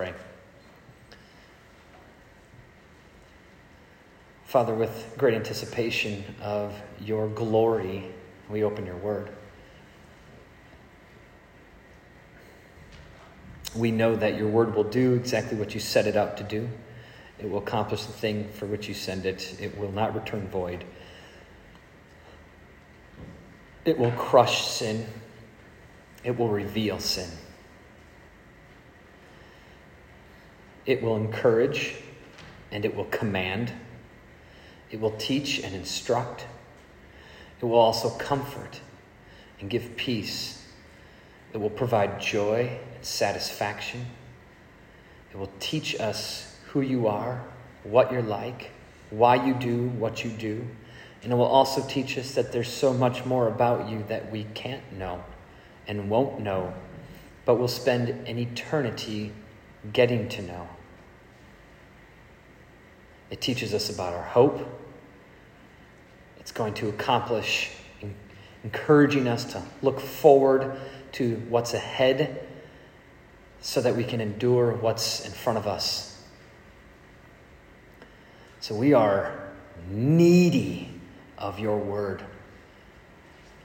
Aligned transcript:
pray. 0.00 0.14
Father, 4.46 4.74
with 4.74 5.14
great 5.18 5.34
anticipation 5.34 6.24
of 6.40 6.74
your 7.02 7.28
glory, 7.28 8.06
we 8.48 8.64
open 8.64 8.86
your 8.86 8.96
word. 8.96 9.28
We 13.76 13.90
know 13.90 14.16
that 14.16 14.38
your 14.38 14.48
word 14.48 14.74
will 14.74 14.84
do 14.84 15.12
exactly 15.12 15.58
what 15.58 15.74
you 15.74 15.80
set 15.80 16.06
it 16.06 16.16
out 16.16 16.38
to 16.38 16.44
do. 16.44 16.70
It 17.38 17.50
will 17.50 17.58
accomplish 17.58 18.04
the 18.06 18.12
thing 18.12 18.48
for 18.48 18.64
which 18.64 18.88
you 18.88 18.94
send 18.94 19.26
it. 19.26 19.60
It 19.60 19.76
will 19.76 19.92
not 19.92 20.14
return 20.14 20.48
void. 20.48 20.82
It 23.84 23.98
will 23.98 24.12
crush 24.12 24.66
sin. 24.66 25.06
It 26.24 26.38
will 26.38 26.48
reveal 26.48 26.98
sin. 27.00 27.28
It 30.86 31.02
will 31.02 31.16
encourage 31.16 31.96
and 32.70 32.84
it 32.84 32.94
will 32.94 33.06
command. 33.06 33.72
It 34.90 35.00
will 35.00 35.12
teach 35.12 35.60
and 35.60 35.74
instruct. 35.74 36.46
It 37.60 37.64
will 37.64 37.78
also 37.78 38.10
comfort 38.10 38.80
and 39.60 39.68
give 39.68 39.96
peace. 39.96 40.64
It 41.52 41.58
will 41.58 41.70
provide 41.70 42.20
joy 42.20 42.78
and 42.94 43.04
satisfaction. 43.04 44.06
It 45.32 45.36
will 45.36 45.50
teach 45.60 46.00
us 46.00 46.56
who 46.68 46.80
you 46.80 47.06
are, 47.06 47.44
what 47.84 48.10
you're 48.12 48.22
like, 48.22 48.70
why 49.10 49.44
you 49.44 49.54
do 49.54 49.88
what 49.88 50.24
you 50.24 50.30
do. 50.30 50.66
And 51.22 51.32
it 51.32 51.36
will 51.36 51.44
also 51.44 51.86
teach 51.86 52.16
us 52.16 52.34
that 52.34 52.52
there's 52.52 52.72
so 52.72 52.94
much 52.94 53.26
more 53.26 53.48
about 53.48 53.88
you 53.88 54.04
that 54.08 54.30
we 54.32 54.44
can't 54.54 54.92
know 54.92 55.22
and 55.86 56.08
won't 56.08 56.40
know, 56.40 56.72
but 57.44 57.56
will 57.56 57.68
spend 57.68 58.08
an 58.08 58.38
eternity 58.38 59.32
getting 59.92 60.28
to 60.30 60.42
know. 60.42 60.68
It 63.30 63.40
teaches 63.40 63.72
us 63.74 63.90
about 63.90 64.12
our 64.12 64.24
hope. 64.24 64.66
It's 66.38 66.52
going 66.52 66.74
to 66.74 66.88
accomplish 66.88 67.70
encouraging 68.62 69.26
us 69.26 69.44
to 69.52 69.62
look 69.82 70.00
forward 70.00 70.78
to 71.12 71.36
what's 71.48 71.74
ahead 71.74 72.46
so 73.60 73.80
that 73.80 73.96
we 73.96 74.04
can 74.04 74.20
endure 74.20 74.72
what's 74.72 75.24
in 75.24 75.32
front 75.32 75.58
of 75.58 75.66
us. 75.66 76.22
So 78.60 78.74
we 78.74 78.92
are 78.92 79.50
needy 79.90 80.90
of 81.38 81.58
your 81.58 81.78
word. 81.78 82.22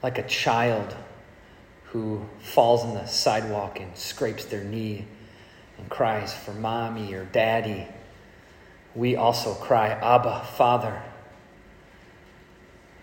Like 0.02 0.18
a 0.18 0.26
child 0.26 0.94
who 1.84 2.26
falls 2.40 2.82
on 2.82 2.94
the 2.94 3.06
sidewalk 3.06 3.80
and 3.80 3.96
scrapes 3.96 4.44
their 4.46 4.64
knee 4.64 5.06
and 5.78 5.88
cries 5.88 6.34
for 6.34 6.52
mommy 6.52 7.14
or 7.14 7.24
daddy, 7.26 7.86
we 8.94 9.14
also 9.14 9.54
cry, 9.54 9.88
Abba, 9.88 10.46
Father. 10.56 11.02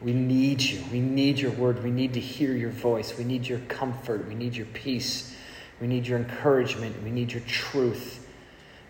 We 0.01 0.11
need 0.11 0.61
you. 0.61 0.83
We 0.91 0.99
need 0.99 1.39
your 1.39 1.51
word. 1.51 1.83
We 1.83 1.91
need 1.91 2.13
to 2.15 2.19
hear 2.19 2.53
your 2.53 2.71
voice. 2.71 3.17
We 3.17 3.23
need 3.23 3.47
your 3.47 3.59
comfort. 3.59 4.27
We 4.27 4.35
need 4.35 4.55
your 4.55 4.65
peace. 4.67 5.35
We 5.79 5.87
need 5.87 6.07
your 6.07 6.17
encouragement. 6.17 7.01
We 7.03 7.11
need 7.11 7.31
your 7.31 7.43
truth. 7.43 8.27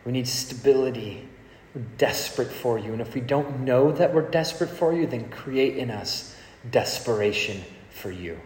We 0.06 0.12
need 0.12 0.28
stability. 0.28 1.28
We're 1.76 1.82
desperate 1.98 2.52
for 2.52 2.80
you. 2.80 2.94
And 2.94 3.02
if 3.02 3.14
we 3.14 3.22
don't 3.22 3.62
know 3.62 3.92
that 3.92 4.14
we're 4.14 4.30
desperate 4.30 4.70
for 4.70 4.94
you, 4.94 5.06
then 5.06 5.30
create 5.30 5.78
in 5.78 5.92
us 5.92 6.36
desperation 6.72 7.64
for 7.90 8.12
you. 8.12 8.40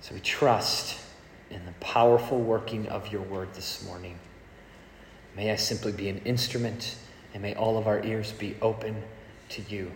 So 0.00 0.14
we 0.14 0.20
trust 0.20 0.98
in 1.50 1.66
the 1.66 1.72
powerful 1.80 2.40
working 2.40 2.88
of 2.88 3.12
your 3.12 3.22
word 3.22 3.52
this 3.54 3.84
morning. 3.84 4.18
May 5.36 5.52
I 5.52 5.56
simply 5.56 5.92
be 5.92 6.08
an 6.08 6.18
instrument, 6.24 6.96
and 7.34 7.42
may 7.42 7.54
all 7.54 7.76
of 7.76 7.86
our 7.86 8.02
ears 8.04 8.32
be 8.32 8.56
open 8.62 9.02
to 9.50 9.62
you 9.62 9.90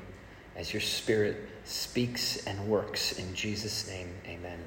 as 0.57 0.73
your 0.73 0.81
Spirit 0.81 1.37
speaks 1.65 2.45
and 2.47 2.69
works. 2.69 3.19
In 3.19 3.35
Jesus' 3.35 3.89
name, 3.89 4.09
amen. 4.27 4.59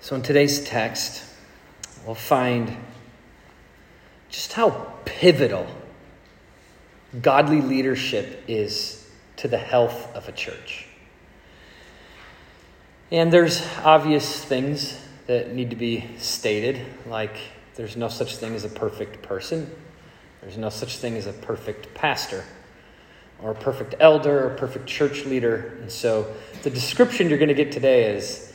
So, 0.00 0.14
in 0.16 0.22
today's 0.22 0.62
text, 0.62 1.24
we'll 2.04 2.14
find 2.14 2.76
just 4.28 4.52
how 4.52 4.92
pivotal 5.06 5.66
godly 7.22 7.60
leadership 7.60 8.44
is 8.48 9.08
to 9.36 9.48
the 9.48 9.58
health 9.58 10.14
of 10.14 10.28
a 10.28 10.32
church. 10.32 10.86
And 13.10 13.32
there's 13.32 13.64
obvious 13.84 14.44
things 14.44 14.98
that 15.26 15.54
need 15.54 15.70
to 15.70 15.76
be 15.76 16.04
stated, 16.18 16.84
like 17.06 17.36
there's 17.76 17.96
no 17.96 18.08
such 18.08 18.36
thing 18.36 18.54
as 18.54 18.64
a 18.64 18.68
perfect 18.68 19.22
person, 19.22 19.70
there's 20.40 20.58
no 20.58 20.68
such 20.68 20.98
thing 20.98 21.16
as 21.16 21.26
a 21.26 21.32
perfect 21.32 21.94
pastor, 21.94 22.44
or 23.42 23.52
a 23.52 23.54
perfect 23.54 23.94
elder, 24.00 24.44
or 24.44 24.54
a 24.54 24.56
perfect 24.56 24.86
church 24.86 25.24
leader. 25.24 25.78
And 25.80 25.90
so 25.90 26.34
the 26.62 26.70
description 26.70 27.28
you're 27.28 27.38
going 27.38 27.48
to 27.48 27.54
get 27.54 27.72
today 27.72 28.14
is 28.14 28.52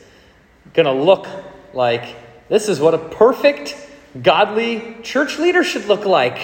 going 0.74 0.86
to 0.86 0.92
look 0.92 1.26
like 1.72 2.16
this 2.48 2.68
is 2.68 2.80
what 2.80 2.94
a 2.94 2.98
perfect, 2.98 3.76
godly 4.20 4.96
church 5.02 5.38
leader 5.38 5.62
should 5.62 5.86
look 5.86 6.04
like. 6.04 6.40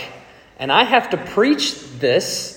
And 0.59 0.73
I 0.73 0.85
have 0.85 1.11
to 1.11 1.17
preach 1.17 1.75
this. 1.99 2.55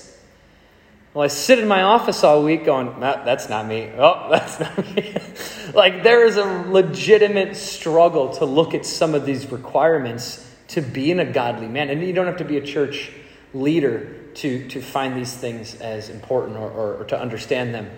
Well, 1.12 1.24
I 1.24 1.28
sit 1.28 1.58
in 1.58 1.68
my 1.68 1.82
office 1.82 2.24
all 2.24 2.42
week 2.44 2.64
going, 2.64 2.98
that's 3.00 3.48
not 3.48 3.66
me. 3.66 3.90
Oh, 3.98 4.28
that's 4.30 4.60
not 4.60 4.94
me. 4.94 5.16
like, 5.74 6.02
there 6.02 6.24
is 6.24 6.36
a 6.36 6.44
legitimate 6.44 7.56
struggle 7.56 8.34
to 8.34 8.44
look 8.44 8.74
at 8.74 8.86
some 8.86 9.14
of 9.14 9.26
these 9.26 9.50
requirements 9.50 10.46
to 10.68 10.80
being 10.80 11.18
a 11.18 11.24
godly 11.24 11.66
man. 11.66 11.90
And 11.90 12.02
you 12.02 12.12
don't 12.12 12.26
have 12.26 12.38
to 12.38 12.44
be 12.44 12.56
a 12.56 12.64
church 12.64 13.10
leader 13.52 14.16
to, 14.34 14.68
to 14.68 14.80
find 14.80 15.16
these 15.16 15.34
things 15.34 15.74
as 15.80 16.08
important 16.08 16.56
or, 16.56 16.70
or, 16.70 16.94
or 16.98 17.04
to 17.06 17.20
understand 17.20 17.74
them 17.74 17.90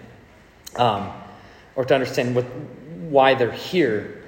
um, 0.76 1.12
or 1.76 1.84
to 1.84 1.94
understand 1.94 2.34
what, 2.34 2.44
why 2.44 3.34
they're 3.34 3.52
here. 3.52 4.22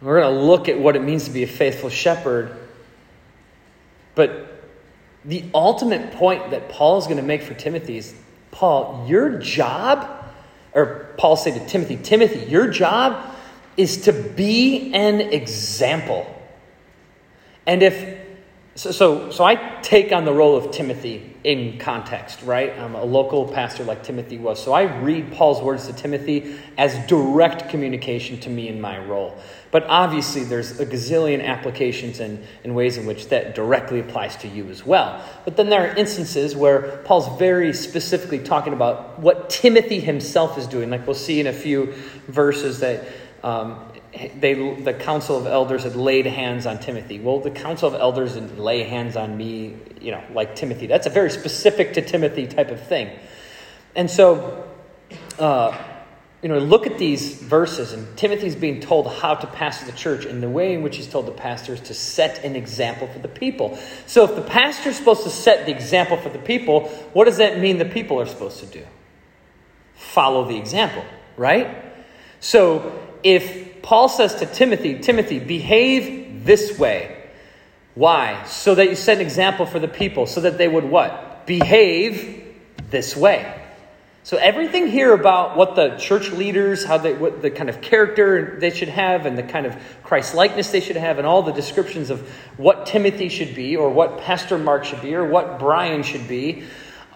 We're 0.00 0.20
going 0.20 0.34
to 0.34 0.40
look 0.40 0.68
at 0.68 0.78
what 0.78 0.96
it 0.96 1.02
means 1.02 1.24
to 1.24 1.30
be 1.30 1.42
a 1.42 1.48
faithful 1.48 1.88
shepherd. 1.88 2.56
But 4.14 4.51
the 5.24 5.44
ultimate 5.54 6.12
point 6.12 6.50
that 6.50 6.68
Paul 6.68 6.98
is 6.98 7.04
going 7.04 7.18
to 7.18 7.22
make 7.22 7.42
for 7.42 7.54
Timothy 7.54 7.98
is 7.98 8.14
Paul, 8.50 9.06
your 9.08 9.38
job, 9.38 10.24
or 10.72 11.14
Paul 11.16 11.36
said 11.36 11.54
to 11.54 11.66
Timothy, 11.66 11.96
Timothy, 11.96 12.50
your 12.50 12.68
job 12.68 13.34
is 13.76 14.02
to 14.02 14.12
be 14.12 14.92
an 14.92 15.20
example. 15.20 16.26
And 17.66 17.82
if 17.82 18.20
so, 18.74 18.90
so, 18.90 19.30
so 19.30 19.44
I 19.44 19.56
take 19.82 20.12
on 20.12 20.24
the 20.24 20.32
role 20.32 20.56
of 20.56 20.70
Timothy 20.70 21.36
in 21.44 21.78
context, 21.78 22.42
right? 22.42 22.72
I'm 22.78 22.94
a 22.94 23.04
local 23.04 23.46
pastor 23.46 23.84
like 23.84 24.02
Timothy 24.02 24.38
was. 24.38 24.62
So 24.62 24.72
I 24.72 24.84
read 25.00 25.32
Paul's 25.32 25.60
words 25.60 25.88
to 25.88 25.92
Timothy 25.92 26.58
as 26.78 26.96
direct 27.06 27.68
communication 27.68 28.40
to 28.40 28.50
me 28.50 28.68
in 28.68 28.80
my 28.80 28.98
role. 28.98 29.38
But 29.72 29.86
obviously, 29.88 30.44
there's 30.44 30.78
a 30.78 30.84
gazillion 30.84 31.42
applications 31.42 32.20
and, 32.20 32.44
and 32.62 32.74
ways 32.74 32.98
in 32.98 33.06
which 33.06 33.30
that 33.30 33.54
directly 33.54 34.00
applies 34.00 34.36
to 34.36 34.48
you 34.48 34.68
as 34.68 34.84
well. 34.84 35.24
But 35.46 35.56
then 35.56 35.70
there 35.70 35.90
are 35.90 35.96
instances 35.96 36.54
where 36.54 36.98
Paul's 37.04 37.38
very 37.38 37.72
specifically 37.72 38.38
talking 38.38 38.74
about 38.74 39.18
what 39.18 39.48
Timothy 39.48 39.98
himself 39.98 40.58
is 40.58 40.66
doing. 40.66 40.90
Like 40.90 41.06
we'll 41.06 41.16
see 41.16 41.40
in 41.40 41.46
a 41.46 41.54
few 41.54 41.94
verses 42.28 42.80
that 42.80 43.08
um, 43.42 43.82
they, 44.36 44.74
the 44.74 44.92
council 44.92 45.38
of 45.38 45.46
elders 45.46 45.84
had 45.84 45.96
laid 45.96 46.26
hands 46.26 46.66
on 46.66 46.78
Timothy. 46.78 47.18
Well, 47.18 47.40
the 47.40 47.50
council 47.50 47.88
of 47.88 47.94
elders 47.98 48.34
didn't 48.34 48.58
lay 48.58 48.82
hands 48.82 49.16
on 49.16 49.38
me, 49.38 49.76
you 50.02 50.10
know, 50.10 50.22
like 50.34 50.54
Timothy. 50.54 50.86
That's 50.86 51.06
a 51.06 51.10
very 51.10 51.30
specific 51.30 51.94
to 51.94 52.02
Timothy 52.02 52.46
type 52.46 52.70
of 52.70 52.86
thing. 52.86 53.10
And 53.94 54.10
so, 54.10 54.68
uh, 55.38 55.76
you 56.42 56.48
know, 56.48 56.58
look 56.58 56.88
at 56.88 56.98
these 56.98 57.36
verses, 57.40 57.92
and 57.92 58.16
Timothy's 58.16 58.56
being 58.56 58.80
told 58.80 59.06
how 59.06 59.36
to 59.36 59.46
pastor 59.46 59.86
the 59.86 59.92
church, 59.92 60.24
and 60.24 60.42
the 60.42 60.48
way 60.48 60.74
in 60.74 60.82
which 60.82 60.96
he's 60.96 61.06
told 61.06 61.26
the 61.26 61.30
pastor 61.32 61.74
is 61.74 61.80
to 61.82 61.94
set 61.94 62.44
an 62.44 62.56
example 62.56 63.06
for 63.06 63.20
the 63.20 63.28
people. 63.28 63.78
So, 64.06 64.24
if 64.24 64.34
the 64.34 64.42
pastor's 64.42 64.96
supposed 64.96 65.22
to 65.22 65.30
set 65.30 65.66
the 65.66 65.72
example 65.72 66.16
for 66.16 66.30
the 66.30 66.40
people, 66.40 66.88
what 67.12 67.26
does 67.26 67.36
that 67.36 67.60
mean 67.60 67.78
the 67.78 67.84
people 67.84 68.20
are 68.20 68.26
supposed 68.26 68.58
to 68.58 68.66
do? 68.66 68.84
Follow 69.94 70.48
the 70.48 70.56
example, 70.56 71.04
right? 71.36 71.76
So, 72.40 73.00
if 73.22 73.80
Paul 73.82 74.08
says 74.08 74.34
to 74.36 74.46
Timothy, 74.46 74.98
Timothy, 74.98 75.38
behave 75.38 76.44
this 76.44 76.76
way. 76.76 77.24
Why? 77.94 78.42
So 78.44 78.74
that 78.74 78.88
you 78.88 78.96
set 78.96 79.18
an 79.18 79.22
example 79.22 79.64
for 79.64 79.78
the 79.78 79.86
people, 79.86 80.26
so 80.26 80.40
that 80.40 80.58
they 80.58 80.66
would 80.66 80.84
what? 80.84 81.46
Behave 81.46 82.44
this 82.90 83.16
way. 83.16 83.61
So 84.24 84.36
everything 84.36 84.86
here 84.86 85.14
about 85.14 85.56
what 85.56 85.74
the 85.74 85.96
church 85.96 86.30
leaders, 86.30 86.84
how 86.84 86.98
they, 86.98 87.12
what 87.12 87.42
the 87.42 87.50
kind 87.50 87.68
of 87.68 87.80
character 87.80 88.56
they 88.60 88.70
should 88.70 88.88
have, 88.88 89.26
and 89.26 89.36
the 89.36 89.42
kind 89.42 89.66
of 89.66 89.76
Christ 90.04 90.34
likeness 90.34 90.70
they 90.70 90.80
should 90.80 90.96
have, 90.96 91.18
and 91.18 91.26
all 91.26 91.42
the 91.42 91.52
descriptions 91.52 92.08
of 92.08 92.20
what 92.56 92.86
Timothy 92.86 93.28
should 93.28 93.54
be, 93.54 93.76
or 93.76 93.90
what 93.90 94.20
Pastor 94.20 94.58
Mark 94.58 94.84
should 94.84 95.02
be, 95.02 95.14
or 95.14 95.24
what 95.24 95.58
Brian 95.58 96.04
should 96.04 96.28
be, 96.28 96.62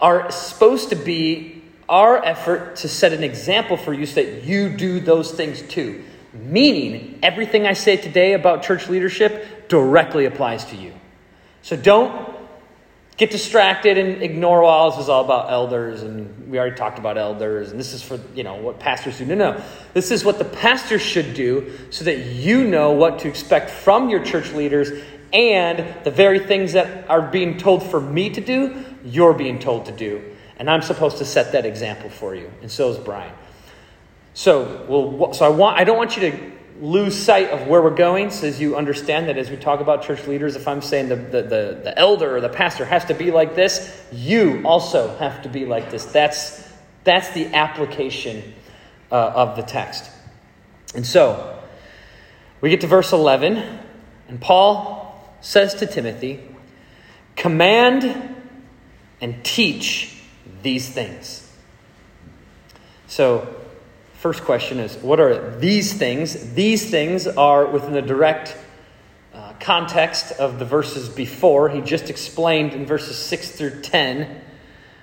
are 0.01 0.29
supposed 0.31 0.89
to 0.89 0.95
be 0.95 1.63
our 1.87 2.23
effort 2.25 2.75
to 2.77 2.89
set 2.89 3.13
an 3.13 3.23
example 3.23 3.77
for 3.77 3.93
you 3.93 4.05
so 4.05 4.21
that 4.21 4.43
you 4.43 4.67
do 4.67 4.99
those 4.99 5.31
things 5.31 5.61
too. 5.61 6.03
Meaning, 6.33 7.19
everything 7.23 7.65
I 7.65 7.71
say 7.71 7.95
today 7.95 8.33
about 8.33 8.63
church 8.63 8.89
leadership 8.89 9.69
directly 9.69 10.25
applies 10.25 10.65
to 10.65 10.75
you. 10.75 10.93
So 11.61 11.77
don't 11.77 12.36
get 13.17 13.31
distracted 13.31 13.97
and 13.97 14.21
ignore, 14.21 14.61
well, 14.61 14.91
this 14.91 14.99
is 14.99 15.09
all 15.09 15.25
about 15.25 15.51
elders, 15.51 16.03
and 16.03 16.49
we 16.49 16.59
already 16.59 16.75
talked 16.75 16.99
about 16.99 17.17
elders, 17.17 17.71
and 17.71 17.79
this 17.79 17.93
is 17.93 18.03
for, 18.03 18.19
you 18.35 18.43
know, 18.43 18.55
what 18.55 18.79
pastors 18.79 19.17
do. 19.17 19.25
No, 19.25 19.35
no. 19.35 19.63
This 19.93 20.11
is 20.11 20.23
what 20.23 20.37
the 20.37 20.45
pastor 20.45 20.99
should 20.99 21.33
do 21.33 21.71
so 21.89 22.05
that 22.05 22.19
you 22.19 22.63
know 22.63 22.91
what 22.91 23.19
to 23.19 23.27
expect 23.27 23.71
from 23.71 24.09
your 24.09 24.23
church 24.23 24.53
leaders 24.53 25.03
and 25.33 25.83
the 26.05 26.11
very 26.11 26.39
things 26.39 26.73
that 26.73 27.09
are 27.09 27.21
being 27.21 27.57
told 27.57 27.83
for 27.83 27.99
me 27.99 28.29
to 28.29 28.39
do, 28.39 28.85
you're 29.03 29.33
being 29.33 29.59
told 29.59 29.87
to 29.87 29.91
do. 29.91 30.23
And 30.57 30.69
I'm 30.69 30.81
supposed 30.81 31.17
to 31.17 31.25
set 31.25 31.51
that 31.51 31.65
example 31.65 32.09
for 32.09 32.35
you, 32.35 32.51
and 32.61 32.71
so 32.71 32.89
is 32.89 32.97
Brian. 32.97 33.33
So, 34.33 34.85
well, 34.87 35.33
so 35.33 35.45
I 35.45 35.49
want 35.49 35.79
I 35.79 35.83
don't 35.83 35.97
want 35.97 36.15
you 36.15 36.31
to 36.31 36.51
lose 36.79 37.17
sight 37.17 37.49
of 37.49 37.67
where 37.67 37.81
we're 37.81 37.89
going. 37.89 38.29
So 38.29 38.47
as 38.47 38.59
you 38.61 38.75
understand 38.75 39.27
that 39.29 39.37
as 39.37 39.49
we 39.49 39.57
talk 39.57 39.79
about 39.79 40.03
church 40.03 40.27
leaders 40.27 40.55
if 40.55 40.67
i'm 40.67 40.81
saying 40.81 41.09
the, 41.09 41.15
the, 41.15 41.41
the, 41.41 41.81
the, 41.83 41.97
elder 41.97 42.37
or 42.37 42.41
the 42.41 42.49
pastor 42.49 42.85
has 42.85 43.05
to 43.05 43.13
be 43.13 43.31
like 43.31 43.55
this 43.55 44.05
you 44.11 44.61
also 44.65 45.15
have 45.17 45.41
to 45.43 45.49
be 45.49 45.65
like 45.65 45.89
this. 45.89 46.05
That's 46.05 46.67
that's 47.03 47.29
the 47.31 47.53
application 47.53 48.53
uh, 49.11 49.15
of 49.15 49.55
the 49.55 49.61
text. 49.61 50.09
And 50.93 51.05
so 51.05 51.61
we 52.61 52.69
get 52.69 52.81
to 52.81 52.87
verse 52.87 53.11
11 53.11 53.79
and 54.27 54.41
paul 54.41 55.37
says 55.41 55.75
to 55.75 55.85
timothy 55.85 56.43
command 57.35 58.35
and 59.21 59.43
teach 59.43 60.21
these 60.63 60.89
things. 60.89 61.43
So 63.07 63.56
First 64.17 64.45
question 64.45 64.79
is 64.79 64.95
what 64.97 65.19
are 65.19 65.59
these 65.59 65.93
things? 65.93 66.53
These 66.55 66.89
things 66.89 67.27
are 67.27 67.67
within 67.67 67.93
the 67.93 68.01
direct 68.01 68.57
uh, 69.31 69.53
context 69.59 70.31
of 70.39 70.57
the 70.57 70.65
verses 70.65 71.07
before. 71.07 71.69
He 71.69 71.81
just 71.81 72.09
explained 72.09 72.73
in 72.73 72.87
verses 72.87 73.15
6 73.15 73.51
through 73.51 73.81
10 73.81 74.41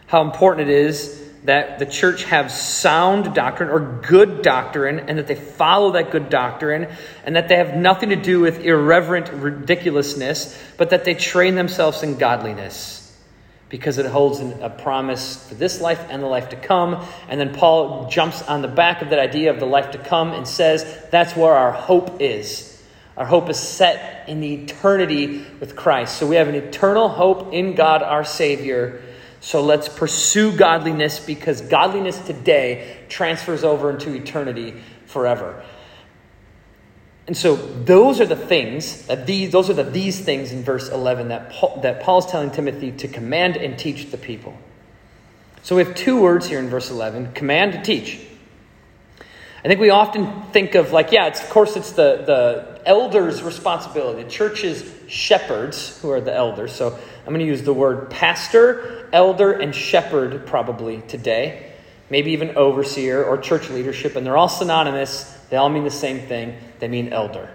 how 0.09 0.23
important 0.23 0.69
it 0.69 0.75
is 0.75 1.23
that 1.45 1.79
the 1.79 1.87
church 1.87 2.25
have 2.25 2.51
sound 2.51 3.37
doctrine 3.37 3.69
or 3.69 3.79
good 3.79 4.43
doctrine 4.43 4.99
and 4.99 5.19
that 5.19 5.29
they 5.29 5.37
follow 5.37 5.93
that 5.93 6.11
good 6.11 6.29
doctrine 6.29 6.89
and 7.25 7.37
that 7.37 7.47
they 7.47 7.57
have 7.57 7.77
nothing 7.77 8.09
to 8.09 8.17
do 8.17 8.41
with 8.41 8.65
irreverent 8.65 9.29
ridiculousness, 9.33 10.61
but 10.77 10.91
that 10.91 11.05
they 11.05 11.15
train 11.15 11.55
themselves 11.55 12.03
in 12.03 12.17
godliness 12.17 13.04
because 13.75 13.99
it 13.99 14.07
holds 14.07 14.39
a 14.39 14.71
promise 14.71 15.49
for 15.49 15.57
this 15.57 15.81
life 15.81 16.07
and 16.09 16.23
the 16.23 16.29
life 16.29 16.51
to 16.51 16.55
come. 16.55 17.05
And 17.29 17.41
then 17.41 17.53
Paul 17.53 18.09
jumps 18.09 18.41
on 18.43 18.63
the 18.63 18.69
back 18.69 19.03
of 19.03 19.11
that 19.11 19.19
idea 19.19 19.51
of 19.51 19.59
the 19.59 19.67
life 19.67 19.91
to 19.91 19.99
come 19.99 20.31
and 20.31 20.47
says 20.47 20.87
that's 21.11 21.35
where 21.35 21.57
our 21.57 21.73
hope 21.73 22.23
is. 22.23 22.81
Our 23.17 23.27
hope 23.27 23.51
is 23.51 23.59
set 23.59 24.29
in 24.29 24.39
the 24.39 24.55
eternity 24.63 25.45
with 25.59 25.75
Christ. 25.75 26.19
So 26.19 26.27
we 26.29 26.37
have 26.37 26.47
an 26.47 26.55
eternal 26.55 27.09
hope 27.09 27.53
in 27.53 27.75
God 27.75 28.05
our 28.05 28.23
Savior. 28.23 29.03
So 29.41 29.61
let's 29.61 29.89
pursue 29.89 30.57
godliness 30.57 31.19
because 31.19 31.61
godliness 31.61 32.17
today 32.21 33.01
transfers 33.09 33.65
over 33.65 33.91
into 33.91 34.15
eternity 34.15 34.75
forever. 35.07 35.65
And 37.27 37.37
so 37.37 37.57
those 37.57 38.21
are 38.21 38.27
the 38.27 38.37
things 38.37 39.07
that 39.07 39.27
these 39.27 39.51
those 39.51 39.71
are 39.71 39.75
the 39.75 39.85
these 39.85 40.21
things 40.21 40.53
in 40.53 40.63
verse 40.63 40.91
11 40.91 41.29
that 41.29 41.51
Paul, 41.51 41.81
that 41.81 42.03
Paul's 42.03 42.31
telling 42.31 42.51
Timothy 42.51 42.93
to 42.93 43.09
command 43.09 43.57
and 43.57 43.79
teach 43.79 44.11
the 44.11 44.19
people. 44.19 44.57
So 45.63 45.77
we 45.77 45.85
have 45.85 45.95
two 45.95 46.21
words 46.21 46.47
here 46.47 46.59
in 46.59 46.69
verse 46.69 46.91
11, 46.91 47.33
command 47.33 47.75
and 47.75 47.85
teach. 47.85 48.21
I 49.65 49.69
think 49.69 49.81
we 49.81 49.89
often 49.89 50.43
think 50.53 50.75
of 50.75 50.93
like 50.93 51.13
yeah, 51.13 51.29
it's 51.29 51.43
of 51.43 51.49
course 51.49 51.77
it's 51.77 51.93
the 51.93 52.25
the 52.27 52.83
elders' 52.85 53.43
responsibility. 53.43 54.25
The 54.25 54.31
church's 54.31 54.85
shepherds 55.09 56.01
who 56.03 56.11
are 56.11 56.21
the 56.21 56.35
elders. 56.35 56.73
So 56.73 56.89
I'm 56.93 57.29
going 57.29 57.41
to 57.41 57.47
use 57.47 57.63
the 57.63 57.73
word 57.73 58.11
pastor, 58.11 59.09
elder 59.15 59.53
and 59.53 59.75
shepherd 59.75 60.47
probably 60.47 61.01
today. 61.09 61.73
Maybe 62.11 62.33
even 62.33 62.57
overseer 62.59 63.25
or 63.25 63.39
church 63.39 63.71
leadership 63.71 64.17
and 64.17 64.27
they're 64.27 64.37
all 64.37 64.51
synonymous 64.51 65.34
they 65.51 65.57
all 65.57 65.69
mean 65.69 65.85
the 65.85 65.91
same 65.91 66.21
thing. 66.21 66.57
They 66.79 66.89
mean 66.89 67.13
elder. 67.13 67.51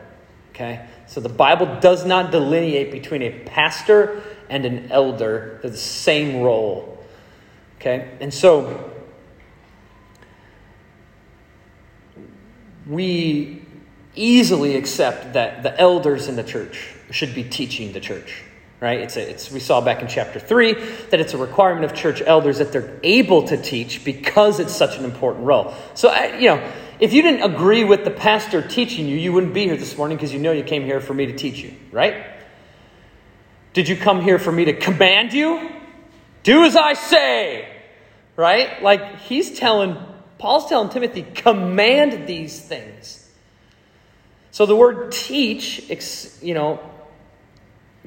Okay? 0.51 0.85
So 1.07 1.21
the 1.21 1.29
Bible 1.29 1.79
does 1.79 2.05
not 2.05 2.31
delineate 2.31 2.91
between 2.91 3.21
a 3.21 3.31
pastor 3.31 4.21
and 4.49 4.65
an 4.65 4.91
elder. 4.91 5.59
They're 5.61 5.71
the 5.71 5.77
same 5.77 6.41
role. 6.41 7.03
Okay? 7.77 8.17
And 8.19 8.33
so 8.33 8.91
we 12.89 13.61
easily 14.15 14.75
accept 14.75 15.33
that 15.33 15.63
the 15.63 15.79
elders 15.79 16.27
in 16.27 16.35
the 16.35 16.43
church 16.43 16.93
should 17.11 17.33
be 17.33 17.43
teaching 17.43 17.93
the 17.93 17.99
church 17.99 18.43
right 18.79 18.99
it's, 18.99 19.15
a, 19.15 19.29
it's 19.29 19.51
we 19.51 19.59
saw 19.59 19.79
back 19.79 20.01
in 20.01 20.07
chapter 20.07 20.39
3 20.39 20.73
that 21.11 21.19
it's 21.19 21.33
a 21.33 21.37
requirement 21.37 21.85
of 21.85 21.93
church 21.93 22.21
elders 22.25 22.57
that 22.57 22.71
they're 22.71 22.99
able 23.03 23.43
to 23.47 23.55
teach 23.55 24.03
because 24.03 24.59
it's 24.59 24.75
such 24.75 24.97
an 24.97 25.05
important 25.05 25.45
role 25.45 25.73
so 25.93 26.09
I, 26.09 26.37
you 26.37 26.47
know 26.47 26.71
if 26.99 27.13
you 27.13 27.21
didn't 27.21 27.43
agree 27.43 27.83
with 27.83 28.03
the 28.03 28.11
pastor 28.11 28.61
teaching 28.61 29.07
you, 29.07 29.17
you 29.17 29.31
wouldn't 29.31 29.53
be 29.53 29.65
here 29.65 29.77
this 29.77 29.97
morning 29.97 30.17
because 30.17 30.33
you 30.33 30.39
know 30.39 30.51
you 30.51 30.63
came 30.63 30.83
here 30.83 30.99
for 30.99 31.13
me 31.13 31.27
to 31.27 31.33
teach 31.33 31.59
you, 31.59 31.73
right? 31.91 32.25
Did 33.73 33.87
you 33.87 33.95
come 33.95 34.21
here 34.21 34.39
for 34.39 34.51
me 34.51 34.65
to 34.65 34.73
command 34.73 35.33
you? 35.33 35.69
Do 36.43 36.65
as 36.65 36.75
I 36.75 36.93
say, 36.93 37.67
right? 38.35 38.81
Like 38.81 39.19
he's 39.19 39.57
telling, 39.57 39.97
Paul's 40.37 40.67
telling 40.67 40.89
Timothy, 40.89 41.23
command 41.23 42.27
these 42.27 42.59
things. 42.59 43.29
So 44.51 44.65
the 44.65 44.75
word 44.75 45.11
teach, 45.11 45.89
you 46.41 46.53
know, 46.53 46.79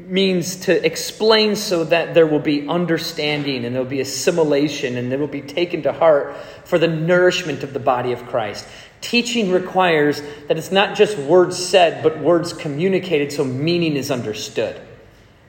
means 0.09 0.57
to 0.57 0.85
explain 0.85 1.57
so 1.57 1.85
that 1.85 2.15
there 2.15 2.27
will 2.27 2.41
be 2.41 2.69
understanding 2.69 3.65
and 3.65 3.75
there 3.75 3.83
will 3.83 3.91
be 3.91 4.01
assimilation 4.01 4.97
and 4.97 5.13
it 5.13 5.19
will 5.19 5.27
be 5.27 5.43
taken 5.43 5.83
to 5.83 5.93
heart 5.93 6.37
for 6.65 6.79
the 6.79 6.89
nourishment 6.89 7.63
of 7.63 7.73
the 7.73 7.79
body 7.79 8.13
of 8.13 8.27
Christ. 8.27 8.67
Teaching 9.01 9.51
requires 9.51 10.21
that 10.49 10.59
it's 10.59 10.73
not 10.73 10.97
just 10.97 11.19
words 11.19 11.57
said, 11.57 12.03
but 12.03 12.19
words 12.21 12.53
communicated 12.53 13.33
so 13.33 13.45
meaning 13.45 13.97
is 13.97 14.11
understood. 14.11 14.81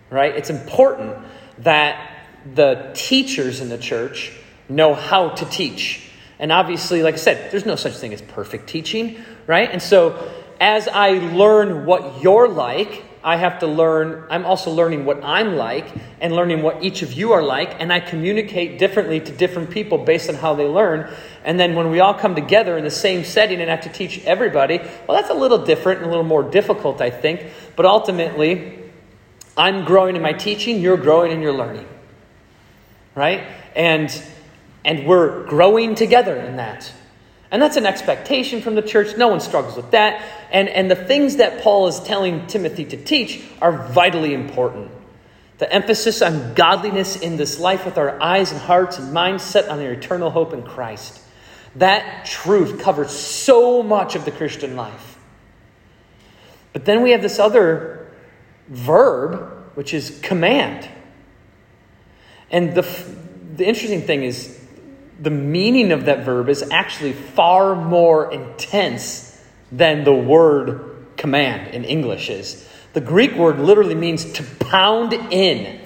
Right? 0.09 0.35
It's 0.35 0.49
important 0.49 1.17
that 1.59 2.27
the 2.53 2.91
teachers 2.93 3.61
in 3.61 3.69
the 3.69 3.77
church 3.77 4.31
know 4.69 4.93
how 4.93 5.29
to 5.29 5.45
teach. 5.45 6.09
And 6.39 6.51
obviously, 6.51 7.03
like 7.03 7.13
I 7.13 7.17
said, 7.17 7.51
there's 7.51 7.65
no 7.65 7.75
such 7.75 7.93
thing 7.93 8.13
as 8.13 8.21
perfect 8.21 8.67
teaching, 8.67 9.23
right? 9.47 9.69
And 9.71 9.81
so 9.81 10.31
as 10.59 10.87
I 10.87 11.11
learn 11.33 11.85
what 11.85 12.21
you're 12.21 12.47
like, 12.47 13.03
I 13.23 13.37
have 13.37 13.59
to 13.59 13.67
learn, 13.67 14.25
I'm 14.29 14.45
also 14.45 14.71
learning 14.71 15.05
what 15.05 15.23
I'm 15.23 15.55
like 15.55 15.87
and 16.19 16.35
learning 16.35 16.61
what 16.61 16.83
each 16.83 17.01
of 17.01 17.13
you 17.13 17.31
are 17.31 17.41
like, 17.41 17.79
and 17.79 17.93
I 17.93 17.99
communicate 17.99 18.79
differently 18.79 19.19
to 19.21 19.31
different 19.31 19.69
people 19.69 19.97
based 19.97 20.29
on 20.29 20.35
how 20.35 20.55
they 20.55 20.65
learn. 20.65 21.09
And 21.45 21.59
then 21.59 21.75
when 21.75 21.89
we 21.89 22.01
all 22.01 22.13
come 22.13 22.35
together 22.35 22.77
in 22.77 22.83
the 22.83 22.91
same 22.91 23.23
setting 23.23 23.61
and 23.61 23.69
have 23.69 23.81
to 23.81 23.89
teach 23.89 24.23
everybody, 24.25 24.79
well, 25.07 25.17
that's 25.17 25.29
a 25.29 25.33
little 25.33 25.59
different 25.59 25.99
and 25.99 26.07
a 26.07 26.09
little 26.09 26.25
more 26.25 26.43
difficult, 26.43 26.99
I 26.99 27.09
think. 27.09 27.45
But 27.75 27.85
ultimately, 27.85 28.79
I'm 29.55 29.85
growing 29.85 30.15
in 30.15 30.21
my 30.21 30.33
teaching, 30.33 30.81
you're 30.81 30.97
growing 30.97 31.31
in 31.31 31.41
your 31.41 31.53
learning. 31.53 31.87
Right? 33.15 33.47
And 33.75 34.11
and 34.85 35.07
we're 35.07 35.45
growing 35.45 35.95
together 35.95 36.35
in 36.35 36.57
that. 36.57 36.91
And 37.53 37.61
that's 37.61 37.77
an 37.77 37.85
expectation 37.85 38.63
from 38.63 38.73
the 38.73 38.81
church. 38.81 39.15
No 39.15 39.27
one 39.27 39.39
struggles 39.39 39.77
with 39.77 39.91
that. 39.91 40.27
And, 40.51 40.67
and 40.67 40.89
the 40.89 40.95
things 40.95 41.35
that 41.35 41.61
Paul 41.61 41.87
is 41.87 41.99
telling 41.99 42.47
Timothy 42.47 42.83
to 42.85 42.97
teach 42.97 43.43
are 43.61 43.89
vitally 43.89 44.33
important. 44.33 44.89
The 45.59 45.71
emphasis 45.71 46.23
on 46.23 46.55
godliness 46.55 47.15
in 47.15 47.37
this 47.37 47.59
life 47.59 47.85
with 47.85 47.99
our 47.99 48.19
eyes 48.19 48.51
and 48.51 48.59
hearts 48.59 48.97
and 48.97 49.13
minds 49.13 49.43
set 49.43 49.69
on 49.69 49.77
their 49.77 49.93
eternal 49.93 50.31
hope 50.31 50.51
in 50.51 50.63
Christ. 50.63 51.21
That 51.75 52.25
truth 52.25 52.81
covers 52.81 53.11
so 53.11 53.83
much 53.83 54.15
of 54.15 54.25
the 54.25 54.31
Christian 54.31 54.75
life. 54.75 55.19
But 56.73 56.85
then 56.85 57.03
we 57.03 57.11
have 57.11 57.21
this 57.21 57.37
other 57.37 58.11
verb, 58.67 59.69
which 59.75 59.93
is 59.93 60.19
command. 60.23 60.89
And 62.49 62.73
the, 62.73 62.81
the 63.55 63.67
interesting 63.67 64.01
thing 64.01 64.23
is, 64.23 64.59
the 65.23 65.29
meaning 65.29 65.93
of 65.93 66.05
that 66.05 66.25
verb 66.25 66.49
is 66.49 66.69
actually 66.69 67.13
far 67.13 67.75
more 67.75 68.31
intense 68.31 69.41
than 69.71 70.03
the 70.03 70.13
word 70.13 71.05
command 71.15 71.73
in 71.73 71.85
English 71.85 72.29
is. 72.29 72.67
The 72.91 72.99
Greek 72.99 73.33
word 73.35 73.57
literally 73.57 73.95
means 73.95 74.33
to 74.33 74.43
pound 74.43 75.13
in. 75.13 75.79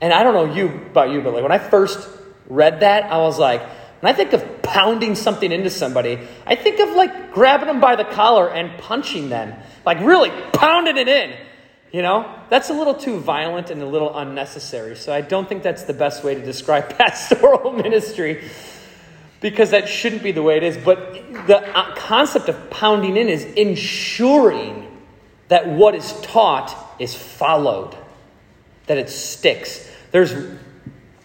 And 0.00 0.14
I 0.14 0.22
don't 0.22 0.32
know 0.32 0.54
you 0.54 0.68
about 0.68 1.10
you, 1.10 1.20
but 1.20 1.34
like 1.34 1.42
when 1.42 1.52
I 1.52 1.58
first 1.58 2.08
read 2.48 2.80
that, 2.80 3.04
I 3.04 3.18
was 3.18 3.38
like, 3.38 3.60
when 4.00 4.10
I 4.10 4.16
think 4.16 4.32
of 4.32 4.62
pounding 4.62 5.14
something 5.14 5.52
into 5.52 5.68
somebody, 5.68 6.18
I 6.46 6.54
think 6.54 6.80
of 6.80 6.96
like 6.96 7.34
grabbing 7.34 7.66
them 7.66 7.80
by 7.80 7.96
the 7.96 8.04
collar 8.04 8.48
and 8.48 8.80
punching 8.80 9.28
them, 9.28 9.54
like 9.84 10.00
really 10.00 10.30
pounding 10.54 10.96
it 10.96 11.06
in. 11.06 11.34
You 11.92 12.02
know, 12.02 12.32
that's 12.48 12.70
a 12.70 12.72
little 12.72 12.94
too 12.94 13.18
violent 13.18 13.70
and 13.70 13.82
a 13.82 13.86
little 13.86 14.16
unnecessary. 14.16 14.94
So 14.96 15.12
I 15.12 15.22
don't 15.22 15.48
think 15.48 15.62
that's 15.62 15.84
the 15.84 15.92
best 15.92 16.22
way 16.22 16.34
to 16.34 16.40
describe 16.40 16.90
pastoral 16.98 17.72
ministry 17.72 18.44
because 19.40 19.70
that 19.70 19.88
shouldn't 19.88 20.22
be 20.22 20.32
the 20.32 20.42
way 20.42 20.56
it 20.56 20.62
is. 20.62 20.76
But 20.76 21.46
the 21.46 21.76
uh, 21.76 21.94
concept 21.96 22.48
of 22.48 22.70
pounding 22.70 23.16
in 23.16 23.28
is 23.28 23.44
ensuring 23.44 24.86
that 25.48 25.66
what 25.68 25.94
is 25.96 26.12
taught 26.20 26.76
is 27.00 27.14
followed, 27.14 27.96
that 28.86 28.98
it 28.98 29.10
sticks. 29.10 29.90
There's 30.12 30.32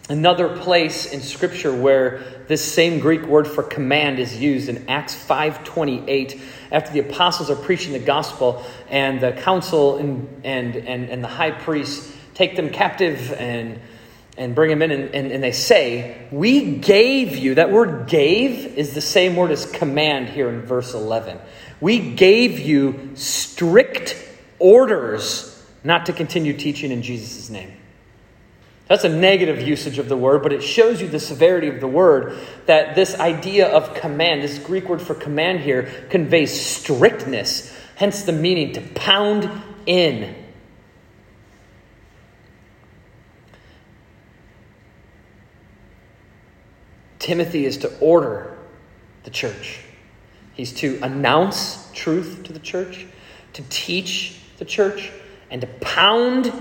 another 0.08 0.56
place 0.56 1.12
in 1.12 1.20
scripture 1.20 1.74
where 1.74 2.44
this 2.48 2.64
same 2.64 2.98
greek 2.98 3.22
word 3.22 3.46
for 3.46 3.62
command 3.62 4.18
is 4.18 4.36
used 4.36 4.68
in 4.68 4.88
acts 4.88 5.14
5.28 5.14 6.40
after 6.70 6.92
the 6.92 7.00
apostles 7.00 7.50
are 7.50 7.56
preaching 7.56 7.92
the 7.92 7.98
gospel 7.98 8.64
and 8.88 9.20
the 9.20 9.32
council 9.32 9.98
and, 9.98 10.40
and, 10.44 10.76
and, 10.76 11.08
and 11.08 11.22
the 11.22 11.28
high 11.28 11.50
priest 11.50 12.12
take 12.34 12.56
them 12.56 12.70
captive 12.70 13.32
and, 13.32 13.80
and 14.36 14.54
bring 14.54 14.70
them 14.70 14.82
in 14.82 14.90
and, 14.90 15.14
and, 15.14 15.32
and 15.32 15.42
they 15.42 15.52
say 15.52 16.26
we 16.30 16.76
gave 16.76 17.36
you 17.36 17.54
that 17.54 17.70
word 17.70 18.06
gave 18.06 18.66
is 18.76 18.94
the 18.94 19.00
same 19.00 19.36
word 19.36 19.50
as 19.50 19.64
command 19.66 20.28
here 20.28 20.48
in 20.48 20.62
verse 20.62 20.94
11 20.94 21.38
we 21.80 22.14
gave 22.14 22.60
you 22.60 23.10
strict 23.14 24.16
orders 24.58 25.52
not 25.84 26.06
to 26.06 26.12
continue 26.12 26.52
teaching 26.52 26.90
in 26.92 27.02
jesus' 27.02 27.48
name 27.48 27.72
that's 28.88 29.02
a 29.02 29.08
negative 29.08 29.60
usage 29.60 29.98
of 29.98 30.08
the 30.08 30.16
word, 30.16 30.42
but 30.42 30.52
it 30.52 30.62
shows 30.62 31.00
you 31.02 31.08
the 31.08 31.18
severity 31.18 31.68
of 31.68 31.80
the 31.80 31.88
word 31.88 32.38
that 32.66 32.94
this 32.94 33.18
idea 33.18 33.68
of 33.68 33.94
command, 33.94 34.42
this 34.42 34.58
Greek 34.58 34.88
word 34.88 35.02
for 35.02 35.14
command 35.14 35.60
here, 35.60 35.90
conveys 36.08 36.58
strictness, 36.58 37.76
hence 37.96 38.22
the 38.22 38.32
meaning 38.32 38.72
to 38.74 38.80
pound 38.80 39.50
in. 39.86 40.36
Timothy 47.18 47.66
is 47.66 47.78
to 47.78 47.98
order 47.98 48.56
the 49.24 49.30
church. 49.30 49.80
He's 50.54 50.72
to 50.74 51.00
announce 51.02 51.90
truth 51.92 52.44
to 52.44 52.52
the 52.52 52.60
church, 52.60 53.04
to 53.54 53.64
teach 53.68 54.38
the 54.58 54.64
church, 54.64 55.10
and 55.50 55.60
to 55.60 55.66
pound 55.66 56.52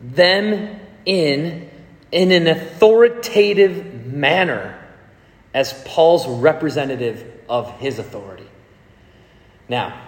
them 0.00 0.80
in 1.06 1.70
in 2.12 2.30
an 2.32 2.46
authoritative 2.46 4.06
manner 4.06 4.78
as 5.54 5.72
Paul's 5.84 6.26
representative 6.26 7.24
of 7.48 7.70
his 7.78 7.98
authority. 7.98 8.46
Now, 9.68 10.00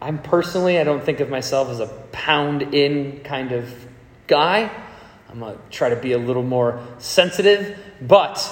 I'm 0.00 0.18
personally, 0.18 0.78
I 0.78 0.84
don't 0.84 1.02
think 1.02 1.20
of 1.20 1.28
myself 1.28 1.68
as 1.68 1.80
a 1.80 1.86
pound 2.12 2.74
in 2.74 3.20
kind 3.24 3.52
of 3.52 3.72
guy. 4.26 4.70
I'm 5.30 5.40
going 5.40 5.56
to 5.56 5.60
try 5.70 5.88
to 5.88 5.96
be 5.96 6.12
a 6.12 6.18
little 6.18 6.42
more 6.42 6.80
sensitive, 6.98 7.78
but 8.00 8.48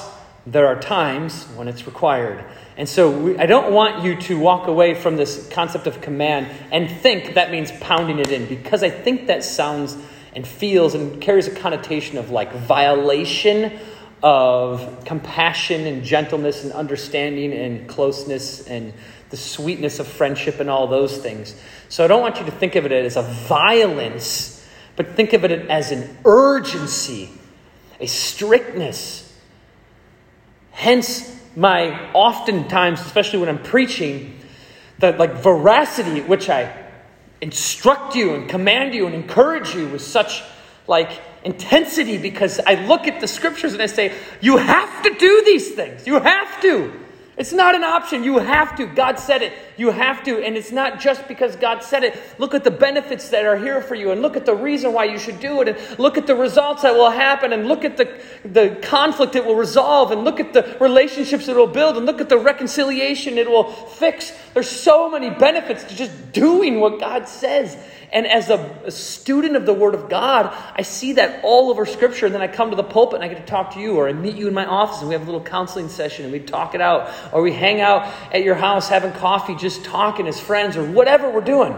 there 0.47 0.67
are 0.67 0.81
times 0.81 1.45
when 1.57 1.69
it's 1.69 1.87
required. 1.87 2.45
And 2.77 2.89
so 2.89 3.11
we, 3.11 3.39
I 3.39 3.47
don't 3.47 3.73
want 3.73 4.05
you 4.05 4.17
to 4.17 4.39
walk 4.39 4.67
away 4.67 4.95
from 4.95 5.17
this 5.17 5.49
concept 5.51 5.87
of 5.87 6.01
command 6.01 6.49
and 6.73 6.91
think 6.91 7.35
that 7.35 7.51
means 7.51 7.71
pounding 7.81 8.19
it 8.19 8.33
in, 8.33 8.47
because 8.47 8.83
I 8.83 8.91
think 8.91 9.27
that 9.27 9.45
sounds 9.45 9.97
and 10.35 10.47
feels 10.47 10.95
and 10.95 11.21
carries 11.21 11.47
a 11.49 11.55
connotation 11.55 12.19
of 12.19 12.31
like 12.31 12.53
violation 12.53 13.79
of 14.23 15.05
compassion 15.05 15.87
and 15.87 16.05
gentleness 16.05 16.65
and 16.65 16.73
understanding 16.73 17.53
and 17.53 17.89
closeness 17.89 18.67
and 18.67 18.93
the 19.31 19.37
sweetness 19.37 19.99
of 19.99 20.07
friendship 20.07 20.61
and 20.61 20.69
all 20.69 20.87
those 20.87 21.19
things. 21.19 21.55
So 21.89 22.05
I 22.05 22.07
don't 22.07 22.21
want 22.21 22.39
you 22.39 22.45
to 22.45 22.51
think 22.51 22.75
of 22.75 22.85
it 22.85 22.93
as 22.93 23.17
a 23.17 23.23
violence, 23.23 24.67
but 24.97 25.15
think 25.15 25.33
of 25.33 25.45
it 25.45 25.53
as 25.71 25.93
an 25.93 26.17
urgency, 26.25 27.31
a 27.99 28.07
strictness. 28.07 29.27
Hence, 30.73 31.37
my 31.57 32.13
oftentimes, 32.13 33.01
especially 33.01 33.39
when 33.39 33.49
I'm 33.49 33.63
preaching, 33.63 34.39
the 34.99 35.13
like 35.13 35.35
veracity 35.35 36.21
which 36.21 36.51
I 36.51 36.80
instruct 37.41 38.15
you 38.15 38.35
and 38.35 38.49
command 38.49 38.95
you 38.95 39.07
and 39.07 39.15
encourage 39.15 39.75
you 39.75 39.89
with 39.89 40.03
such 40.03 40.43
like 40.87 41.21
intensity 41.45 42.19
because 42.19 42.61
I 42.61 42.75
look 42.87 43.07
at 43.07 43.21
the 43.21 43.29
scriptures 43.29 43.73
and 43.73 43.83
I 43.83 43.87
say, 43.87 44.13
you 44.41 44.57
have 44.57 45.03
to 45.05 45.15
do 45.15 45.43
these 45.45 45.75
things. 45.75 46.07
You 46.07 46.21
have 46.21 46.61
to. 46.63 46.93
It's 47.37 47.53
not 47.53 47.75
an 47.75 47.85
option. 47.85 48.23
You 48.23 48.39
have 48.39 48.77
to. 48.77 48.87
God 48.87 49.19
said 49.19 49.41
it. 49.43 49.53
You 49.77 49.91
have 49.91 50.23
to. 50.25 50.45
And 50.45 50.57
it's 50.57 50.73
not 50.73 51.01
just 51.01 51.27
because 51.27 51.57
God 51.57 51.83
said 51.83 52.05
it. 52.05 52.19
Look 52.39 52.55
at 52.55 52.65
the 52.65 52.71
benefits 52.71 53.31
that 53.31 53.47
are 53.47 53.57
here 53.57 53.81
for 53.81 53.95
you 53.95 54.11
and 54.11 54.21
look 54.21 54.37
at 54.37 54.45
the 54.45 54.55
reason 54.55 54.93
why 54.93 55.05
you 55.05 55.19
should 55.19 55.41
do 55.41 55.63
it 55.63 55.69
and 55.69 55.99
look 55.99 56.19
at 56.19 56.27
the 56.27 56.35
results 56.35 56.83
that 56.83 56.95
will 56.95 57.11
happen 57.11 57.53
and 57.53 57.67
look 57.67 57.85
at 57.85 57.97
the, 57.97 58.21
the 58.45 58.79
conflict 58.83 59.37
it 59.37 59.45
will 59.45 59.55
resolve 59.55 60.11
and 60.11 60.23
look 60.23 60.39
at 60.39 60.53
the 60.53 60.77
relationships 60.81 61.49
it 61.49 61.57
will 61.57 61.67
build 61.67 61.97
and 61.97 62.05
look 62.05 62.21
at 62.21 62.29
the 62.29 62.39
reconciliation 62.39 63.39
it 63.39 63.49
will 63.49 63.73
fix. 63.73 64.33
There's 64.53 64.69
so 64.69 65.09
many 65.09 65.31
benefits 65.31 65.85
to 65.85 65.97
just 65.97 66.33
doing 66.33 66.81
what 66.81 67.01
God 67.01 67.29
says. 67.29 67.77
And 68.13 68.27
as 68.27 68.51
a, 68.51 68.57
a, 68.85 68.91
student 68.91 69.55
of 69.55 69.67
the 69.67 69.75
Word 69.75 69.95
of 69.95 70.09
God, 70.09 70.53
I 70.75 70.83
see 70.83 71.13
that 71.15 71.45
all 71.45 71.71
over 71.71 71.87
Scripture. 71.87 72.27
And 72.27 72.35
then 72.35 72.43
I 72.43 72.49
come 72.49 72.71
to 72.71 72.77
the 72.77 72.83
pulpit 72.83 73.17
and 73.17 73.25
I 73.25 73.29
get 73.29 73.39
to 73.39 73.51
talk 73.51 73.75
to 73.75 73.81
you, 73.81 73.97
or 73.97 74.09
I 74.09 74.13
meet 74.13 74.35
you 74.35 74.49
in 74.49 74.55
my 74.55 74.67
office 74.67 74.99
and 74.99 75.09
we 75.09 75.15
have 75.15 75.23
a 75.23 75.27
little 75.27 75.41
counseling 75.41 75.89
session 75.89 76.25
and 76.25 76.33
we 76.33 76.41
talk 76.41 76.75
it 76.75 76.81
out, 76.81 77.09
or 77.33 77.43
we 77.43 77.53
hang 77.53 77.81
out 77.81 78.13
at 78.33 78.43
your 78.43 78.55
house 78.55 78.89
having 78.89 79.13
coffee, 79.13 79.55
just 79.55 79.85
talking 79.85 80.27
as 80.27 80.41
friends, 80.41 80.77
or 80.77 80.85
whatever 80.85 81.31
we're 81.31 81.41
doing. 81.41 81.77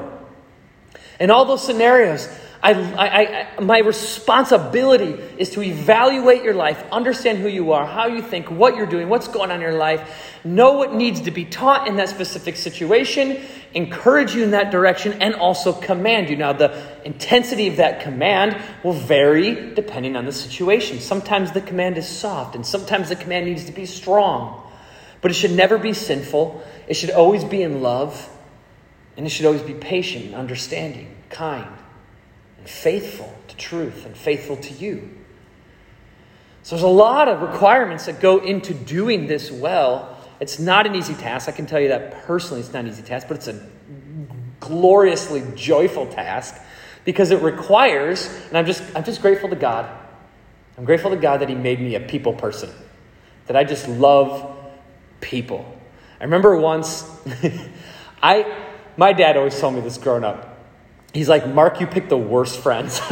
In 1.21 1.31
all 1.31 1.45
those 1.45 1.65
scenarios, 1.65 2.29
I, 2.63 2.75
I, 2.75 3.57
I, 3.57 3.61
my 3.61 3.79
responsibility 3.79 5.21
is 5.37 5.51
to 5.51 5.63
evaluate 5.63 6.45
your 6.45 6.55
life, 6.55 6.85
understand 6.93 7.39
who 7.39 7.49
you 7.49 7.73
are, 7.73 7.85
how 7.85 8.07
you 8.07 8.23
think, 8.23 8.53
what 8.53 8.77
you're 8.77 8.87
doing, 8.87 9.09
what's 9.09 9.27
going 9.27 9.51
on 9.51 9.57
in 9.57 9.63
your 9.63 9.75
life, 9.75 10.09
know 10.45 10.75
what 10.75 10.95
needs 10.95 11.23
to 11.23 11.33
be 11.33 11.45
taught 11.45 11.89
in 11.89 11.97
that 11.97 12.09
specific 12.09 12.55
situation, 12.55 13.43
encourage 13.75 14.33
you 14.33 14.45
in 14.45 14.53
that 14.53 14.71
direction, 14.71 15.21
and 15.21 15.35
also 15.35 15.73
command 15.73 16.31
you. 16.31 16.37
Now, 16.37 16.53
the 16.53 16.81
intensity 17.05 17.67
of 17.67 17.79
that 17.79 18.01
command 18.01 18.57
will 18.85 18.93
vary 18.93 19.75
depending 19.75 20.15
on 20.15 20.25
the 20.25 20.33
situation. 20.33 21.01
Sometimes 21.01 21.51
the 21.51 21.63
command 21.63 21.99
is 21.99 22.07
soft, 22.07 22.55
and 22.55 22.65
sometimes 22.65 23.09
the 23.09 23.17
command 23.17 23.47
needs 23.47 23.65
to 23.65 23.73
be 23.73 23.87
strong. 23.87 24.63
But 25.23 25.31
it 25.31 25.35
should 25.35 25.53
never 25.53 25.79
be 25.79 25.95
sinful, 25.95 26.63
it 26.87 26.95
should 26.95 27.11
always 27.11 27.45
be 27.45 27.63
in 27.63 27.81
love, 27.81 28.29
and 29.17 29.25
it 29.25 29.31
should 29.31 29.47
always 29.47 29.63
be 29.63 29.75
patient, 29.75 30.35
understanding, 30.35 31.17
kind 31.31 31.73
and 32.63 32.71
faithful 32.71 33.35
to 33.49 33.57
truth 33.57 34.07
and 34.07 34.17
faithful 34.17 34.57
to 34.57 34.73
you. 34.75 35.11
So 36.63 36.77
there's 36.77 36.85
a 36.85 36.89
lot 36.89 37.27
of 37.27 37.43
requirements 37.43 38.07
that 38.07 38.21
go 38.21 38.39
into 38.39 38.73
doing 38.73 39.27
this 39.27 39.51
well. 39.51 40.17
It's 40.39 40.61
not 40.61 40.87
an 40.87 40.95
easy 40.95 41.15
task. 41.15 41.49
I 41.49 41.53
can 41.53 41.67
tell 41.67 41.81
you 41.81 41.89
that 41.89 42.25
personally, 42.25 42.61
it's 42.61 42.73
not 42.73 42.85
an 42.85 42.91
easy 42.91 43.03
task, 43.03 43.27
but 43.27 43.37
it's 43.37 43.49
a 43.49 43.69
gloriously 44.61 45.43
joyful 45.57 46.07
task 46.07 46.55
because 47.05 47.33
it 47.33 47.43
requires, 47.43 48.29
and 48.47 48.57
I'm 48.57 48.65
just, 48.65 48.81
I'm 48.95 49.03
just 49.03 49.21
grateful 49.21 49.49
to 49.49 49.57
God. 49.57 49.91
I'm 50.79 50.85
grateful 50.85 51.11
to 51.11 51.17
God 51.17 51.41
that 51.41 51.49
He 51.49 51.57
made 51.57 51.81
me 51.81 51.97
a 51.97 52.01
people 52.01 52.35
person, 52.35 52.71
that 53.49 53.57
I 53.57 53.65
just 53.65 53.89
love 53.89 54.52
people. 55.23 55.81
I 56.21 56.25
remember 56.25 56.55
once, 56.57 57.11
I, 58.23 58.55
my 58.99 59.15
dad 59.15 59.39
always 59.39 59.59
told 59.59 59.75
me 59.75 59.81
this 59.81 59.97
growing 59.97 60.25
up 60.25 60.53
he's 61.13 61.29
like, 61.29 61.47
Mark, 61.47 61.81
you 61.81 61.87
picked 61.87 62.09
the 62.09 62.19
worst 62.19 62.61
friends. 62.61 63.01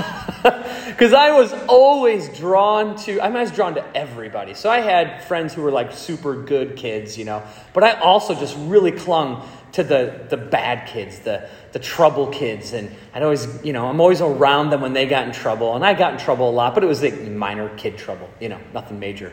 Because 0.91 1.15
I 1.15 1.33
was 1.33 1.53
always 1.67 2.29
drawn 2.37 2.95
to, 3.05 3.23
I, 3.23 3.29
mean, 3.29 3.37
I 3.37 3.41
was 3.41 3.53
drawn 3.53 3.75
to 3.77 3.97
everybody. 3.97 4.53
So 4.53 4.69
I 4.69 4.81
had 4.81 5.25
friends 5.25 5.55
who 5.55 5.63
were 5.63 5.71
like 5.71 5.93
super 5.93 6.43
good 6.43 6.77
kids, 6.77 7.17
you 7.17 7.25
know, 7.25 7.43
but 7.73 7.85
I 7.85 7.93
also 8.01 8.35
just 8.35 8.55
really 8.59 8.93
clung 8.93 9.49
to 9.73 9.83
the, 9.83 10.27
the 10.29 10.37
bad 10.37 10.89
kids, 10.89 11.21
the, 11.21 11.49
the 11.73 11.79
trouble 11.79 12.27
kids. 12.27 12.75
And 12.75 12.95
I'd 13.15 13.23
always, 13.23 13.65
you 13.65 13.73
know, 13.73 13.87
I'm 13.87 13.99
always 13.99 14.21
around 14.21 14.71
them 14.71 14.83
when 14.83 14.93
they 14.93 15.07
got 15.07 15.27
in 15.27 15.33
trouble. 15.33 15.75
And 15.75 15.87
I 15.87 15.95
got 15.95 16.13
in 16.13 16.19
trouble 16.19 16.51
a 16.51 16.53
lot, 16.53 16.75
but 16.75 16.85
it 16.85 16.87
was 16.87 17.03
like 17.03 17.19
minor 17.23 17.75
kid 17.77 17.97
trouble, 17.97 18.29
you 18.39 18.51
know, 18.51 18.61
nothing 18.75 18.99
major. 18.99 19.33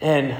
And 0.00 0.34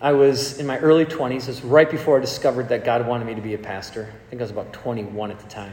I 0.00 0.12
was 0.12 0.58
in 0.58 0.66
my 0.66 0.78
early 0.78 1.06
20s. 1.06 1.42
It 1.42 1.46
was 1.48 1.62
right 1.62 1.90
before 1.90 2.18
I 2.18 2.20
discovered 2.20 2.68
that 2.68 2.84
God 2.84 3.06
wanted 3.06 3.26
me 3.26 3.34
to 3.34 3.40
be 3.40 3.54
a 3.54 3.58
pastor. 3.58 4.12
I 4.12 4.30
think 4.30 4.42
I 4.42 4.44
was 4.44 4.50
about 4.50 4.72
21 4.72 5.30
at 5.30 5.38
the 5.38 5.48
time. 5.48 5.72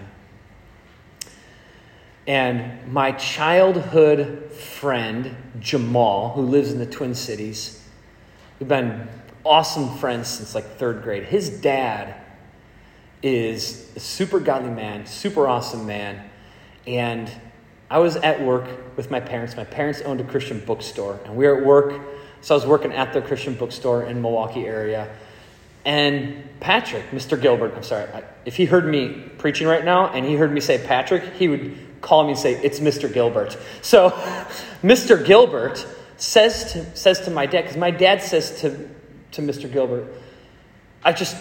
And 2.26 2.92
my 2.92 3.12
childhood 3.12 4.50
friend, 4.54 5.36
Jamal, 5.60 6.30
who 6.30 6.42
lives 6.42 6.72
in 6.72 6.80
the 6.80 6.86
Twin 6.86 7.16
Cities, 7.16 7.86
we've 8.60 8.70
been 8.70 9.10
awesome 9.44 9.98
friends 9.98 10.30
since 10.30 10.56
like 10.56 10.78
third 10.78 11.04
grade. 11.04 11.24
His 11.24 11.50
dad 11.50 12.16
is 13.22 13.92
a 13.98 14.00
super 14.00 14.40
godly 14.40 14.72
man, 14.72 15.06
super 15.06 15.50
awesome 15.50 15.86
man. 15.86 16.30
And 16.88 17.30
I 17.90 18.00
was 18.00 18.16
at 18.16 18.42
work 18.42 18.70
with 18.96 19.12
my 19.12 19.20
parents. 19.20 19.58
My 19.58 19.66
parents 19.66 20.02
owned 20.02 20.22
a 20.22 20.24
Christian 20.24 20.60
bookstore, 20.62 21.20
and 21.26 21.36
we 21.36 21.46
were 21.46 21.58
at 21.58 21.66
work 21.66 22.02
so 22.44 22.54
I 22.54 22.58
was 22.58 22.68
working 22.68 22.92
at 22.92 23.14
the 23.14 23.22
Christian 23.22 23.56
bookstore 23.56 24.04
in 24.04 24.22
Milwaukee 24.22 24.68
area. 24.68 25.10
And 25.86 26.44
Patrick, 26.60 27.10
Mr. 27.12 27.42
Gilbert, 27.42 27.74
I'm 27.76 27.84
sorry, 27.84 28.10
if 28.46 28.58
he 28.58 28.66
heard 28.66 28.86
me 28.86 29.14
preaching 29.38 29.66
right 29.66 29.84
now 29.84 30.12
and 30.12 30.26
he 30.26 30.36
heard 30.36 30.52
me 30.52 30.60
say 30.60 30.78
Patrick, 30.78 31.24
he 31.36 31.48
would 31.48 31.78
call 32.02 32.24
me 32.24 32.32
and 32.32 32.40
say, 32.40 32.54
It's 32.62 32.82
Mr. 32.82 33.12
Gilbert. 33.12 33.58
So, 33.82 34.10
Mr. 34.84 35.26
Gilbert 35.26 35.86
says 36.18 36.74
to, 36.74 36.96
says 36.98 37.22
to 37.22 37.32
my 37.32 37.46
dad, 37.46 37.62
because 37.62 37.78
my 37.78 37.92
dad 37.92 38.22
says 38.22 38.62
to, 38.62 38.90
to 39.32 39.42
Mr. 39.42 39.72
Gilbert, 39.72 40.14
I 41.02 41.14
just, 41.14 41.38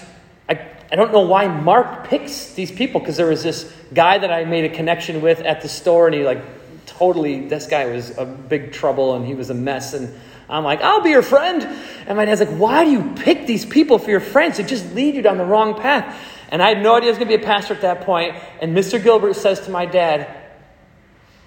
I, 0.49 0.69
I 0.91 0.97
don't 0.97 1.13
know 1.13 1.27
why 1.27 1.49
Mark 1.49 2.07
picks 2.07 2.55
these 2.55 2.71
people, 2.71 3.01
because 3.01 3.17
there 3.17 3.29
was 3.29 3.43
this 3.43 3.73
guy 3.93 4.19
that 4.19 4.33
I 4.33 4.45
made 4.45 4.65
a 4.65 4.75
connection 4.75 5.21
with 5.21 5.41
at 5.41 5.63
the 5.63 5.69
store, 5.69 6.07
and 6.07 6.15
he, 6.15 6.25
like, 6.25 6.43
totally, 6.87 7.49
this 7.49 7.67
guy 7.67 7.87
was 7.87 8.17
a 8.17 8.25
big 8.25 8.73
trouble 8.73 9.15
and 9.17 9.27
he 9.27 9.35
was 9.35 9.51
a 9.51 9.55
mess. 9.55 9.95
And 9.95 10.15
I'm 10.53 10.65
like, 10.65 10.83
I'll 10.83 11.01
be 11.01 11.11
your 11.11 11.23
friend. 11.23 11.63
And 12.07 12.17
my 12.17 12.25
dad's 12.25 12.41
like, 12.41 12.51
why 12.51 12.85
do 12.85 12.91
you 12.91 13.15
pick 13.17 13.47
these 13.47 13.65
people 13.65 13.99
for 13.99 14.11
your 14.11 14.21
friends? 14.21 14.59
They 14.59 14.65
just 14.65 14.95
lead 14.95 15.15
you 15.15 15.23
down 15.23 15.39
the 15.39 15.45
wrong 15.45 15.81
path. 15.81 16.15
And 16.51 16.63
I 16.63 16.69
had 16.69 16.83
no 16.83 16.95
idea 16.95 17.09
I 17.09 17.13
was 17.13 17.19
going 17.19 17.31
to 17.31 17.39
be 17.39 17.43
a 17.43 17.47
pastor 17.47 17.73
at 17.75 17.81
that 17.81 18.03
point. 18.03 18.37
And 18.61 18.77
Mr. 18.77 19.03
Gilbert 19.03 19.35
says 19.35 19.61
to 19.61 19.71
my 19.71 19.87
dad, 19.87 20.29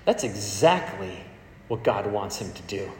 that's 0.05 0.23
exactly 0.23 1.19
what 1.67 1.83
God 1.83 2.11
wants 2.11 2.39
him 2.39 2.51
to 2.53 2.61
do. 2.63 2.91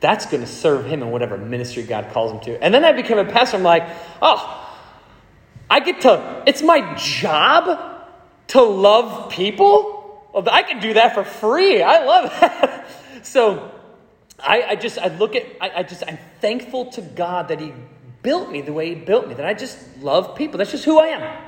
That's 0.00 0.26
going 0.26 0.42
to 0.42 0.46
serve 0.46 0.84
him 0.84 1.02
in 1.02 1.10
whatever 1.10 1.38
ministry 1.38 1.82
God 1.82 2.10
calls 2.12 2.32
him 2.32 2.40
to. 2.40 2.62
And 2.62 2.74
then 2.74 2.84
I 2.84 2.92
became 2.92 3.18
a 3.18 3.24
pastor. 3.24 3.56
I'm 3.56 3.62
like, 3.62 3.88
oh, 4.20 4.60
I 5.70 5.80
get 5.80 6.02
to, 6.02 6.42
it's 6.46 6.62
my 6.62 6.94
job 6.96 7.94
to 8.48 8.62
love 8.62 9.30
people? 9.30 10.28
Well, 10.34 10.46
I 10.50 10.62
can 10.62 10.80
do 10.80 10.94
that 10.94 11.14
for 11.14 11.24
free. 11.24 11.82
I 11.82 12.04
love 12.04 12.30
that. 12.40 12.86
so 13.22 13.73
I, 14.44 14.62
I, 14.70 14.74
just, 14.76 14.98
I 14.98 15.08
look 15.08 15.34
at, 15.34 15.46
I, 15.60 15.78
I 15.78 15.82
just, 15.82 16.02
I'm 16.06 16.18
thankful 16.40 16.86
to 16.92 17.00
God 17.00 17.48
that 17.48 17.60
He 17.60 17.72
built 18.22 18.50
me 18.50 18.60
the 18.60 18.72
way 18.72 18.94
He 18.94 18.94
built 18.94 19.28
me, 19.28 19.34
that 19.34 19.46
I 19.46 19.54
just 19.54 19.78
love 20.00 20.36
people. 20.36 20.58
That's 20.58 20.70
just 20.70 20.84
who 20.84 20.98
I 20.98 21.06
am. 21.06 21.44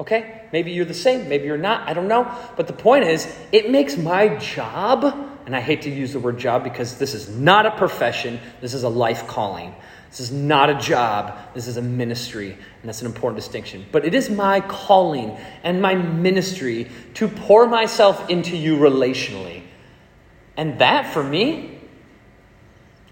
Okay? 0.00 0.48
Maybe 0.52 0.72
you're 0.72 0.86
the 0.86 0.94
same, 0.94 1.28
maybe 1.28 1.44
you're 1.44 1.58
not, 1.58 1.86
I 1.88 1.92
don't 1.92 2.08
know. 2.08 2.34
But 2.56 2.66
the 2.66 2.72
point 2.72 3.04
is, 3.04 3.30
it 3.52 3.70
makes 3.70 3.98
my 3.98 4.36
job, 4.36 5.04
and 5.44 5.54
I 5.54 5.60
hate 5.60 5.82
to 5.82 5.90
use 5.90 6.14
the 6.14 6.20
word 6.20 6.38
job 6.38 6.64
because 6.64 6.98
this 6.98 7.14
is 7.14 7.28
not 7.28 7.66
a 7.66 7.72
profession, 7.72 8.40
this 8.62 8.72
is 8.72 8.82
a 8.82 8.88
life 8.88 9.26
calling. 9.26 9.74
This 10.08 10.20
is 10.20 10.32
not 10.32 10.70
a 10.70 10.74
job, 10.74 11.38
this 11.54 11.68
is 11.68 11.76
a 11.76 11.82
ministry, 11.82 12.50
and 12.50 12.88
that's 12.88 13.00
an 13.00 13.06
important 13.06 13.36
distinction. 13.36 13.86
But 13.92 14.04
it 14.04 14.12
is 14.12 14.28
my 14.28 14.60
calling 14.60 15.36
and 15.62 15.80
my 15.80 15.94
ministry 15.94 16.90
to 17.14 17.28
pour 17.28 17.66
myself 17.68 18.28
into 18.28 18.56
you 18.56 18.76
relationally. 18.76 19.62
And 20.56 20.80
that, 20.80 21.12
for 21.12 21.22
me, 21.22 21.79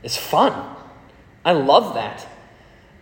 is 0.02 0.16
fun. 0.16 0.76
I 1.44 1.52
love 1.52 1.94
that. 1.94 2.26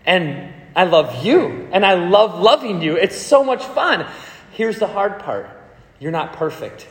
And 0.05 0.53
I 0.75 0.85
love 0.85 1.25
you 1.25 1.69
and 1.73 1.85
I 1.85 1.95
love 1.95 2.39
loving 2.39 2.83
you. 2.83 2.97
It's 2.97 3.17
so 3.17 3.43
much 3.43 3.65
fun. 3.65 4.07
Here's 4.53 4.79
the 4.79 4.87
hard 4.87 5.19
part 5.21 5.51
you're 5.99 6.13
not 6.13 6.35
perfect. 6.35 6.87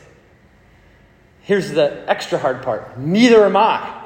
Here's 1.40 1.70
the 1.70 2.04
extra 2.08 2.38
hard 2.38 2.62
part 2.62 2.98
neither 2.98 3.44
am 3.44 3.56
I. 3.56 4.02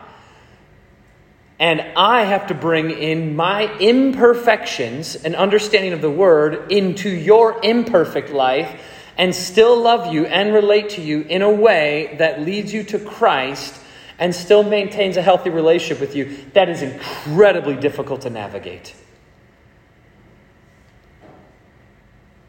And 1.59 1.80
I 1.95 2.23
have 2.23 2.47
to 2.47 2.54
bring 2.54 2.90
in 2.90 3.37
my 3.37 3.76
imperfections 3.78 5.14
and 5.14 5.35
understanding 5.35 5.92
of 5.92 6.00
the 6.00 6.11
word 6.11 6.73
into 6.73 7.11
your 7.11 7.61
imperfect 7.62 8.30
life 8.30 8.80
and 9.19 9.35
still 9.35 9.78
love 9.78 10.12
you 10.12 10.25
and 10.25 10.54
relate 10.54 10.90
to 10.90 11.02
you 11.02 11.21
in 11.23 11.42
a 11.42 11.50
way 11.50 12.14
that 12.19 12.40
leads 12.40 12.73
you 12.73 12.83
to 12.85 12.99
Christ 12.99 13.80
and 14.21 14.35
still 14.35 14.62
maintains 14.62 15.17
a 15.17 15.23
healthy 15.23 15.49
relationship 15.49 15.99
with 15.99 16.15
you. 16.15 16.37
That 16.53 16.69
is 16.69 16.83
incredibly 16.83 17.75
difficult 17.75 18.21
to 18.21 18.31
navigate. 18.31 18.95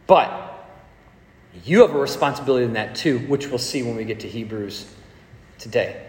But 0.06 0.68
you 1.64 1.82
have 1.82 1.96
a 1.96 2.00
responsibility 2.00 2.66
in 2.66 2.74
that 2.74 2.96
too, 2.96 3.20
which 3.20 3.48
we'll 3.48 3.58
see 3.58 3.82
when 3.84 3.96
we 3.96 4.04
get 4.04 4.20
to 4.20 4.28
Hebrews 4.28 4.94
today. 5.58 6.06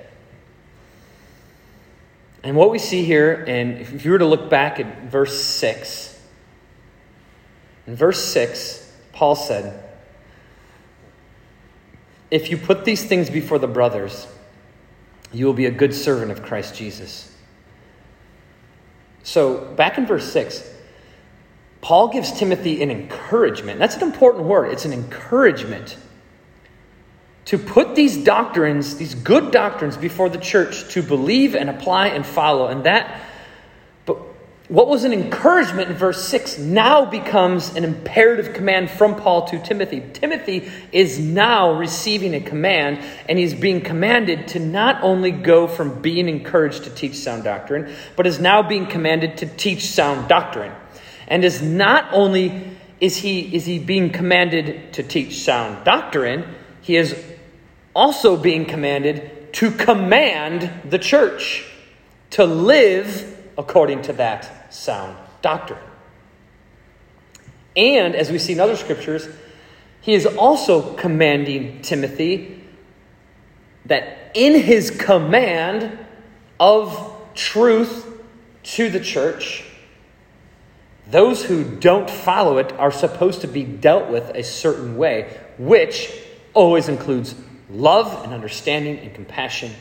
And 2.42 2.56
what 2.56 2.72
we 2.72 2.80
see 2.80 3.04
here, 3.04 3.44
and 3.46 3.78
if 3.78 4.04
you 4.04 4.10
were 4.10 4.18
to 4.18 4.26
look 4.26 4.50
back 4.50 4.80
at 4.80 5.04
verse 5.04 5.44
6, 5.44 6.20
in 7.86 7.94
verse 7.94 8.24
6, 8.24 8.92
Paul 9.12 9.36
said, 9.36 9.80
If 12.32 12.50
you 12.50 12.56
put 12.56 12.84
these 12.84 13.04
things 13.04 13.30
before 13.30 13.60
the 13.60 13.68
brothers, 13.68 14.26
you 15.32 15.46
will 15.46 15.54
be 15.54 15.66
a 15.66 15.70
good 15.70 15.94
servant 15.94 16.30
of 16.30 16.42
Christ 16.42 16.74
Jesus. 16.74 17.34
So, 19.22 19.64
back 19.76 19.98
in 19.98 20.06
verse 20.06 20.30
6, 20.32 20.68
Paul 21.80 22.08
gives 22.08 22.32
Timothy 22.32 22.82
an 22.82 22.90
encouragement. 22.90 23.78
That's 23.78 23.96
an 23.96 24.02
important 24.02 24.44
word. 24.44 24.72
It's 24.72 24.84
an 24.84 24.92
encouragement 24.92 25.96
to 27.46 27.58
put 27.58 27.96
these 27.96 28.22
doctrines, 28.22 28.96
these 28.96 29.14
good 29.14 29.50
doctrines, 29.50 29.96
before 29.96 30.28
the 30.28 30.38
church 30.38 30.88
to 30.94 31.02
believe 31.02 31.54
and 31.54 31.68
apply 31.68 32.08
and 32.08 32.24
follow. 32.24 32.68
And 32.68 32.84
that, 32.84 33.20
what 34.72 34.88
was 34.88 35.04
an 35.04 35.12
encouragement 35.12 35.90
in 35.90 35.96
verse 35.98 36.26
6 36.26 36.56
now 36.56 37.04
becomes 37.04 37.76
an 37.76 37.84
imperative 37.84 38.54
command 38.54 38.90
from 38.90 39.16
Paul 39.16 39.46
to 39.48 39.58
Timothy. 39.58 40.02
Timothy 40.14 40.66
is 40.92 41.18
now 41.18 41.74
receiving 41.74 42.32
a 42.34 42.40
command, 42.40 42.98
and 43.28 43.38
he's 43.38 43.52
being 43.52 43.82
commanded 43.82 44.48
to 44.48 44.58
not 44.58 45.02
only 45.02 45.30
go 45.30 45.66
from 45.66 46.00
being 46.00 46.26
encouraged 46.26 46.84
to 46.84 46.90
teach 46.90 47.16
sound 47.16 47.44
doctrine, 47.44 47.94
but 48.16 48.26
is 48.26 48.40
now 48.40 48.62
being 48.62 48.86
commanded 48.86 49.36
to 49.36 49.46
teach 49.46 49.90
sound 49.90 50.26
doctrine 50.26 50.72
and 51.28 51.44
is 51.44 51.60
not 51.60 52.10
only 52.10 52.64
is 52.98 53.18
he, 53.18 53.54
is 53.54 53.66
he 53.66 53.78
being 53.78 54.08
commanded 54.08 54.90
to 54.94 55.02
teach 55.02 55.40
sound 55.42 55.84
doctrine, 55.84 56.46
he 56.80 56.96
is 56.96 57.14
also 57.94 58.38
being 58.38 58.64
commanded 58.64 59.52
to 59.52 59.70
command 59.70 60.70
the 60.88 60.98
church 60.98 61.62
to 62.30 62.46
live 62.46 63.36
according 63.58 64.00
to 64.00 64.14
that 64.14 64.61
sound 64.72 65.16
doctrine. 65.42 65.78
And 67.76 68.14
as 68.14 68.30
we 68.30 68.38
see 68.38 68.52
in 68.52 68.60
other 68.60 68.76
scriptures, 68.76 69.28
he 70.00 70.14
is 70.14 70.26
also 70.26 70.94
commanding 70.94 71.82
Timothy 71.82 72.64
that 73.86 74.32
in 74.34 74.60
his 74.60 74.90
command 74.90 75.98
of 76.58 77.16
truth 77.34 78.06
to 78.62 78.88
the 78.90 79.00
church, 79.00 79.64
those 81.06 81.44
who 81.44 81.64
don't 81.64 82.08
follow 82.08 82.58
it 82.58 82.72
are 82.74 82.92
supposed 82.92 83.40
to 83.40 83.48
be 83.48 83.64
dealt 83.64 84.08
with 84.08 84.30
a 84.30 84.42
certain 84.42 84.96
way, 84.96 85.36
which 85.58 86.12
always 86.54 86.88
includes 86.88 87.34
love 87.70 88.24
and 88.24 88.32
understanding 88.32 88.98
and 88.98 89.14
compassion 89.14 89.72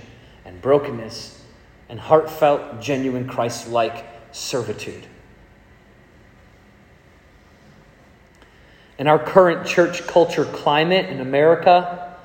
and 0.45 0.61
brokenness 0.61 1.43
and 1.89 1.99
heartfelt, 1.99 2.81
genuine, 2.81 3.27
Christ 3.27 3.67
like 3.67 4.05
servitude. 4.31 5.07
In 8.97 9.07
our 9.07 9.17
current 9.17 9.65
church 9.65 10.05
culture 10.05 10.45
climate 10.45 11.09
in 11.09 11.19
America, 11.19 12.15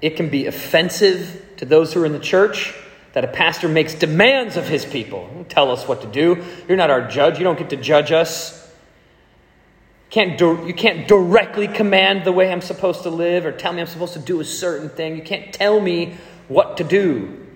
it 0.00 0.16
can 0.16 0.30
be 0.30 0.46
offensive 0.46 1.44
to 1.58 1.64
those 1.64 1.92
who 1.92 2.02
are 2.02 2.06
in 2.06 2.12
the 2.12 2.18
church 2.18 2.74
that 3.12 3.24
a 3.24 3.28
pastor 3.28 3.68
makes 3.68 3.94
demands 3.94 4.56
of 4.56 4.66
his 4.66 4.84
people. 4.84 5.28
Don't 5.32 5.48
tell 5.48 5.70
us 5.70 5.86
what 5.86 6.00
to 6.00 6.06
do. 6.06 6.42
You're 6.66 6.76
not 6.76 6.90
our 6.90 7.08
judge. 7.08 7.38
You 7.38 7.44
don't 7.44 7.58
get 7.58 7.70
to 7.70 7.76
judge 7.76 8.10
us. 8.10 8.60
Can't 10.10 10.36
do, 10.38 10.64
you 10.66 10.74
can't 10.74 11.06
directly 11.06 11.68
command 11.68 12.24
the 12.24 12.32
way 12.32 12.50
I'm 12.50 12.60
supposed 12.60 13.02
to 13.02 13.10
live 13.10 13.46
or 13.46 13.52
tell 13.52 13.72
me 13.72 13.80
I'm 13.80 13.86
supposed 13.86 14.14
to 14.14 14.18
do 14.18 14.40
a 14.40 14.44
certain 14.44 14.88
thing. 14.88 15.16
You 15.16 15.22
can't 15.22 15.52
tell 15.52 15.80
me 15.80 16.16
what 16.48 16.76
to 16.78 16.84
do. 16.84 17.46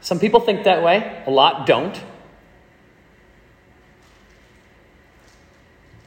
Some 0.00 0.18
people 0.18 0.40
think 0.40 0.64
that 0.64 0.82
way, 0.82 1.22
a 1.26 1.30
lot 1.30 1.66
don't. 1.66 2.00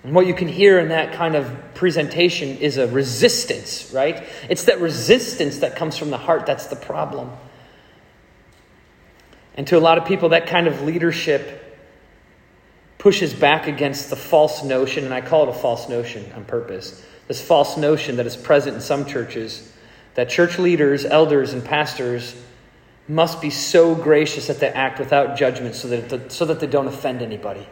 And 0.03 0.15
what 0.15 0.25
you 0.25 0.33
can 0.33 0.47
hear 0.47 0.79
in 0.79 0.89
that 0.89 1.13
kind 1.13 1.35
of 1.35 1.73
presentation 1.75 2.57
is 2.57 2.77
a 2.77 2.87
resistance, 2.87 3.91
right? 3.93 4.23
It's 4.49 4.65
that 4.65 4.81
resistance 4.81 5.59
that 5.59 5.75
comes 5.75 5.97
from 5.97 6.09
the 6.09 6.17
heart 6.17 6.45
that's 6.45 6.67
the 6.67 6.75
problem. 6.75 7.29
And 9.55 9.67
to 9.67 9.77
a 9.77 9.79
lot 9.79 9.97
of 9.97 10.05
people, 10.05 10.29
that 10.29 10.47
kind 10.47 10.67
of 10.67 10.81
leadership 10.81 11.57
pushes 12.97 13.33
back 13.33 13.67
against 13.67 14.09
the 14.09 14.15
false 14.15 14.63
notion, 14.63 15.05
and 15.05 15.13
I 15.13 15.21
call 15.21 15.43
it 15.43 15.49
a 15.49 15.53
false 15.53 15.89
notion 15.89 16.31
on 16.33 16.45
purpose. 16.45 17.03
This 17.27 17.41
false 17.41 17.77
notion 17.77 18.17
that 18.17 18.25
is 18.25 18.37
present 18.37 18.75
in 18.75 18.81
some 18.81 19.05
churches 19.05 19.71
that 20.15 20.29
church 20.29 20.59
leaders, 20.59 21.05
elders, 21.05 21.53
and 21.53 21.63
pastors 21.63 22.35
must 23.07 23.41
be 23.41 23.49
so 23.49 23.95
gracious 23.95 24.47
that 24.47 24.59
they 24.59 24.67
act 24.67 24.99
without 24.99 25.37
judgment 25.37 25.75
so 25.75 25.87
that, 25.87 26.31
so 26.31 26.45
that 26.45 26.59
they 26.59 26.67
don't 26.67 26.87
offend 26.87 27.21
anybody. 27.21 27.65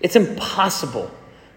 It's 0.00 0.16
impossible 0.16 1.10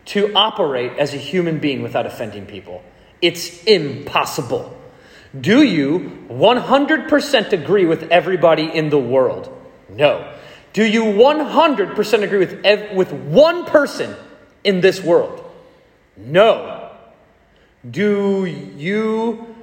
to 0.05 0.33
operate 0.33 0.93
as 0.97 1.13
a 1.13 1.17
human 1.17 1.59
being 1.59 1.81
without 1.81 2.05
offending 2.05 2.45
people. 2.45 2.83
It's 3.21 3.63
impossible. 3.63 4.73
Do 5.39 5.61
you 5.63 6.25
100% 6.29 7.51
agree 7.51 7.85
with 7.85 8.03
everybody 8.11 8.65
in 8.65 8.89
the 8.89 8.97
world? 8.97 9.53
No. 9.89 10.33
Do 10.73 10.83
you 10.83 11.03
100% 11.03 12.23
agree 12.23 12.39
with, 12.39 12.61
ev- 12.63 12.95
with 12.95 13.11
one 13.11 13.65
person 13.65 14.15
in 14.63 14.81
this 14.81 15.01
world? 15.01 15.43
No. 16.15 16.91
Do 17.89 18.45
you 18.45 19.55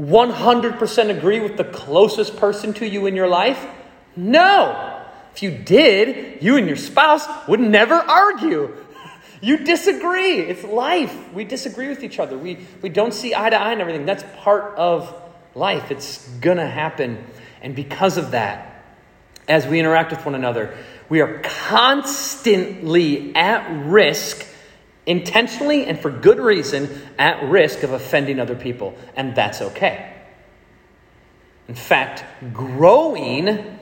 100% 0.00 1.16
agree 1.16 1.40
with 1.40 1.56
the 1.56 1.64
closest 1.64 2.36
person 2.36 2.72
to 2.74 2.86
you 2.86 3.06
in 3.06 3.16
your 3.16 3.28
life? 3.28 3.66
No. 4.16 4.87
If 5.38 5.44
you 5.44 5.50
did, 5.52 6.42
you 6.42 6.56
and 6.56 6.66
your 6.66 6.74
spouse 6.74 7.24
would 7.46 7.60
never 7.60 7.94
argue. 7.94 8.74
You 9.40 9.58
disagree. 9.58 10.40
It's 10.40 10.64
life. 10.64 11.32
We 11.32 11.44
disagree 11.44 11.86
with 11.86 12.02
each 12.02 12.18
other. 12.18 12.36
We, 12.36 12.58
we 12.82 12.88
don't 12.88 13.14
see 13.14 13.36
eye 13.36 13.50
to 13.50 13.56
eye 13.56 13.70
and 13.70 13.80
everything. 13.80 14.04
That's 14.04 14.24
part 14.38 14.76
of 14.76 15.14
life. 15.54 15.92
It's 15.92 16.28
going 16.40 16.56
to 16.56 16.66
happen. 16.66 17.24
And 17.62 17.76
because 17.76 18.18
of 18.18 18.32
that, 18.32 18.84
as 19.46 19.64
we 19.64 19.78
interact 19.78 20.10
with 20.10 20.24
one 20.24 20.34
another, 20.34 20.76
we 21.08 21.20
are 21.20 21.38
constantly 21.44 23.32
at 23.36 23.86
risk, 23.86 24.44
intentionally 25.06 25.86
and 25.86 26.00
for 26.00 26.10
good 26.10 26.40
reason, 26.40 26.90
at 27.16 27.44
risk 27.44 27.84
of 27.84 27.92
offending 27.92 28.40
other 28.40 28.56
people. 28.56 28.98
And 29.14 29.36
that's 29.36 29.62
okay. 29.62 30.16
In 31.68 31.76
fact, 31.76 32.24
growing 32.52 33.77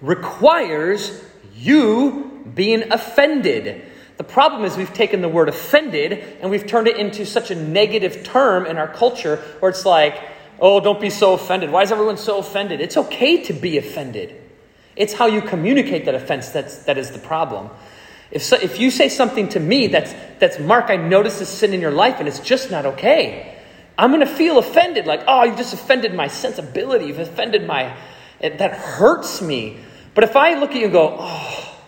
requires 0.00 1.22
you 1.54 2.42
being 2.54 2.92
offended. 2.92 3.84
The 4.16 4.24
problem 4.24 4.64
is 4.64 4.76
we've 4.76 4.92
taken 4.92 5.22
the 5.22 5.28
word 5.28 5.48
offended 5.48 6.12
and 6.40 6.50
we've 6.50 6.66
turned 6.66 6.88
it 6.88 6.98
into 6.98 7.24
such 7.24 7.50
a 7.50 7.54
negative 7.54 8.22
term 8.22 8.66
in 8.66 8.76
our 8.76 8.88
culture 8.88 9.36
where 9.60 9.70
it's 9.70 9.86
like, 9.86 10.20
oh, 10.58 10.80
don't 10.80 11.00
be 11.00 11.10
so 11.10 11.32
offended. 11.32 11.70
Why 11.70 11.82
is 11.82 11.92
everyone 11.92 12.18
so 12.18 12.38
offended? 12.38 12.80
It's 12.80 12.96
okay 12.96 13.44
to 13.44 13.52
be 13.52 13.78
offended. 13.78 14.38
It's 14.96 15.14
how 15.14 15.26
you 15.26 15.40
communicate 15.40 16.04
that 16.04 16.14
offense 16.14 16.50
that's, 16.50 16.84
that 16.84 16.98
is 16.98 17.10
the 17.12 17.18
problem. 17.18 17.70
If, 18.30 18.42
so, 18.42 18.56
if 18.56 18.78
you 18.78 18.90
say 18.90 19.08
something 19.08 19.48
to 19.50 19.60
me 19.60 19.86
that's, 19.86 20.14
that's, 20.38 20.58
Mark, 20.58 20.90
I 20.90 20.96
notice 20.96 21.38
this 21.38 21.48
sin 21.48 21.72
in 21.72 21.80
your 21.80 21.90
life 21.90 22.16
and 22.18 22.28
it's 22.28 22.40
just 22.40 22.70
not 22.70 22.86
okay, 22.86 23.56
I'm 23.96 24.10
going 24.10 24.20
to 24.20 24.34
feel 24.34 24.58
offended. 24.58 25.06
Like, 25.06 25.22
oh, 25.26 25.44
you 25.44 25.56
just 25.56 25.74
offended 25.74 26.14
my 26.14 26.28
sensibility. 26.28 27.06
You've 27.06 27.18
offended 27.18 27.66
my, 27.66 27.96
it, 28.40 28.58
that 28.58 28.72
hurts 28.72 29.42
me. 29.42 29.78
But 30.14 30.24
if 30.24 30.36
I 30.36 30.58
look 30.58 30.70
at 30.70 30.76
you 30.76 30.84
and 30.84 30.92
go, 30.92 31.16
oh, 31.18 31.78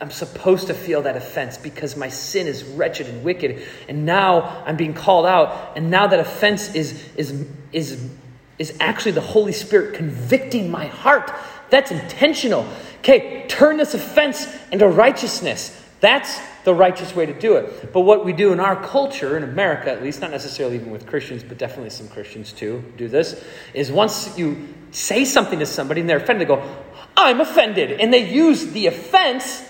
I'm 0.00 0.10
supposed 0.10 0.66
to 0.66 0.74
feel 0.74 1.02
that 1.02 1.16
offense 1.16 1.56
because 1.56 1.96
my 1.96 2.08
sin 2.08 2.46
is 2.46 2.64
wretched 2.64 3.06
and 3.06 3.22
wicked, 3.22 3.62
and 3.88 4.04
now 4.04 4.64
I'm 4.66 4.76
being 4.76 4.94
called 4.94 5.26
out, 5.26 5.76
and 5.76 5.90
now 5.90 6.08
that 6.08 6.18
offense 6.18 6.74
is, 6.74 7.08
is, 7.16 7.46
is, 7.72 8.10
is 8.58 8.76
actually 8.80 9.12
the 9.12 9.20
Holy 9.20 9.52
Spirit 9.52 9.94
convicting 9.94 10.70
my 10.70 10.86
heart. 10.86 11.32
That's 11.70 11.90
intentional. 11.90 12.66
Okay, 12.98 13.46
turn 13.48 13.76
this 13.76 13.94
offense 13.94 14.48
into 14.72 14.88
righteousness. 14.88 15.80
That's 16.00 16.40
the 16.64 16.74
righteous 16.74 17.14
way 17.14 17.26
to 17.26 17.32
do 17.32 17.56
it. 17.56 17.92
But 17.92 18.00
what 18.00 18.24
we 18.24 18.32
do 18.32 18.52
in 18.52 18.60
our 18.60 18.76
culture, 18.82 19.36
in 19.36 19.42
America 19.42 19.90
at 19.90 20.02
least, 20.02 20.20
not 20.20 20.30
necessarily 20.30 20.76
even 20.76 20.90
with 20.90 21.06
Christians, 21.06 21.42
but 21.42 21.58
definitely 21.58 21.90
some 21.90 22.08
Christians 22.08 22.52
too 22.52 22.82
do 22.96 23.08
this, 23.08 23.42
is 23.74 23.92
once 23.92 24.36
you 24.36 24.68
say 24.90 25.24
something 25.24 25.58
to 25.58 25.66
somebody 25.66 26.00
and 26.00 26.10
they're 26.10 26.18
offended, 26.18 26.48
they 26.48 26.54
go, 26.54 26.83
I'm 27.16 27.40
offended. 27.40 28.00
And 28.00 28.12
they 28.12 28.30
use 28.30 28.66
the 28.72 28.86
offense 28.86 29.62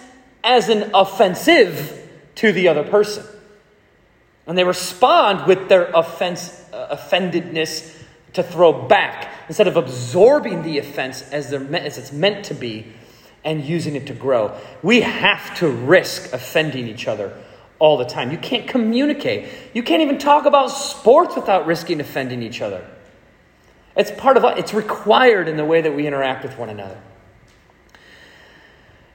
as 0.42 0.68
an 0.68 0.90
offensive 0.94 2.08
to 2.36 2.52
the 2.52 2.68
other 2.68 2.84
person. 2.84 3.24
And 4.46 4.58
they 4.58 4.64
respond 4.64 5.46
with 5.46 5.68
their 5.68 5.86
offense, 5.94 6.64
uh, 6.72 6.96
offendedness 6.96 8.02
to 8.34 8.42
throw 8.42 8.72
back 8.72 9.30
instead 9.48 9.68
of 9.68 9.76
absorbing 9.76 10.62
the 10.62 10.78
offense 10.78 11.22
as, 11.30 11.52
as 11.52 11.98
it's 11.98 12.12
meant 12.12 12.44
to 12.46 12.54
be 12.54 12.92
and 13.44 13.64
using 13.64 13.94
it 13.94 14.06
to 14.06 14.14
grow. 14.14 14.58
We 14.82 15.02
have 15.02 15.56
to 15.58 15.68
risk 15.68 16.32
offending 16.32 16.88
each 16.88 17.06
other 17.06 17.32
all 17.78 17.96
the 17.96 18.04
time. 18.04 18.30
You 18.30 18.38
can't 18.38 18.66
communicate. 18.66 19.48
You 19.74 19.82
can't 19.82 20.02
even 20.02 20.18
talk 20.18 20.46
about 20.46 20.68
sports 20.68 21.36
without 21.36 21.66
risking 21.66 22.00
offending 22.00 22.42
each 22.42 22.60
other. 22.60 22.86
It's 23.96 24.10
part 24.10 24.36
of 24.36 24.44
it's 24.58 24.74
required 24.74 25.48
in 25.48 25.56
the 25.56 25.64
way 25.64 25.80
that 25.80 25.94
we 25.94 26.06
interact 26.06 26.42
with 26.42 26.58
one 26.58 26.70
another. 26.70 26.98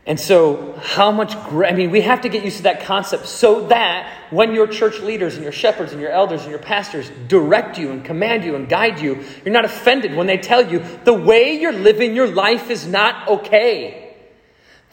And 0.05 0.19
so, 0.19 0.73
how 0.81 1.11
much, 1.11 1.35
I 1.35 1.73
mean, 1.73 1.91
we 1.91 2.01
have 2.01 2.21
to 2.21 2.29
get 2.29 2.43
used 2.43 2.57
to 2.57 2.63
that 2.63 2.81
concept 2.81 3.27
so 3.27 3.67
that 3.67 4.11
when 4.31 4.55
your 4.55 4.65
church 4.65 5.01
leaders 5.01 5.35
and 5.35 5.43
your 5.43 5.51
shepherds 5.51 5.91
and 5.91 6.01
your 6.01 6.09
elders 6.09 6.41
and 6.41 6.49
your 6.49 6.59
pastors 6.59 7.11
direct 7.27 7.77
you 7.77 7.91
and 7.91 8.03
command 8.03 8.43
you 8.43 8.55
and 8.55 8.67
guide 8.67 8.99
you, 8.99 9.23
you're 9.45 9.53
not 9.53 9.65
offended 9.65 10.15
when 10.15 10.25
they 10.25 10.37
tell 10.37 10.71
you 10.71 10.83
the 11.03 11.13
way 11.13 11.59
you're 11.59 11.73
living 11.73 12.15
your 12.15 12.27
life 12.27 12.71
is 12.71 12.87
not 12.87 13.27
okay. 13.27 14.15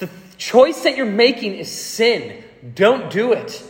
The 0.01 0.11
choice 0.37 0.83
that 0.83 0.97
you're 0.97 1.07
making 1.07 1.55
is 1.55 1.71
sin. 1.71 2.43
Don't 2.75 3.11
do 3.11 3.33
it. 3.33 3.63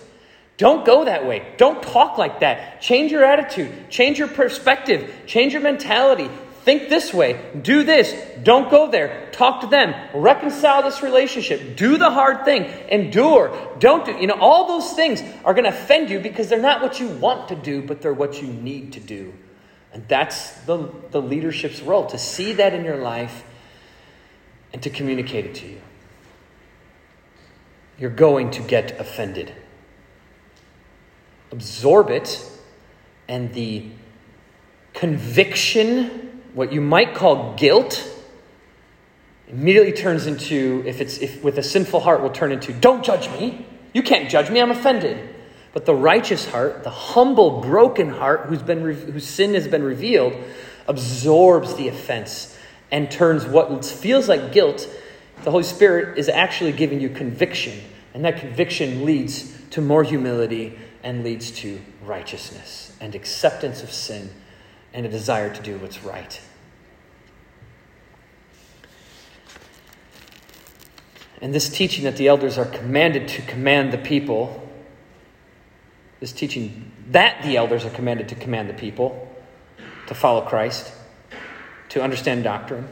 Don't 0.56 0.86
go 0.86 1.04
that 1.04 1.26
way. 1.26 1.46
Don't 1.58 1.82
talk 1.82 2.16
like 2.16 2.40
that. 2.40 2.80
Change 2.80 3.12
your 3.12 3.24
attitude, 3.24 3.90
change 3.90 4.18
your 4.18 4.28
perspective, 4.28 5.14
change 5.26 5.52
your 5.52 5.62
mentality. 5.62 6.30
Think 6.66 6.88
this 6.88 7.14
way, 7.14 7.40
do 7.62 7.84
this, 7.84 8.12
don't 8.42 8.68
go 8.68 8.90
there, 8.90 9.28
talk 9.30 9.60
to 9.60 9.68
them, 9.68 9.94
reconcile 10.12 10.82
this 10.82 11.00
relationship, 11.00 11.76
do 11.76 11.96
the 11.96 12.10
hard 12.10 12.44
thing, 12.44 12.64
endure, 12.88 13.56
don't 13.78 14.04
do. 14.04 14.10
You 14.10 14.26
know, 14.26 14.36
all 14.40 14.66
those 14.66 14.92
things 14.94 15.22
are 15.44 15.54
going 15.54 15.62
to 15.62 15.70
offend 15.70 16.10
you 16.10 16.18
because 16.18 16.48
they're 16.48 16.60
not 16.60 16.82
what 16.82 16.98
you 16.98 17.06
want 17.06 17.46
to 17.50 17.54
do, 17.54 17.82
but 17.82 18.02
they're 18.02 18.12
what 18.12 18.42
you 18.42 18.48
need 18.48 18.94
to 18.94 19.00
do. 19.00 19.32
And 19.92 20.08
that's 20.08 20.50
the, 20.62 20.90
the 21.12 21.22
leadership's 21.22 21.82
role 21.82 22.06
to 22.06 22.18
see 22.18 22.54
that 22.54 22.74
in 22.74 22.84
your 22.84 22.96
life 22.96 23.44
and 24.72 24.82
to 24.82 24.90
communicate 24.90 25.44
it 25.46 25.54
to 25.54 25.68
you. 25.68 25.80
You're 27.96 28.10
going 28.10 28.50
to 28.50 28.62
get 28.62 28.98
offended. 28.98 29.54
Absorb 31.52 32.10
it, 32.10 32.44
and 33.28 33.54
the 33.54 33.88
conviction 34.94 36.25
what 36.56 36.72
you 36.72 36.80
might 36.80 37.14
call 37.14 37.54
guilt 37.54 38.10
immediately 39.46 39.92
turns 39.92 40.26
into, 40.26 40.82
if 40.86 41.02
it's 41.02 41.18
if 41.18 41.44
with 41.44 41.58
a 41.58 41.62
sinful 41.62 42.00
heart, 42.00 42.22
will 42.22 42.30
turn 42.30 42.50
into, 42.50 42.72
don't 42.72 43.04
judge 43.04 43.28
me. 43.38 43.66
You 43.92 44.02
can't 44.02 44.30
judge 44.30 44.50
me, 44.50 44.62
I'm 44.62 44.70
offended. 44.70 45.34
But 45.74 45.84
the 45.84 45.94
righteous 45.94 46.46
heart, 46.50 46.82
the 46.82 46.90
humble, 46.90 47.60
broken 47.60 48.08
heart 48.08 48.46
who's 48.46 48.62
been 48.62 48.80
whose 48.80 49.26
sin 49.26 49.52
has 49.52 49.68
been 49.68 49.82
revealed, 49.82 50.34
absorbs 50.88 51.74
the 51.74 51.88
offense 51.88 52.58
and 52.90 53.10
turns 53.10 53.44
what 53.44 53.84
feels 53.84 54.26
like 54.26 54.50
guilt. 54.50 54.88
The 55.44 55.50
Holy 55.50 55.62
Spirit 55.62 56.16
is 56.16 56.30
actually 56.30 56.72
giving 56.72 57.02
you 57.02 57.10
conviction, 57.10 57.78
and 58.14 58.24
that 58.24 58.40
conviction 58.40 59.04
leads 59.04 59.54
to 59.72 59.82
more 59.82 60.04
humility 60.04 60.78
and 61.02 61.22
leads 61.22 61.50
to 61.50 61.78
righteousness 62.02 62.96
and 62.98 63.14
acceptance 63.14 63.82
of 63.82 63.92
sin 63.92 64.30
and 64.96 65.04
a 65.04 65.10
desire 65.10 65.54
to 65.54 65.62
do 65.62 65.76
what's 65.76 66.02
right. 66.02 66.40
And 71.42 71.54
this 71.54 71.68
teaching 71.68 72.04
that 72.04 72.16
the 72.16 72.28
elders 72.28 72.56
are 72.56 72.64
commanded 72.64 73.28
to 73.28 73.42
command 73.42 73.92
the 73.92 73.98
people, 73.98 74.66
this 76.18 76.32
teaching 76.32 76.90
that 77.10 77.42
the 77.42 77.58
elders 77.58 77.84
are 77.84 77.90
commanded 77.90 78.30
to 78.30 78.34
command 78.34 78.70
the 78.70 78.74
people 78.74 79.30
to 80.06 80.14
follow 80.14 80.40
Christ, 80.40 80.92
to 81.90 82.02
understand 82.02 82.42
doctrine, 82.42 82.88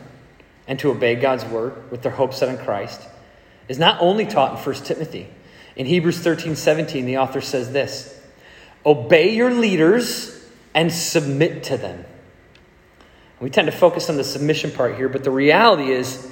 and 0.68 0.78
to 0.80 0.90
obey 0.90 1.14
God's 1.14 1.44
word 1.46 1.90
with 1.90 2.02
their 2.02 2.12
hope 2.12 2.34
set 2.34 2.50
on 2.50 2.58
Christ, 2.58 3.00
is 3.66 3.78
not 3.78 4.00
only 4.02 4.26
taught 4.26 4.58
in 4.58 4.62
1 4.62 4.84
Timothy. 4.84 5.28
In 5.74 5.86
Hebrews 5.86 6.18
13 6.18 6.54
17, 6.54 7.06
the 7.06 7.16
author 7.16 7.40
says 7.40 7.72
this 7.72 8.20
Obey 8.84 9.34
your 9.34 9.54
leaders 9.54 10.33
and 10.74 10.92
submit 10.92 11.64
to 11.64 11.76
them. 11.76 12.04
We 13.40 13.50
tend 13.50 13.66
to 13.66 13.72
focus 13.72 14.08
on 14.08 14.16
the 14.16 14.24
submission 14.24 14.70
part 14.70 14.96
here, 14.96 15.08
but 15.08 15.24
the 15.24 15.30
reality 15.30 15.90
is 15.90 16.30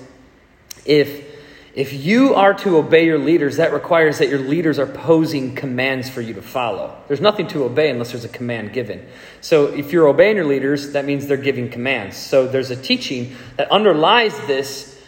if 0.85 1.33
if 1.75 1.95
you 1.95 2.35
are 2.35 2.53
to 2.53 2.77
obey 2.77 3.07
your 3.07 3.19
leaders, 3.19 3.57
that 3.57 3.73
requires 3.73 4.19
that 4.19 4.29
your 4.29 4.41
leaders 4.41 4.79
are 4.79 4.87
posing 4.87 5.55
commands 5.55 6.11
for 6.11 6.21
you 6.21 6.35
to 6.35 6.43
follow. 6.43 6.95
There's 7.09 7.21
nothing 7.21 7.47
to 7.49 7.65
obey 7.65 7.89
unless 7.89 8.11
there's 8.13 8.27
a 8.27 8.29
command 8.29 8.75
given. 8.75 9.07
So 9.41 9.69
if 9.69 9.91
you're 9.91 10.07
obeying 10.07 10.37
your 10.37 10.45
leaders, 10.45 10.93
that 10.93 11.07
means 11.07 11.27
they're 11.27 11.39
giving 11.39 11.71
commands. 11.71 12.19
So 12.19 12.47
there's 12.47 12.71
a 12.71 12.77
teaching 12.77 13.35
that 13.57 13.73
underlies 13.73 14.39
this 14.47 15.01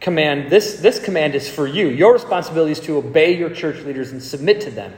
command. 0.00 0.52
This, 0.52 0.80
this 0.80 1.02
command 1.02 1.34
is 1.34 1.48
for 1.48 1.66
you. 1.66 1.88
Your 1.88 2.12
responsibility 2.12 2.72
is 2.72 2.80
to 2.80 2.96
obey 2.96 3.36
your 3.36 3.50
church 3.50 3.84
leaders 3.84 4.12
and 4.12 4.22
submit 4.22 4.60
to 4.60 4.70
them. 4.70 4.94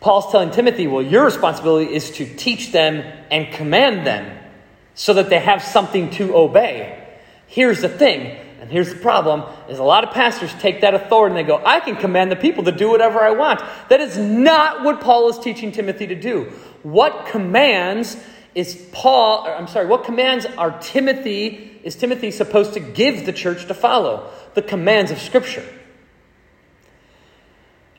Paul's 0.00 0.30
telling 0.30 0.50
Timothy, 0.50 0.86
well, 0.86 1.02
your 1.02 1.24
responsibility 1.24 1.92
is 1.92 2.12
to 2.12 2.24
teach 2.24 2.70
them 2.70 3.04
and 3.30 3.52
command 3.52 4.06
them 4.06 4.38
so 4.94 5.14
that 5.14 5.28
they 5.28 5.40
have 5.40 5.62
something 5.62 6.10
to 6.10 6.36
obey. 6.36 7.04
Here's 7.46 7.80
the 7.80 7.88
thing, 7.88 8.36
and 8.60 8.70
here's 8.70 8.92
the 8.92 9.00
problem, 9.00 9.42
is 9.68 9.78
a 9.78 9.84
lot 9.84 10.04
of 10.04 10.12
pastors 10.12 10.52
take 10.60 10.82
that 10.82 10.94
authority 10.94 11.36
and 11.36 11.44
they 11.44 11.48
go, 11.48 11.62
I 11.64 11.80
can 11.80 11.96
command 11.96 12.30
the 12.30 12.36
people 12.36 12.64
to 12.64 12.72
do 12.72 12.90
whatever 12.90 13.20
I 13.20 13.30
want. 13.30 13.60
That 13.88 14.00
is 14.00 14.18
not 14.18 14.84
what 14.84 15.00
Paul 15.00 15.28
is 15.30 15.38
teaching 15.38 15.72
Timothy 15.72 16.06
to 16.08 16.14
do. 16.14 16.52
What 16.82 17.26
commands 17.26 18.16
is 18.54 18.88
Paul, 18.92 19.46
I'm 19.46 19.68
sorry, 19.68 19.86
what 19.86 20.04
commands 20.04 20.46
are 20.46 20.78
Timothy, 20.80 21.80
is 21.82 21.96
Timothy 21.96 22.30
supposed 22.30 22.74
to 22.74 22.80
give 22.80 23.26
the 23.26 23.32
church 23.32 23.66
to 23.66 23.74
follow? 23.74 24.30
The 24.54 24.62
commands 24.62 25.10
of 25.10 25.20
Scripture. 25.20 25.64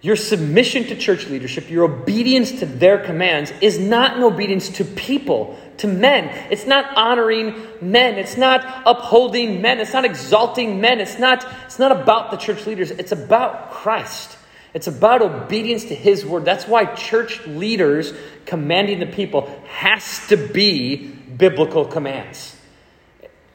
Your 0.02 0.16
submission 0.16 0.86
to 0.86 0.96
church 0.96 1.28
leadership, 1.28 1.70
your 1.70 1.84
obedience 1.84 2.60
to 2.60 2.66
their 2.66 3.00
commands, 3.00 3.52
is 3.60 3.78
not 3.80 4.16
an 4.16 4.24
obedience 4.24 4.70
to 4.78 4.86
people, 4.86 5.60
to 5.78 5.88
men. 5.88 6.30
It's 6.50 6.66
not 6.66 6.96
honoring 6.96 7.54
men. 7.82 8.18
It's 8.18 8.38
not 8.38 8.84
upholding 8.86 9.62
men. 9.62 9.80
It's 9.80 9.92
not 9.92 10.06
exalting 10.06 10.80
men. 10.80 11.02
It's 11.02 11.20
not, 11.20 11.46
it's 11.66 11.80
not 11.80 11.92
about 11.92 12.32
the 12.32 12.38
church 12.38 12.66
leaders. 12.66 12.92
It's 12.92 13.12
about 13.12 13.72
Christ. 13.72 14.38
It's 14.74 14.88
about 14.88 15.22
obedience 15.22 15.86
to 15.86 15.96
his 15.96 16.26
word. 16.26 16.46
That's 16.46 16.68
why 16.68 16.86
church 16.96 17.46
leaders 17.46 18.14
commanding 18.46 19.00
the 19.00 19.06
people 19.08 19.54
has 19.68 20.28
to 20.28 20.38
be 20.38 21.08
biblical 21.08 21.86
commands. 21.86 22.56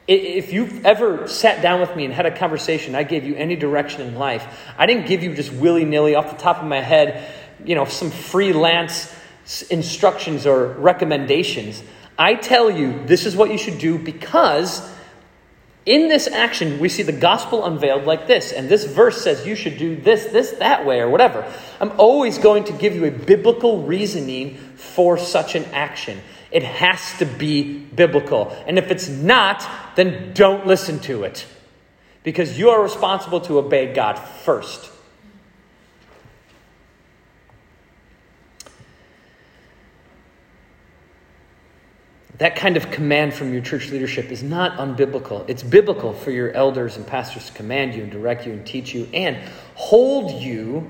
If 0.06 0.52
you've 0.52 0.84
ever 0.84 1.28
sat 1.28 1.62
down 1.62 1.80
with 1.80 1.96
me 1.96 2.04
and 2.04 2.12
had 2.12 2.26
a 2.26 2.36
conversation, 2.36 2.94
I 2.94 3.04
gave 3.04 3.24
you 3.24 3.36
any 3.36 3.56
direction 3.56 4.02
in 4.02 4.16
life. 4.16 4.46
I 4.76 4.84
didn't 4.84 5.06
give 5.06 5.22
you 5.22 5.34
just 5.34 5.52
willy 5.52 5.84
nilly 5.84 6.14
off 6.14 6.30
the 6.30 6.36
top 6.36 6.58
of 6.58 6.66
my 6.66 6.80
head, 6.80 7.32
you 7.64 7.74
know, 7.74 7.86
some 7.86 8.10
freelance 8.10 9.14
instructions 9.70 10.46
or 10.46 10.68
recommendations. 10.68 11.82
I 12.18 12.34
tell 12.34 12.70
you, 12.70 13.04
this 13.06 13.24
is 13.24 13.34
what 13.34 13.50
you 13.50 13.58
should 13.58 13.78
do 13.78 13.98
because 13.98 14.86
in 15.86 16.08
this 16.08 16.28
action, 16.28 16.78
we 16.78 16.88
see 16.88 17.02
the 17.02 17.12
gospel 17.12 17.64
unveiled 17.66 18.04
like 18.04 18.26
this. 18.26 18.52
And 18.52 18.68
this 18.68 18.84
verse 18.84 19.22
says 19.22 19.46
you 19.46 19.54
should 19.54 19.76
do 19.76 19.96
this, 19.96 20.26
this, 20.26 20.52
that 20.52 20.86
way, 20.86 21.00
or 21.00 21.10
whatever. 21.10 21.50
I'm 21.80 21.92
always 21.98 22.38
going 22.38 22.64
to 22.64 22.72
give 22.72 22.94
you 22.94 23.04
a 23.04 23.10
biblical 23.10 23.82
reasoning 23.82 24.56
for 24.76 25.18
such 25.18 25.54
an 25.54 25.64
action. 25.72 26.20
It 26.54 26.62
has 26.62 27.18
to 27.18 27.26
be 27.26 27.80
biblical. 27.80 28.56
And 28.68 28.78
if 28.78 28.92
it's 28.92 29.08
not, 29.08 29.68
then 29.96 30.32
don't 30.34 30.68
listen 30.68 31.00
to 31.00 31.24
it. 31.24 31.46
Because 32.22 32.56
you 32.56 32.70
are 32.70 32.80
responsible 32.80 33.40
to 33.42 33.58
obey 33.58 33.92
God 33.92 34.14
first. 34.14 34.92
That 42.38 42.54
kind 42.54 42.76
of 42.76 42.88
command 42.92 43.34
from 43.34 43.52
your 43.52 43.62
church 43.62 43.90
leadership 43.90 44.30
is 44.30 44.44
not 44.44 44.78
unbiblical. 44.78 45.44
It's 45.48 45.64
biblical 45.64 46.12
for 46.12 46.30
your 46.30 46.52
elders 46.52 46.96
and 46.96 47.04
pastors 47.04 47.46
to 47.46 47.52
command 47.52 47.96
you 47.96 48.04
and 48.04 48.12
direct 48.12 48.46
you 48.46 48.52
and 48.52 48.64
teach 48.64 48.94
you 48.94 49.08
and 49.12 49.38
hold 49.74 50.30
you 50.40 50.88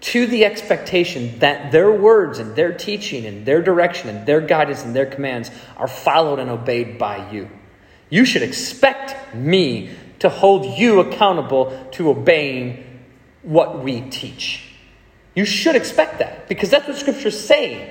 to 0.00 0.26
the 0.26 0.44
expectation 0.44 1.38
that 1.38 1.72
their 1.72 1.90
words 1.90 2.38
and 2.38 2.54
their 2.54 2.72
teaching 2.72 3.24
and 3.24 3.46
their 3.46 3.62
direction 3.62 4.08
and 4.08 4.26
their 4.26 4.40
guidance 4.40 4.84
and 4.84 4.94
their 4.94 5.06
commands 5.06 5.50
are 5.76 5.88
followed 5.88 6.38
and 6.38 6.50
obeyed 6.50 6.98
by 6.98 7.30
you. 7.30 7.48
You 8.10 8.24
should 8.24 8.42
expect 8.42 9.34
me 9.34 9.90
to 10.18 10.28
hold 10.28 10.78
you 10.78 11.00
accountable 11.00 11.88
to 11.92 12.10
obeying 12.10 13.02
what 13.42 13.82
we 13.82 14.02
teach. 14.02 14.62
You 15.34 15.44
should 15.44 15.76
expect 15.76 16.18
that 16.18 16.48
because 16.48 16.70
that's 16.70 16.86
what 16.86 16.96
Scripture's 16.96 17.38
saying. 17.38 17.90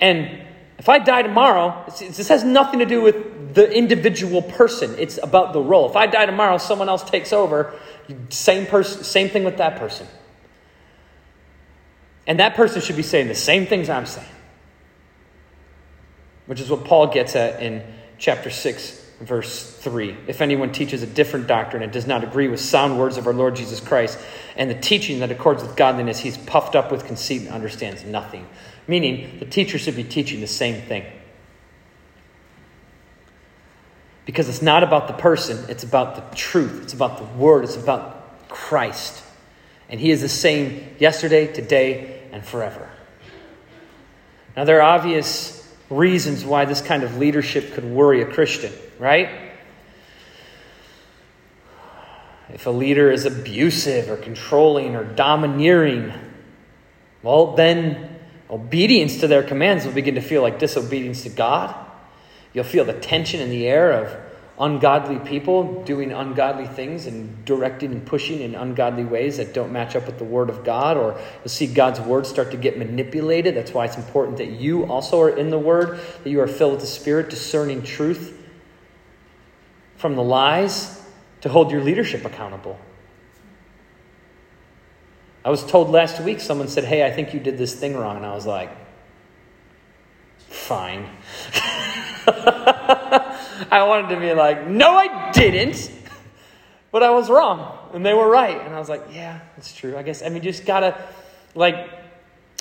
And 0.00 0.46
if 0.78 0.88
I 0.88 0.98
die 0.98 1.22
tomorrow, 1.22 1.84
this 1.86 2.28
has 2.28 2.42
nothing 2.42 2.80
to 2.80 2.86
do 2.86 3.00
with 3.00 3.54
the 3.54 3.70
individual 3.70 4.42
person. 4.42 4.96
It's 4.98 5.18
about 5.22 5.52
the 5.52 5.60
role. 5.60 5.88
If 5.88 5.96
I 5.96 6.06
die 6.06 6.26
tomorrow, 6.26 6.58
someone 6.58 6.88
else 6.88 7.04
takes 7.04 7.32
over. 7.32 7.74
Same 8.30 8.66
person, 8.66 9.04
same 9.04 9.28
thing 9.28 9.44
with 9.44 9.58
that 9.58 9.78
person. 9.78 10.08
And 12.26 12.38
that 12.38 12.54
person 12.54 12.80
should 12.80 12.96
be 12.96 13.02
saying 13.02 13.28
the 13.28 13.34
same 13.34 13.66
things 13.66 13.88
I'm 13.88 14.06
saying. 14.06 14.26
Which 16.46 16.60
is 16.60 16.70
what 16.70 16.84
Paul 16.84 17.08
gets 17.08 17.34
at 17.36 17.62
in 17.62 17.82
chapter 18.18 18.50
6, 18.50 19.10
verse 19.20 19.76
3. 19.78 20.16
If 20.26 20.40
anyone 20.40 20.72
teaches 20.72 21.02
a 21.02 21.06
different 21.06 21.46
doctrine 21.46 21.82
and 21.82 21.92
does 21.92 22.06
not 22.06 22.22
agree 22.22 22.48
with 22.48 22.60
sound 22.60 22.98
words 22.98 23.16
of 23.16 23.26
our 23.26 23.32
Lord 23.32 23.56
Jesus 23.56 23.80
Christ 23.80 24.18
and 24.56 24.70
the 24.70 24.74
teaching 24.74 25.20
that 25.20 25.30
accords 25.30 25.62
with 25.62 25.76
godliness, 25.76 26.18
he's 26.18 26.38
puffed 26.38 26.76
up 26.76 26.92
with 26.92 27.06
conceit 27.06 27.42
and 27.42 27.50
understands 27.50 28.04
nothing. 28.04 28.46
Meaning, 28.86 29.38
the 29.38 29.46
teacher 29.46 29.78
should 29.78 29.96
be 29.96 30.04
teaching 30.04 30.40
the 30.40 30.46
same 30.46 30.82
thing. 30.82 31.04
Because 34.24 34.48
it's 34.48 34.62
not 34.62 34.82
about 34.82 35.08
the 35.08 35.14
person, 35.14 35.68
it's 35.68 35.82
about 35.82 36.14
the 36.14 36.36
truth, 36.36 36.82
it's 36.82 36.92
about 36.92 37.18
the 37.18 37.24
word, 37.36 37.64
it's 37.64 37.76
about 37.76 38.48
Christ. 38.48 39.24
And 39.92 40.00
he 40.00 40.10
is 40.10 40.22
the 40.22 40.28
same 40.28 40.88
yesterday, 40.98 41.52
today, 41.52 42.22
and 42.32 42.42
forever. 42.42 42.88
Now, 44.56 44.64
there 44.64 44.78
are 44.78 44.96
obvious 44.96 45.70
reasons 45.90 46.46
why 46.46 46.64
this 46.64 46.80
kind 46.80 47.02
of 47.02 47.18
leadership 47.18 47.74
could 47.74 47.84
worry 47.84 48.22
a 48.22 48.26
Christian, 48.26 48.72
right? 48.98 49.28
If 52.48 52.64
a 52.66 52.70
leader 52.70 53.10
is 53.10 53.26
abusive 53.26 54.08
or 54.08 54.16
controlling 54.16 54.96
or 54.96 55.04
domineering, 55.04 56.10
well, 57.22 57.54
then 57.54 58.16
obedience 58.48 59.20
to 59.20 59.26
their 59.26 59.42
commands 59.42 59.84
will 59.84 59.92
begin 59.92 60.14
to 60.14 60.22
feel 60.22 60.40
like 60.40 60.58
disobedience 60.58 61.24
to 61.24 61.28
God. 61.28 61.74
You'll 62.54 62.64
feel 62.64 62.86
the 62.86 62.94
tension 62.94 63.40
in 63.40 63.50
the 63.50 63.66
air 63.66 63.92
of 63.92 64.21
ungodly 64.58 65.18
people 65.18 65.82
doing 65.84 66.12
ungodly 66.12 66.66
things 66.66 67.06
and 67.06 67.44
directing 67.44 67.92
and 67.92 68.04
pushing 68.04 68.40
in 68.40 68.54
ungodly 68.54 69.04
ways 69.04 69.38
that 69.38 69.54
don't 69.54 69.72
match 69.72 69.96
up 69.96 70.06
with 70.06 70.18
the 70.18 70.24
Word 70.24 70.50
of 70.50 70.64
God, 70.64 70.96
or 70.96 71.18
you'll 71.40 71.48
see 71.48 71.66
God's 71.66 72.00
Word 72.00 72.26
start 72.26 72.50
to 72.50 72.56
get 72.56 72.78
manipulated. 72.78 73.54
That's 73.54 73.72
why 73.72 73.86
it's 73.86 73.96
important 73.96 74.38
that 74.38 74.50
you 74.50 74.84
also 74.84 75.20
are 75.20 75.30
in 75.30 75.50
the 75.50 75.58
Word, 75.58 76.00
that 76.22 76.30
you 76.30 76.40
are 76.40 76.48
filled 76.48 76.72
with 76.72 76.80
the 76.80 76.86
Spirit, 76.86 77.30
discerning 77.30 77.82
truth 77.82 78.38
from 79.96 80.16
the 80.16 80.22
lies 80.22 81.02
to 81.40 81.48
hold 81.48 81.70
your 81.70 81.82
leadership 81.82 82.24
accountable. 82.24 82.78
I 85.44 85.50
was 85.50 85.64
told 85.64 85.90
last 85.90 86.20
week, 86.20 86.40
someone 86.40 86.68
said, 86.68 86.84
Hey, 86.84 87.04
I 87.04 87.10
think 87.10 87.34
you 87.34 87.40
did 87.40 87.58
this 87.58 87.74
thing 87.74 87.96
wrong. 87.96 88.16
And 88.16 88.26
I 88.26 88.34
was 88.34 88.46
like, 88.46 88.70
Fine. 90.38 91.08
I 93.70 93.84
wanted 93.84 94.14
to 94.14 94.20
be 94.20 94.32
like, 94.32 94.66
no, 94.66 94.96
I 94.96 95.30
didn't. 95.32 95.90
But 96.92 97.02
I 97.02 97.10
was 97.10 97.30
wrong. 97.30 97.78
And 97.94 98.04
they 98.04 98.12
were 98.12 98.28
right. 98.28 98.60
And 98.60 98.74
I 98.74 98.78
was 98.78 98.88
like, 98.88 99.02
yeah, 99.12 99.40
that's 99.56 99.72
true. 99.72 99.96
I 99.96 100.02
guess, 100.02 100.22
I 100.22 100.28
mean, 100.28 100.42
just 100.42 100.66
gotta, 100.66 101.02
like, 101.54 101.90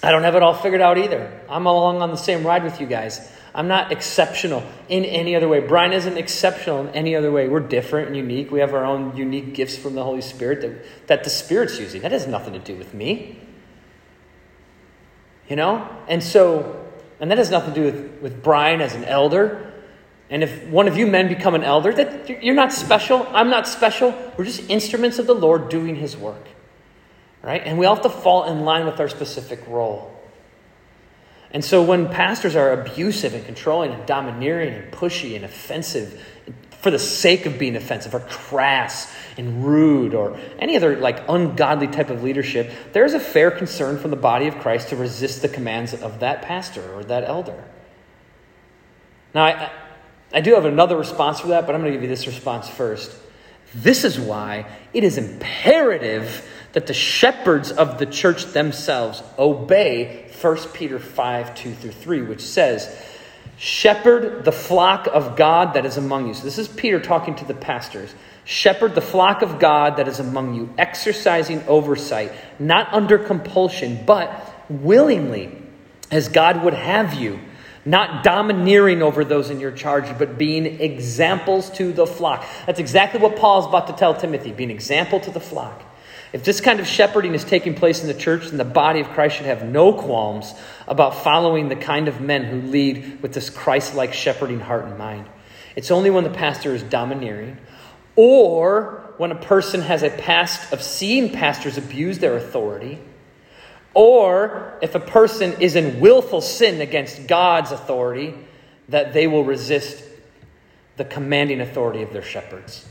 I 0.02 0.12
don't 0.12 0.24
have 0.24 0.36
it 0.36 0.42
all 0.42 0.54
figured 0.54 0.82
out 0.82 0.98
either. 0.98 1.42
I'm 1.50 1.66
along 1.66 2.02
on 2.02 2.10
the 2.10 2.18
same 2.18 2.46
ride 2.46 2.64
with 2.64 2.82
you 2.82 2.88
guys. 2.88 3.30
I'm 3.54 3.68
not 3.68 3.92
exceptional 3.92 4.64
in 4.88 5.04
any 5.04 5.36
other 5.36 5.50
way. 5.50 5.60
Brian 5.60 5.92
isn't 5.92 6.18
exceptional 6.18 6.80
in 6.80 6.90
any 6.90 7.16
other 7.16 7.32
way. 7.32 7.50
We're 7.50 7.60
different 7.60 8.08
and 8.08 8.16
unique. 8.16 8.50
We 8.50 8.62
have 8.62 8.74
our 8.74 8.86
own 8.86 9.16
unique 9.18 9.54
gifts 9.54 9.76
from 9.76 9.94
the 9.94 10.04
Holy 10.04 10.22
Spirit 10.22 10.62
that, 10.62 11.08
that 11.08 11.24
the 11.26 11.30
Spirit's 11.30 11.78
using. 11.78 12.02
That 12.02 12.14
has 12.14 12.26
nothing 12.28 12.54
to 12.54 12.60
do 12.60 12.76
with 12.78 12.94
me. 12.94 13.42
You 15.50 15.58
know? 15.58 15.88
And 16.08 16.24
so, 16.24 16.88
and 17.20 17.30
that 17.30 17.38
has 17.38 17.52
nothing 17.52 17.74
to 17.74 17.80
do 17.80 17.86
with, 17.86 18.22
with 18.22 18.44
Brian 18.44 18.80
as 18.80 18.96
an 18.96 19.04
elder 19.04 19.71
and 20.32 20.44
if 20.44 20.66
one 20.68 20.88
of 20.88 20.98
you 20.98 21.06
men 21.06 21.28
become 21.28 21.56
an 21.56 21.64
elder, 21.64 21.92
that 21.92 22.42
you're 22.42 22.56
not 22.56 22.72
special. 22.72 23.28
I'm 23.34 23.50
not 23.50 23.68
special. 23.68 24.16
We're 24.38 24.46
just 24.46 24.70
instruments 24.70 25.20
of 25.20 25.28
the 25.28 25.36
Lord 25.36 25.68
doing 25.68 25.96
his 25.98 26.16
work. 26.16 26.48
Right? 27.44 27.62
And 27.66 27.78
we 27.78 27.86
all 27.86 27.96
have 27.96 28.04
to 28.04 28.10
fall 28.10 28.46
in 28.46 28.62
line 28.62 28.86
with 28.86 29.00
our 29.02 29.10
specific 29.10 29.60
role. 29.68 30.18
And 31.52 31.66
so 31.66 31.84
when 31.84 32.08
pastors 32.08 32.56
are 32.56 32.72
abusive 32.72 33.34
and 33.34 33.46
controlling 33.46 33.92
and 33.92 34.06
domineering 34.06 34.74
and 34.74 34.94
pushy 34.94 35.36
and 35.36 35.44
offensive 35.44 36.26
for 36.80 36.92
the 36.92 37.00
sake 37.00 37.46
of 37.46 37.60
being 37.60 37.76
offensive 37.76 38.16
or 38.16 38.22
crass 38.22 39.14
and 39.38 39.66
rude 39.66 40.14
or 40.14 40.40
any 40.60 40.78
other 40.78 40.96
like 40.96 41.28
ungodly 41.28 41.88
type 41.88 42.10
of 42.10 42.24
leadership, 42.24 42.72
there's 42.94 43.14
a 43.14 43.20
fair 43.20 43.52
concern 43.52 44.00
from 44.00 44.12
the 44.12 44.18
body 44.18 44.48
of 44.48 44.58
Christ 44.60 44.90
to 44.90 44.96
resist 44.96 45.42
the 45.42 45.50
commands 45.50 45.94
of 45.94 46.22
that 46.22 46.42
pastor 46.42 46.94
or 46.94 47.04
that 47.04 47.26
elder. 47.26 47.66
Now, 49.34 49.44
I, 49.44 49.72
I 50.34 50.42
do 50.42 50.56
have 50.56 50.66
another 50.66 50.98
response 50.98 51.40
for 51.40 51.48
that, 51.48 51.66
but 51.66 51.76
I'm 51.76 51.82
going 51.82 51.92
to 51.92 51.98
give 51.98 52.04
you 52.04 52.10
this 52.10 52.28
response 52.28 52.70
first. 52.70 53.16
This 53.74 54.04
is 54.04 54.20
why 54.20 54.66
it 54.94 55.04
is 55.04 55.18
imperative 55.18 56.48
that 56.74 56.88
the 56.88 56.94
shepherds 56.94 57.72
of 57.72 57.98
the 57.98 58.06
church 58.06 58.46
themselves 58.48 59.22
obey 59.38 60.30
1 60.42 60.58
Peter 60.74 61.00
5 61.00 61.56
2 61.56 61.74
through 61.74 61.92
3, 61.92 62.22
which 62.24 62.42
says, 62.42 62.98
Shepherd 63.58 64.44
the 64.44 64.52
flock 64.52 65.08
of 65.08 65.36
God 65.36 65.76
that 65.76 65.86
is 65.86 65.98
among 65.98 66.28
you. 66.28 66.34
So 66.34 66.44
this 66.44 66.58
is 66.58 66.68
Peter 66.68 67.00
talking 67.00 67.36
to 67.36 67.46
the 67.46 67.54
pastors. 67.54 68.14
Shepherd 68.44 68.96
the 68.96 69.02
flock 69.02 69.44
of 69.44 69.60
God 69.60 69.98
that 69.98 70.08
is 70.08 70.20
among 70.20 70.56
you, 70.56 70.74
exercising 70.78 71.64
oversight, 71.68 72.32
not 72.58 72.92
under 72.92 73.20
compulsion, 73.20 74.04
but 74.06 74.52
willingly, 74.68 75.56
as 76.10 76.28
God 76.28 76.64
would 76.64 76.74
have 76.74 77.14
you 77.14 77.40
not 77.86 78.24
domineering 78.24 79.02
over 79.02 79.24
those 79.26 79.50
in 79.50 79.60
your 79.60 79.72
charge, 79.72 80.18
but 80.18 80.38
being 80.38 80.66
examples 80.66 81.70
to 81.72 81.92
the 81.92 82.06
flock. 82.06 82.46
That's 82.66 82.80
exactly 82.80 83.20
what 83.20 83.36
Paul's 83.36 83.66
about 83.66 83.88
to 83.88 83.94
tell 83.94 84.14
Timothy 84.14 84.52
be 84.52 84.64
an 84.64 84.72
example 84.72 85.20
to 85.22 85.32
the 85.32 85.40
flock. 85.40 85.84
If 86.34 86.46
this 86.46 86.62
kind 86.62 86.80
of 86.80 86.88
shepherding 86.88 87.34
is 87.34 87.44
taking 87.44 87.76
place 87.76 88.02
in 88.02 88.08
the 88.08 88.14
church, 88.14 88.48
then 88.48 88.58
the 88.58 88.64
body 88.64 89.02
of 89.02 89.10
Christ 89.10 89.36
should 89.36 89.48
have 89.48 89.66
no 89.66 89.92
qualms 89.92 90.54
about 90.88 91.24
following 91.24 91.68
the 91.68 91.76
kind 91.76 92.08
of 92.08 92.22
men 92.22 92.46
who 92.46 92.62
lead 92.62 93.22
with 93.22 93.34
this 93.34 93.50
Christ 93.50 93.96
like 93.96 94.14
shepherding 94.14 94.62
heart 94.62 94.86
and 94.86 94.98
mind. 94.98 95.26
It's 95.76 95.92
only 95.92 96.10
when 96.10 96.24
the 96.24 96.30
pastor 96.30 96.74
is 96.74 96.84
domineering 96.84 97.58
or 98.16 99.14
when 99.18 99.32
a 99.32 99.36
person 99.36 99.82
has 99.82 100.04
a 100.04 100.10
past 100.10 100.72
of 100.72 100.82
seeing 100.82 101.32
pastors 101.32 101.78
abuse 101.78 102.20
their 102.20 102.38
authority, 102.38 103.00
or 103.94 104.78
if 104.82 104.96
a 104.96 105.00
person 105.00 105.60
is 105.60 105.76
in 105.76 106.00
willful 106.00 106.42
sin 106.42 106.82
against 106.82 107.28
God's 107.28 107.72
authority, 107.72 108.34
that 108.90 109.14
they 109.14 109.28
will 109.28 109.44
resist 109.44 110.04
the 110.98 111.06
commanding 111.06 111.62
authority 111.62 112.02
of 112.02 112.14
their 112.14 112.22
shepherds. 112.22 112.88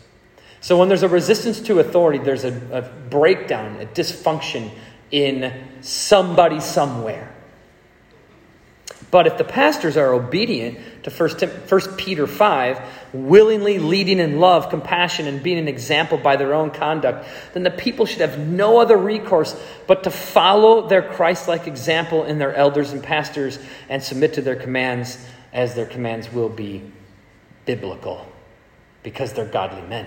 So, 0.60 0.76
when 0.76 0.88
there's 0.88 1.02
a 1.02 1.08
resistance 1.08 1.60
to 1.62 1.78
authority, 1.78 2.18
there's 2.18 2.44
a, 2.44 2.54
a 2.70 2.82
breakdown, 3.08 3.80
a 3.80 3.86
dysfunction 3.86 4.70
in 5.10 5.52
somebody 5.80 6.60
somewhere. 6.60 7.34
But 9.10 9.26
if 9.26 9.38
the 9.38 9.44
pastors 9.44 9.96
are 9.96 10.12
obedient 10.12 10.78
to 11.02 11.10
1 11.10 11.96
Peter 11.96 12.26
5, 12.28 12.80
willingly 13.12 13.78
leading 13.80 14.20
in 14.20 14.38
love, 14.38 14.70
compassion, 14.70 15.26
and 15.26 15.42
being 15.42 15.58
an 15.58 15.66
example 15.66 16.16
by 16.16 16.36
their 16.36 16.54
own 16.54 16.70
conduct, 16.70 17.26
then 17.52 17.64
the 17.64 17.72
people 17.72 18.06
should 18.06 18.20
have 18.20 18.38
no 18.38 18.78
other 18.78 18.96
recourse 18.96 19.60
but 19.88 20.04
to 20.04 20.10
follow 20.10 20.86
their 20.86 21.02
Christ 21.02 21.48
like 21.48 21.66
example 21.66 22.24
in 22.24 22.38
their 22.38 22.54
elders 22.54 22.92
and 22.92 23.02
pastors 23.02 23.58
and 23.88 24.00
submit 24.00 24.34
to 24.34 24.42
their 24.42 24.56
commands 24.56 25.18
as 25.52 25.74
their 25.74 25.86
commands 25.86 26.32
will 26.32 26.48
be 26.48 26.82
biblical 27.66 28.24
because 29.02 29.32
they're 29.32 29.44
godly 29.44 29.82
men. 29.82 30.06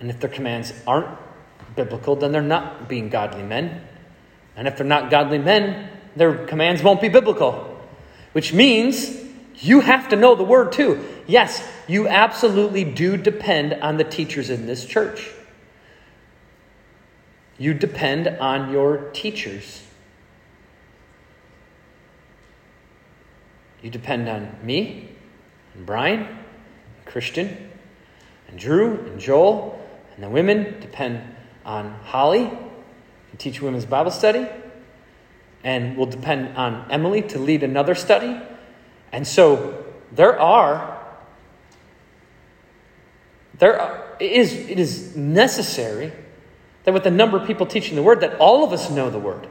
And 0.00 0.10
if 0.10 0.20
their 0.20 0.30
commands 0.30 0.72
aren't 0.86 1.18
biblical, 1.76 2.14
then 2.16 2.32
they're 2.32 2.42
not 2.42 2.88
being 2.88 3.08
godly 3.08 3.42
men. 3.42 3.82
And 4.54 4.68
if 4.68 4.76
they're 4.76 4.86
not 4.86 5.10
godly 5.10 5.38
men, 5.38 5.88
their 6.18 6.46
commands 6.46 6.82
won't 6.82 7.00
be 7.00 7.08
biblical, 7.08 7.76
which 8.32 8.52
means 8.52 9.16
you 9.56 9.80
have 9.80 10.08
to 10.08 10.16
know 10.16 10.34
the 10.34 10.44
word 10.44 10.72
too. 10.72 11.04
Yes, 11.26 11.66
you 11.86 12.08
absolutely 12.08 12.84
do 12.84 13.16
depend 13.16 13.74
on 13.74 13.96
the 13.96 14.04
teachers 14.04 14.50
in 14.50 14.66
this 14.66 14.84
church. 14.84 15.30
You 17.58 17.74
depend 17.74 18.28
on 18.28 18.70
your 18.70 19.10
teachers. 19.12 19.82
You 23.82 23.90
depend 23.90 24.28
on 24.28 24.56
me, 24.62 25.10
and 25.74 25.86
Brian, 25.86 26.20
and 26.20 27.04
Christian, 27.04 27.70
and 28.48 28.58
Drew, 28.58 28.98
and 29.06 29.20
Joel, 29.20 29.80
and 30.14 30.24
the 30.24 30.28
women 30.28 30.80
depend 30.80 31.22
on 31.64 31.92
Holly 32.04 32.50
to 33.30 33.36
teach 33.36 33.60
women's 33.60 33.86
Bible 33.86 34.10
study 34.10 34.48
and 35.64 35.96
will 35.96 36.06
depend 36.06 36.56
on 36.56 36.90
Emily 36.90 37.22
to 37.22 37.38
lead 37.38 37.62
another 37.62 37.94
study. 37.94 38.40
And 39.12 39.26
so 39.26 39.84
there 40.12 40.38
are 40.38 40.98
there 43.58 43.80
are, 43.80 44.16
it 44.20 44.32
is, 44.32 44.52
it 44.52 44.78
is 44.78 45.16
necessary 45.16 46.12
that 46.84 46.94
with 46.94 47.04
the 47.04 47.10
number 47.10 47.36
of 47.36 47.46
people 47.46 47.66
teaching 47.66 47.96
the 47.96 48.02
word 48.02 48.20
that 48.20 48.38
all 48.38 48.64
of 48.64 48.72
us 48.72 48.90
know 48.90 49.10
the 49.10 49.18
word. 49.18 49.48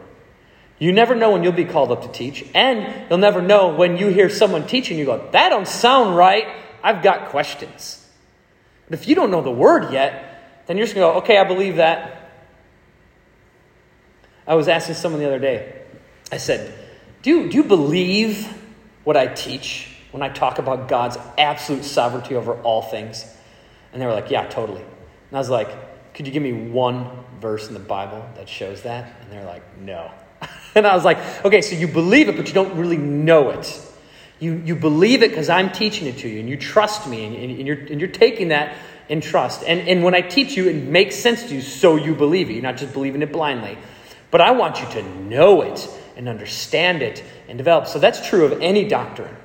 You 0.80 0.92
never 0.92 1.16
know 1.16 1.32
when 1.32 1.44
you'll 1.44 1.52
be 1.52 1.66
called 1.66 1.92
up 1.92 2.04
to 2.04 2.08
teach, 2.08 2.46
and 2.54 3.10
you'll 3.10 3.20
never 3.20 3.42
know 3.42 3.76
when 3.76 3.98
you 3.98 4.08
hear 4.08 4.30
someone 4.30 4.68
teaching 4.68 4.98
you 4.98 5.06
go, 5.06 5.28
"That 5.32 5.50
don't 5.50 5.68
sound 5.68 6.16
right. 6.16 6.48
I've 6.84 7.02
got 7.02 7.30
questions." 7.30 8.08
But 8.88 9.00
if 9.00 9.08
you 9.08 9.16
don't 9.16 9.32
know 9.32 9.42
the 9.42 9.52
word 9.52 9.92
yet, 9.92 10.64
then 10.68 10.78
you're 10.78 10.86
just 10.86 10.96
going 10.96 11.08
to 11.08 11.14
go, 11.14 11.18
"Okay, 11.24 11.38
I 11.38 11.44
believe 11.44 11.78
that." 11.78 12.32
I 14.46 14.54
was 14.54 14.68
asking 14.68 14.96
someone 14.96 15.20
the 15.20 15.28
other 15.28 15.40
day, 15.40 15.82
I 16.32 16.38
said, 16.38 16.74
do 17.22 17.30
you, 17.30 17.50
do 17.50 17.58
you 17.58 17.64
believe 17.64 18.46
what 19.04 19.18
I 19.18 19.28
teach 19.28 19.90
when 20.12 20.22
I 20.22 20.30
talk 20.30 20.60
about 20.60 20.88
God's 20.88 21.18
absolute 21.38 21.84
sovereignty 21.84 22.36
over 22.36 22.54
all 22.62 22.82
things? 22.82 23.26
And 23.92 24.02
they 24.02 24.06
were 24.06 24.14
like, 24.14 24.30
Yeah, 24.30 24.48
totally. 24.48 24.82
And 24.82 25.34
I 25.34 25.38
was 25.38 25.50
like, 25.50 26.14
Could 26.14 26.28
you 26.28 26.34
give 26.34 26.44
me 26.44 26.54
one 26.54 27.10
verse 27.42 27.68
in 27.68 27.74
the 27.74 27.80
Bible 27.80 28.26
that 28.36 28.48
shows 28.48 28.84
that? 28.84 29.14
And 29.22 29.32
they're 29.32 29.46
like, 29.46 29.64
No. 29.80 30.12
and 30.76 30.86
I 30.86 30.96
was 30.96 31.04
like, 31.04 31.18
Okay, 31.44 31.62
so 31.62 31.76
you 31.76 31.88
believe 31.88 32.30
it, 32.30 32.38
but 32.38 32.48
you 32.48 32.54
don't 32.54 32.78
really 32.78 32.98
know 32.98 33.50
it. 33.50 33.82
You, 34.40 34.54
you 34.54 34.76
believe 34.76 35.24
it 35.24 35.32
because 35.32 35.50
I'm 35.50 35.72
teaching 35.72 36.08
it 36.08 36.20
to 36.20 36.30
you, 36.30 36.40
and 36.40 36.48
you 36.48 36.58
trust 36.58 37.08
me, 37.08 37.26
and, 37.26 37.36
and, 37.36 37.68
you're, 37.68 37.78
and 37.78 38.00
you're 38.00 38.10
taking 38.10 38.50
that 38.50 38.78
in 39.10 39.20
trust. 39.20 39.64
And, 39.66 39.88
and 39.88 40.04
when 40.04 40.14
I 40.14 40.22
teach 40.22 40.56
you, 40.56 40.70
it 40.70 40.76
makes 40.76 41.16
sense 41.16 41.44
to 41.50 41.56
you, 41.56 41.62
so 41.62 41.96
you 41.96 42.14
believe 42.14 42.50
it. 42.50 42.54
You're 42.54 42.62
not 42.62 42.78
just 42.78 42.94
believing 42.94 43.24
it 43.24 43.32
blindly. 43.32 43.80
But 44.30 44.42
I 44.42 44.52
want 44.52 44.80
you 44.80 44.88
to 44.90 45.04
know 45.24 45.64
it 45.64 45.90
and 46.18 46.28
understand 46.28 47.02
it 47.02 47.24
and 47.48 47.58
develop. 47.58 47.88
So 47.88 48.00
that's 48.00 48.28
true 48.28 48.46
of 48.46 48.60
any 48.62 48.88
doctrine. 48.88 49.36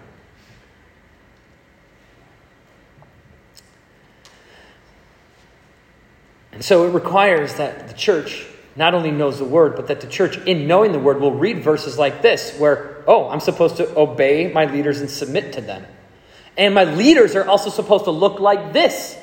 And 6.52 6.64
so 6.64 6.86
it 6.86 6.90
requires 6.90 7.54
that 7.54 7.88
the 7.88 7.94
church 7.94 8.46
not 8.74 8.94
only 8.94 9.10
knows 9.10 9.38
the 9.38 9.44
word, 9.44 9.76
but 9.76 9.88
that 9.88 10.00
the 10.00 10.06
church, 10.06 10.38
in 10.38 10.66
knowing 10.66 10.92
the 10.92 10.98
word, 10.98 11.20
will 11.20 11.34
read 11.34 11.62
verses 11.62 11.98
like 11.98 12.22
this, 12.22 12.56
where, 12.58 13.04
oh, 13.06 13.28
I'm 13.28 13.40
supposed 13.40 13.76
to 13.76 13.98
obey 13.98 14.50
my 14.50 14.64
leaders 14.64 15.00
and 15.00 15.10
submit 15.10 15.52
to 15.54 15.60
them. 15.60 15.84
And 16.56 16.74
my 16.74 16.84
leaders 16.84 17.36
are 17.36 17.46
also 17.46 17.70
supposed 17.70 18.04
to 18.04 18.10
look 18.10 18.40
like 18.40 18.72
this. 18.72 19.18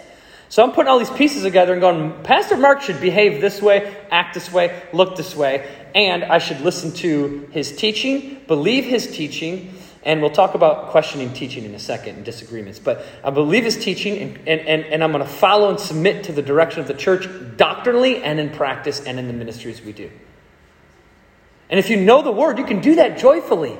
So 0.49 0.63
I'm 0.63 0.71
putting 0.71 0.89
all 0.89 0.97
these 0.97 1.11
pieces 1.11 1.43
together 1.43 1.73
and 1.73 1.81
going, 1.81 2.23
Pastor 2.23 2.57
Mark 2.57 2.81
should 2.81 2.99
behave 2.99 3.39
this 3.39 3.61
way, 3.61 3.95
act 4.09 4.33
this 4.33 4.51
way, 4.51 4.81
look 4.91 5.15
this 5.15 5.35
way, 5.35 5.69
and 5.93 6.23
I 6.23 6.39
should 6.39 6.61
listen 6.61 6.91
to 6.93 7.47
his 7.51 7.75
teaching, 7.75 8.41
believe 8.47 8.83
his 8.83 9.15
teaching, 9.15 9.75
and 10.01 10.21
we'll 10.21 10.31
talk 10.31 10.55
about 10.55 10.89
questioning 10.89 11.33
teaching 11.33 11.65
in 11.65 11.75
a 11.75 11.79
second 11.79 12.15
and 12.15 12.25
disagreements. 12.25 12.79
But 12.79 13.05
I 13.23 13.29
believe 13.29 13.63
his 13.63 13.77
teaching, 13.77 14.17
and, 14.17 14.37
and, 14.47 14.61
and, 14.61 14.85
and 14.85 15.03
I'm 15.03 15.11
going 15.11 15.23
to 15.23 15.29
follow 15.29 15.69
and 15.69 15.79
submit 15.79 16.23
to 16.25 16.31
the 16.31 16.41
direction 16.41 16.81
of 16.81 16.87
the 16.87 16.95
church 16.95 17.27
doctrinally 17.57 18.23
and 18.23 18.39
in 18.39 18.49
practice 18.49 19.01
and 19.01 19.19
in 19.19 19.27
the 19.27 19.33
ministries 19.33 19.83
we 19.83 19.91
do. 19.91 20.09
And 21.69 21.79
if 21.79 21.91
you 21.91 21.97
know 21.97 22.23
the 22.23 22.31
word, 22.31 22.57
you 22.57 22.65
can 22.65 22.81
do 22.81 22.95
that 22.95 23.19
joyfully. 23.19 23.77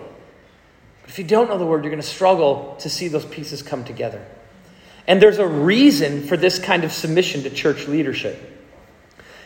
But 1.02 1.10
if 1.10 1.18
you 1.18 1.26
don't 1.26 1.50
know 1.50 1.58
the 1.58 1.66
word, 1.66 1.84
you're 1.84 1.92
going 1.92 2.02
to 2.02 2.08
struggle 2.08 2.76
to 2.82 2.90
see 2.92 3.08
those 3.08 3.26
pieces 3.26 3.64
come 3.64 3.84
together. 3.84 4.24
And 5.10 5.20
there's 5.20 5.40
a 5.40 5.48
reason 5.48 6.28
for 6.28 6.38
this 6.38 6.60
kind 6.60 6.84
of 6.84 6.92
submission 6.92 7.42
to 7.42 7.50
church 7.50 7.88
leadership. 7.88 8.40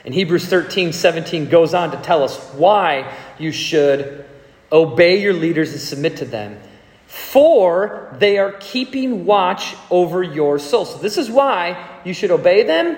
And 0.03 0.13
Hebrews 0.13 0.45
13, 0.47 0.91
17 0.91 1.47
goes 1.47 1.73
on 1.73 1.91
to 1.91 1.97
tell 2.01 2.21
us 2.21 2.37
why 2.55 3.15
you 3.39 3.53
should 3.53 4.25
obey 4.73 5.21
your 5.21 5.31
leaders 5.31 5.71
and 5.71 5.79
submit 5.79 6.17
to 6.17 6.25
them. 6.25 6.59
For 7.07 8.13
they 8.19 8.39
are 8.39 8.51
keeping 8.59 9.23
watch 9.23 9.73
over 9.89 10.21
your 10.21 10.59
soul. 10.59 10.83
So, 10.83 10.97
this 10.97 11.17
is 11.17 11.31
why 11.31 12.01
you 12.03 12.13
should 12.13 12.31
obey 12.31 12.63
them 12.63 12.97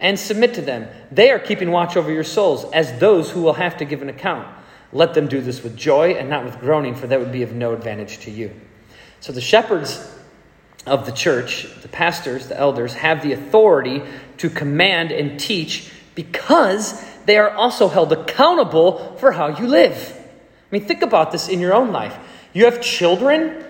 and 0.00 0.18
submit 0.18 0.54
to 0.54 0.62
them. 0.62 0.88
They 1.12 1.30
are 1.32 1.38
keeping 1.38 1.70
watch 1.70 1.98
over 1.98 2.10
your 2.10 2.24
souls 2.24 2.64
as 2.72 2.98
those 2.98 3.30
who 3.30 3.42
will 3.42 3.54
have 3.54 3.76
to 3.76 3.84
give 3.84 4.00
an 4.00 4.08
account. 4.08 4.48
Let 4.90 5.12
them 5.12 5.28
do 5.28 5.42
this 5.42 5.62
with 5.62 5.76
joy 5.76 6.12
and 6.12 6.30
not 6.30 6.46
with 6.46 6.60
groaning, 6.60 6.94
for 6.94 7.08
that 7.08 7.20
would 7.20 7.32
be 7.32 7.42
of 7.42 7.52
no 7.52 7.74
advantage 7.74 8.20
to 8.20 8.30
you. 8.30 8.58
So, 9.20 9.32
the 9.32 9.42
shepherds 9.42 10.15
of 10.86 11.04
the 11.04 11.12
church, 11.12 11.66
the 11.82 11.88
pastors, 11.88 12.48
the 12.48 12.58
elders, 12.58 12.94
have 12.94 13.22
the 13.22 13.32
authority 13.32 14.02
to 14.38 14.48
command 14.48 15.10
and 15.10 15.38
teach 15.38 15.90
because 16.14 17.04
they 17.26 17.36
are 17.36 17.50
also 17.50 17.88
held 17.88 18.12
accountable 18.12 19.16
for 19.16 19.32
how 19.32 19.48
you 19.48 19.66
live. 19.66 20.12
I 20.16 20.68
mean, 20.70 20.86
think 20.86 21.02
about 21.02 21.32
this 21.32 21.48
in 21.48 21.60
your 21.60 21.74
own 21.74 21.92
life. 21.92 22.16
You 22.52 22.64
have 22.64 22.80
children. 22.80 23.64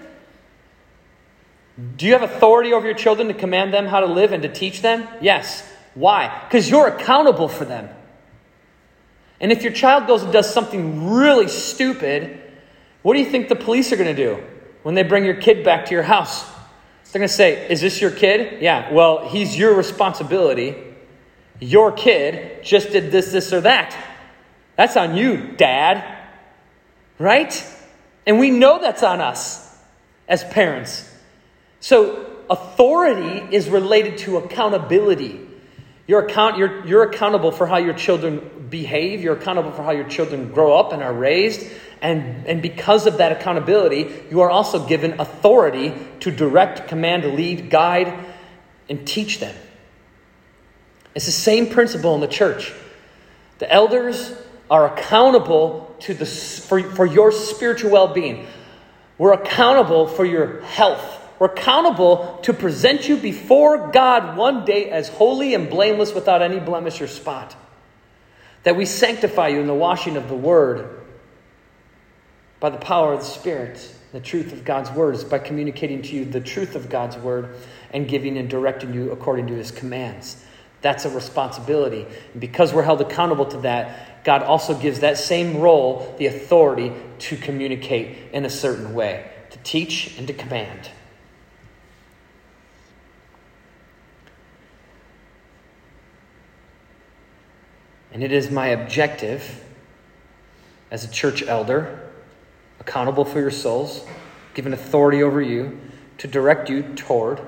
Do 1.97 2.07
you 2.07 2.13
have 2.13 2.23
authority 2.23 2.73
over 2.73 2.87
your 2.87 2.95
children 2.95 3.29
to 3.29 3.35
command 3.35 3.75
them 3.75 3.87
how 3.87 4.01
to 4.01 4.07
live 4.07 4.33
and 4.33 4.43
to 4.43 4.49
teach 4.49 4.83
them? 4.83 5.09
Yes. 5.21 5.67
Why? 5.95 6.43
Because 6.47 6.71
you're 6.71 6.87
accountable 6.87 7.49
for 7.49 7.65
them. 7.65 7.89
And 9.41 9.53
if 9.53 9.63
your 9.63 9.73
child 9.73 10.07
goes 10.07 10.23
and 10.23 10.33
does 10.33 10.53
something 10.53 11.11
really 11.11 11.49
stupid, 11.49 12.41
what 13.03 13.15
do 13.15 13.21
you 13.21 13.27
think 13.27 13.49
the 13.49 13.57
police 13.57 13.93
are 13.93 13.97
going 13.97 14.15
to 14.15 14.37
do 14.37 14.43
when 14.83 14.95
they 14.95 15.03
bring 15.03 15.25
your 15.25 15.37
kid 15.37 15.65
back 15.65 15.87
to 15.87 15.95
your 15.95 16.03
house? 16.03 16.47
They're 17.13 17.21
going 17.21 17.29
to 17.29 17.35
say, 17.35 17.71
Is 17.71 17.81
this 17.81 18.01
your 18.01 18.11
kid? 18.11 18.63
Yeah, 18.63 18.93
well, 18.93 19.29
he's 19.29 19.57
your 19.57 19.75
responsibility. 19.75 20.75
Your 21.61 21.93
kid 21.93 22.63
just 22.63 22.91
did 22.91 23.11
this, 23.11 23.33
this, 23.33 23.53
or 23.53 23.63
that. 23.63 23.97
That's 24.77 24.97
on 24.97 25.17
you, 25.17 25.55
dad. 25.57 26.05
Right? 27.19 27.65
And 28.27 28.39
we 28.39 28.51
know 28.51 28.79
that's 28.81 29.03
on 29.03 29.21
us 29.21 29.75
as 30.29 30.45
parents. 30.45 31.11
So, 31.81 32.27
authority 32.51 33.55
is 33.55 33.69
related 33.69 34.19
to 34.19 34.37
accountability. 34.39 35.41
You're, 36.07 36.27
account, 36.27 36.59
you're, 36.59 36.87
you're 36.87 37.03
accountable 37.05 37.51
for 37.51 37.67
how 37.67 37.79
your 37.79 37.95
children 37.95 38.56
behave, 38.71 39.23
you're 39.23 39.37
accountable 39.37 39.73
for 39.73 39.83
how 39.83 39.93
your 39.93 40.09
children 40.09 40.53
grow 40.53 40.79
up 40.79 40.93
and 40.93 41.03
are 41.03 41.13
raised. 41.13 41.67
And, 42.01 42.47
and 42.47 42.63
because 42.63 43.07
of 43.07 43.19
that 43.19 43.33
accountability, 43.33 44.25
you 44.31 44.41
are 44.41 44.51
also 44.51 44.87
given 44.87 45.21
authority 45.21 45.95
to 46.21 46.31
direct, 46.31 46.89
command, 46.89 47.25
lead, 47.37 47.71
guide, 47.71 48.13
and 48.89 49.07
teach 49.07 49.41
them. 49.41 49.55
It's 51.15 51.27
the 51.27 51.33
same 51.33 51.69
principle 51.69 52.15
in 52.15 52.21
the 52.21 52.29
church. 52.29 52.73
The 53.59 53.73
elders 53.73 54.35
are 54.71 54.93
accountable 54.93 55.97
to 56.01 56.15
the, 56.15 56.27
for, 56.27 56.83
for 56.83 57.07
your 57.07 57.33
spiritual 57.33 57.91
well 57.91 58.09
being. 58.09 58.47
We're 59.19 59.33
accountable 59.33 60.07
for 60.07 60.27
your 60.27 60.61
health. 60.61 61.23
We're 61.39 61.49
accountable 61.49 62.39
to 62.43 62.53
present 62.53 63.09
you 63.09 63.17
before 63.17 63.91
God 63.91 64.37
one 64.37 64.65
day 64.65 64.91
as 64.91 65.09
holy 65.09 65.55
and 65.55 65.71
blameless 65.71 66.15
without 66.15 66.43
any 66.43 66.61
blemish 66.61 67.01
or 67.01 67.07
spot. 67.07 67.57
That 68.67 68.75
we 68.75 68.85
sanctify 68.85 69.47
you 69.51 69.61
in 69.61 69.69
the 69.69 69.75
washing 69.75 70.17
of 70.17 70.29
the 70.29 70.35
Word 70.35 71.05
by 72.59 72.69
the 72.69 72.79
power 72.79 73.13
of 73.13 73.21
the 73.21 73.25
Spirit. 73.25 73.95
The 74.11 74.19
truth 74.19 74.53
of 74.53 74.65
God's 74.65 74.91
Word 74.91 75.15
is 75.15 75.23
by 75.23 75.39
communicating 75.39 76.03
to 76.03 76.17
you 76.17 76.25
the 76.25 76.41
truth 76.41 76.75
of 76.75 76.91
God's 76.91 77.17
Word 77.17 77.55
and 77.93 78.09
giving 78.09 78.37
and 78.37 78.51
directing 78.51 78.93
you 78.93 79.13
according 79.13 79.47
to 79.47 79.55
His 79.55 79.71
commands. 79.71 80.45
That's 80.81 81.05
a 81.05 81.11
responsibility. 81.11 82.09
And 82.33 82.41
because 82.41 82.75
we're 82.75 82.83
held 82.83 83.01
accountable 83.01 83.47
to 83.47 83.59
that, 83.59 84.25
God 84.25 84.43
also 84.43 84.77
gives 84.77 84.99
that 84.99 85.17
same 85.17 85.59
role 85.59 86.17
the 86.19 86.27
authority 86.27 86.93
to 87.21 87.37
communicate 87.37 88.33
in 88.33 88.45
a 88.45 88.51
certain 88.51 88.95
way, 88.95 89.31
to 89.51 89.59
teach 89.59 90.19
and 90.19 90.27
to 90.27 90.33
command. 90.33 90.91
And 98.17 98.25
it 98.25 98.33
is 98.33 98.51
my 98.51 98.69
objective 98.69 99.63
as 100.91 101.05
a 101.05 101.11
church 101.11 101.43
elder, 101.43 102.09
accountable 102.81 103.27
for 103.27 103.39
your 103.39 103.51
souls, 103.51 104.07
given 104.55 104.73
authority 104.73 105.23
over 105.23 105.43
you, 105.43 105.79
to 106.17 106.27
direct 106.27 106.71
you 106.71 106.83
toward 106.95 107.43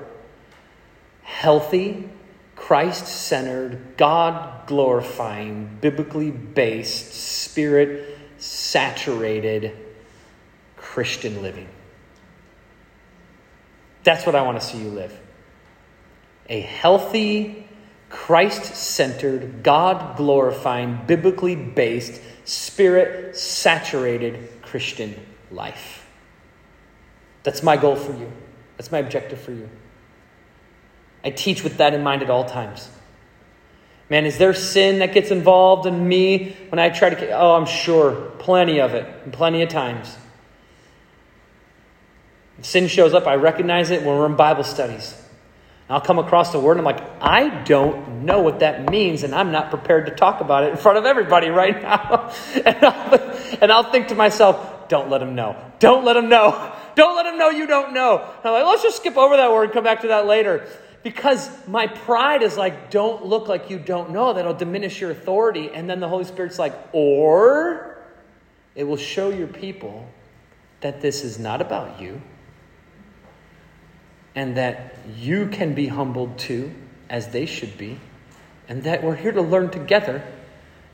healthy, 1.23 2.07
Christ 2.55 3.07
centered, 3.07 3.97
God 3.97 4.67
glorifying, 4.67 5.79
biblically 5.81 6.29
based, 6.29 7.15
spirit 7.15 8.19
saturated 8.37 9.75
Christian 10.77 11.41
living. 11.41 11.67
That's 14.03 14.23
what 14.23 14.35
I 14.35 14.43
want 14.43 14.61
to 14.61 14.67
see 14.67 14.77
you 14.77 14.89
live. 14.89 15.19
A 16.47 16.61
healthy, 16.61 17.67
Christ 18.09 18.75
centered, 18.75 19.63
God 19.63 20.17
glorifying, 20.17 20.99
biblically 21.05 21.55
based, 21.55 22.21
spirit 22.43 23.37
saturated 23.37 24.61
Christian 24.61 25.15
life. 25.51 26.07
That's 27.43 27.63
my 27.63 27.77
goal 27.77 27.95
for 27.95 28.13
you. 28.13 28.31
That's 28.77 28.91
my 28.91 28.99
objective 28.99 29.39
for 29.39 29.51
you. 29.51 29.69
I 31.23 31.29
teach 31.29 31.63
with 31.63 31.77
that 31.77 31.93
in 31.93 32.03
mind 32.03 32.23
at 32.23 32.29
all 32.29 32.45
times. 32.45 32.89
Man, 34.09 34.25
is 34.25 34.37
there 34.39 34.53
sin 34.53 34.99
that 34.99 35.13
gets 35.13 35.29
involved 35.29 35.85
in 35.85 36.07
me 36.07 36.55
when 36.69 36.79
I 36.79 36.89
try 36.89 37.11
to? 37.11 37.31
Oh, 37.31 37.55
I'm 37.55 37.67
sure. 37.67 38.31
Plenty 38.39 38.81
of 38.81 38.95
it, 38.95 39.31
plenty 39.31 39.61
of 39.61 39.69
times. 39.69 40.17
If 42.57 42.65
sin 42.65 42.87
shows 42.87 43.13
up, 43.13 43.27
I 43.27 43.35
recognize 43.35 43.91
it 43.91 44.01
when 44.01 44.17
we're 44.17 44.25
in 44.25 44.35
Bible 44.35 44.63
studies. 44.63 45.13
I'll 45.89 46.01
come 46.01 46.19
across 46.19 46.51
the 46.51 46.59
word 46.59 46.77
and 46.77 46.87
I'm 46.87 46.95
like, 46.95 47.03
I 47.19 47.63
don't 47.63 48.23
know 48.23 48.41
what 48.41 48.59
that 48.59 48.91
means, 48.91 49.23
and 49.23 49.33
I'm 49.33 49.51
not 49.51 49.71
prepared 49.71 50.05
to 50.05 50.15
talk 50.15 50.39
about 50.39 50.63
it 50.63 50.69
in 50.69 50.77
front 50.77 50.99
of 50.99 51.05
everybody 51.05 51.49
right 51.49 51.81
now. 51.81 52.31
and, 52.63 52.85
I'll, 52.85 53.37
and 53.61 53.71
I'll 53.71 53.91
think 53.91 54.09
to 54.09 54.15
myself, 54.15 54.87
don't 54.87 55.09
let 55.09 55.21
him 55.21 55.33
know. 55.33 55.55
Don't 55.79 56.05
let 56.05 56.15
him 56.15 56.29
know. 56.29 56.75
Don't 56.95 57.15
let 57.15 57.27
him 57.27 57.37
know 57.37 57.49
you 57.49 57.65
don't 57.65 57.93
know. 57.93 58.17
And 58.17 58.45
I'm 58.45 58.51
like, 58.51 58.65
let's 58.65 58.83
just 58.83 58.97
skip 58.97 59.15
over 59.15 59.37
that 59.37 59.51
word 59.51 59.65
and 59.65 59.73
come 59.73 59.85
back 59.85 60.01
to 60.01 60.09
that 60.09 60.25
later. 60.25 60.67
Because 61.01 61.49
my 61.65 61.87
pride 61.87 62.43
is 62.43 62.57
like, 62.57 62.91
don't 62.91 63.25
look 63.25 63.47
like 63.47 63.69
you 63.69 63.79
don't 63.79 64.11
know. 64.11 64.33
That'll 64.33 64.55
diminish 64.55 64.99
your 64.99 65.11
authority. 65.11 65.69
And 65.73 65.89
then 65.89 66.01
the 66.01 66.09
Holy 66.09 66.25
Spirit's 66.25 66.59
like, 66.59 66.73
or 66.91 67.99
it 68.75 68.83
will 68.83 68.97
show 68.97 69.29
your 69.29 69.47
people 69.47 70.09
that 70.81 70.99
this 70.99 71.23
is 71.23 71.39
not 71.39 71.61
about 71.61 72.01
you 72.01 72.21
and 74.35 74.57
that 74.57 74.95
you 75.17 75.47
can 75.47 75.73
be 75.73 75.87
humbled 75.87 76.37
too, 76.37 76.73
as 77.09 77.29
they 77.29 77.45
should 77.45 77.77
be, 77.77 77.99
and 78.67 78.83
that 78.83 79.03
we're 79.03 79.15
here 79.15 79.31
to 79.31 79.41
learn 79.41 79.69
together. 79.69 80.23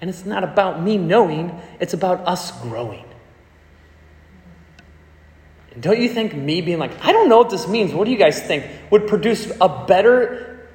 And 0.02 0.10
it's 0.10 0.26
not 0.26 0.44
about 0.44 0.82
me 0.82 0.98
knowing, 0.98 1.60
it's 1.80 1.94
about 1.94 2.28
us 2.28 2.52
growing. 2.62 3.06
And 5.72 5.84
don't 5.84 6.00
you 6.00 6.10
think 6.10 6.34
me 6.34 6.62
being 6.62 6.80
like, 6.80 7.04
I 7.04 7.12
don't 7.12 7.28
know 7.28 7.38
what 7.40 7.50
this 7.50 7.68
means, 7.68 7.94
what 7.94 8.06
do 8.06 8.12
you 8.12 8.18
guys 8.18 8.42
think, 8.42 8.66
would 8.92 9.08
produce 9.08 9.52
a 9.60 9.86
better 9.86 10.68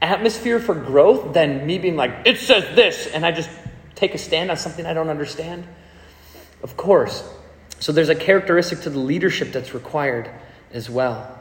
atmosphere 0.00 0.60
for 0.60 0.74
growth 0.74 1.34
than 1.34 1.66
me 1.66 1.78
being 1.78 1.96
like, 1.96 2.26
it 2.26 2.38
says 2.38 2.64
this, 2.76 3.06
and 3.06 3.24
I 3.24 3.32
just 3.32 3.50
take 3.94 4.14
a 4.14 4.18
stand 4.18 4.50
on 4.50 4.56
something 4.56 4.86
I 4.86 4.92
don't 4.92 5.08
understand? 5.08 5.66
Of 6.62 6.76
course. 6.76 7.26
So 7.80 7.92
there's 7.92 8.08
a 8.08 8.14
characteristic 8.14 8.80
to 8.82 8.90
the 8.90 8.98
leadership 8.98 9.52
that's 9.52 9.72
required 9.72 10.30
as 10.72 10.90
well. 10.90 11.37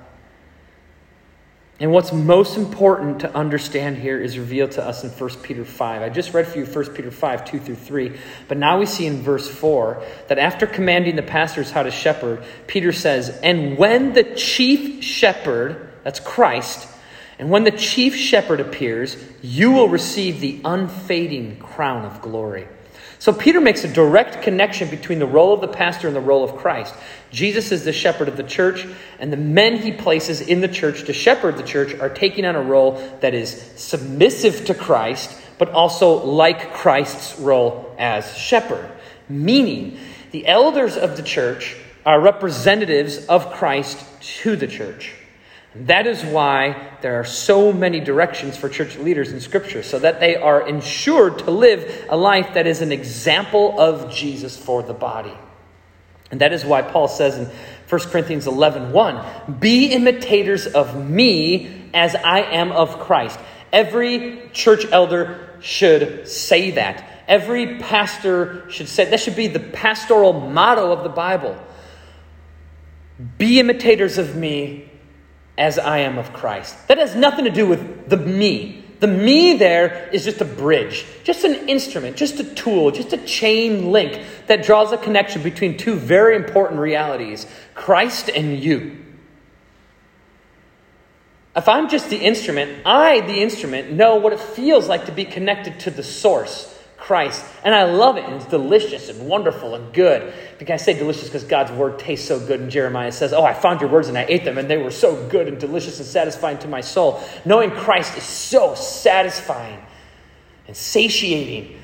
And 1.80 1.92
what's 1.92 2.12
most 2.12 2.58
important 2.58 3.20
to 3.20 3.36
understand 3.36 3.98
here 3.98 4.20
is 4.20 4.40
revealed 4.40 4.72
to 4.72 4.84
us 4.84 5.04
in 5.04 5.12
1 5.12 5.30
Peter 5.44 5.64
5. 5.64 6.02
I 6.02 6.10
just 6.10 6.34
read 6.34 6.48
for 6.48 6.58
you 6.58 6.66
1 6.66 6.96
Peter 6.96 7.12
5, 7.12 7.46
2 7.46 7.60
through 7.60 7.76
3. 7.76 8.18
But 8.48 8.58
now 8.58 8.80
we 8.80 8.88
see 8.88 9.06
in 9.06 9.22
verse 9.22 9.48
4 9.48 10.02
that 10.28 10.40
after 10.40 10.66
commanding 10.66 11.16
the 11.16 11.22
pastors 11.22 11.70
how 11.70 11.84
to 11.84 11.92
shepherd, 11.92 12.44
Peter 12.66 12.92
says, 12.92 13.30
And 13.44 13.78
when 13.78 14.14
the 14.14 14.24
chief 14.24 15.04
shepherd, 15.04 15.92
that's 16.04 16.20
Christ, 16.20 16.88
and 17.38 17.52
when 17.52 17.64
the 17.64 17.72
chief 17.72 18.16
shepherd 18.16 18.60
appears, 18.60 19.16
you 19.44 19.72
will 19.72 19.90
receive 19.90 20.40
the 20.40 20.60
unfading 20.66 21.60
crown 21.60 22.06
of 22.06 22.24
glory. 22.24 22.68
So 23.20 23.34
Peter 23.34 23.60
makes 23.60 23.84
a 23.84 23.92
direct 23.92 24.44
connection 24.44 24.90
between 24.90 25.20
the 25.20 25.26
role 25.26 25.54
of 25.54 25.62
the 25.62 25.68
pastor 25.68 26.08
and 26.08 26.16
the 26.16 26.22
role 26.22 26.44
of 26.44 26.56
Christ. 26.56 26.94
Jesus 27.32 27.72
is 27.72 27.84
the 27.84 27.94
shepherd 27.94 28.28
of 28.28 28.38
the 28.38 28.44
church, 28.44 28.86
and 29.20 29.34
the 29.34 29.38
men 29.38 29.78
he 29.78 29.92
places 29.92 30.40
in 30.40 30.62
the 30.62 30.68
church 30.68 31.06
to 31.06 31.14
shepherd 31.14 31.58
the 31.58 31.64
church 31.64 31.96
are 31.96 32.10
taking 32.10 32.46
on 32.46 32.56
a 32.56 32.62
role 32.62 32.94
that 33.22 33.34
is 33.34 33.60
submissive 33.76 34.66
to 34.66 34.76
Christ, 34.76 35.36
but 35.58 35.70
also 35.72 36.24
like 36.26 36.74
Christ's 36.74 37.40
role 37.40 37.96
as 37.98 38.38
shepherd. 38.38 38.88
Meaning, 39.28 39.98
the 40.32 40.46
elders 40.48 40.96
of 40.96 41.18
the 41.18 41.24
church 41.24 41.76
are 42.06 42.22
representatives 42.22 43.26
of 43.26 43.52
Christ 43.52 44.06
to 44.42 44.56
the 44.56 44.68
church. 44.68 45.14
That 45.86 46.08
is 46.08 46.24
why 46.24 46.98
there 47.02 47.20
are 47.20 47.26
so 47.26 47.72
many 47.72 48.00
directions 48.00 48.58
for 48.58 48.70
church 48.70 48.98
leaders 48.98 49.32
in 49.32 49.40
Scripture, 49.40 49.84
so 49.84 50.00
that 50.00 50.20
they 50.20 50.36
are 50.36 50.68
ensured 50.68 51.40
to 51.40 51.52
live 51.52 52.08
a 52.10 52.18
life 52.18 52.54
that 52.54 52.68
is 52.68 52.82
an 52.82 52.92
example 52.92 53.80
of 53.80 54.14
Jesus 54.14 54.58
for 54.58 54.82
the 54.82 54.94
body. 54.94 55.34
And 56.32 56.42
that 56.42 56.52
is 56.52 56.66
why 56.66 56.82
Paul 56.82 57.08
says 57.08 57.38
in 57.38 57.46
1 57.90 58.02
Corinthians 58.10 58.48
11 58.48 58.92
1, 58.92 59.60
Be 59.60 59.88
imitators 59.88 60.68
of 60.68 61.10
me 61.10 61.90
as 61.94 62.16
I 62.16 62.42
am 62.42 62.72
of 62.72 63.00
Christ. 63.00 63.40
Every 63.72 64.50
church 64.54 64.86
elder 64.92 65.50
should 65.62 66.28
say 66.28 66.72
that. 66.72 67.24
Every 67.28 67.78
pastor 67.80 68.70
should 68.70 68.88
say 68.88 69.06
that 69.10 69.20
should 69.20 69.36
be 69.36 69.48
the 69.48 69.60
pastoral 69.60 70.34
motto 70.34 70.92
of 70.92 71.04
the 71.04 71.10
Bible. 71.10 71.62
Be 73.38 73.60
imitators 73.60 74.18
of 74.18 74.36
me 74.36 74.87
as 75.58 75.80
I 75.80 76.00
am 76.00 76.18
of 76.18 76.34
Christ. 76.34 76.88
That 76.88 76.98
has 76.98 77.16
nothing 77.16 77.46
to 77.46 77.52
do 77.52 77.68
with 77.68 78.10
the 78.10 78.18
me. 78.18 78.84
The 79.00 79.08
me 79.08 79.58
there 79.58 80.10
is 80.12 80.26
just 80.26 80.42
a 80.42 80.46
bridge, 80.46 81.06
just 81.24 81.44
an 81.44 81.70
instrument, 81.70 82.18
just 82.18 82.40
a 82.40 82.44
tool, 82.44 82.90
just 82.92 83.14
a 83.14 83.18
chain 83.18 83.92
link 83.92 84.26
that 84.48 84.64
draws 84.64 84.92
a 84.92 84.98
connection 84.98 85.44
between 85.44 85.78
two 85.78 85.96
very 85.96 86.36
important 86.36 86.80
realities 86.80 87.46
Christ 87.76 88.30
and 88.30 88.60
you. 88.60 89.04
If 91.56 91.68
I'm 91.68 91.90
just 91.90 92.10
the 92.10 92.18
instrument, 92.18 92.86
I, 92.86 93.22
the 93.22 93.42
instrument, 93.42 93.92
know 93.92 94.18
what 94.18 94.34
it 94.34 94.40
feels 94.40 94.88
like 94.88 95.06
to 95.06 95.12
be 95.12 95.26
connected 95.26 95.80
to 95.82 95.92
the 95.92 96.04
source. 96.04 96.77
Christ. 97.08 97.46
And 97.64 97.74
I 97.74 97.86
love 97.86 98.18
it. 98.18 98.26
And 98.26 98.34
it's 98.34 98.46
delicious 98.46 99.08
and 99.08 99.30
wonderful 99.30 99.76
and 99.76 99.94
good. 99.94 100.34
Because 100.60 100.82
I 100.82 100.84
say 100.84 101.00
delicious 101.00 101.24
because 101.24 101.46
God's 101.46 101.72
word 101.72 102.00
tastes 102.00 102.28
so 102.28 102.38
good. 102.38 102.60
And 102.60 102.70
Jeremiah 102.70 103.14
says, 103.14 103.32
Oh, 103.32 103.46
I 103.46 103.54
found 103.54 103.80
your 103.80 103.90
words 103.90 104.10
and 104.10 104.18
I 104.18 104.26
ate 104.28 104.44
them, 104.44 104.58
and 104.58 104.70
they 104.70 104.76
were 104.76 104.92
so 104.92 105.26
good 105.30 105.48
and 105.48 105.58
delicious 105.58 106.00
and 106.00 106.08
satisfying 106.08 106.58
to 106.60 106.68
my 106.68 106.82
soul. 106.82 107.24
Knowing 107.46 107.72
Christ 107.72 108.18
is 108.18 108.24
so 108.24 108.76
satisfying 108.76 109.82
and 110.68 110.76
satiating 110.76 111.77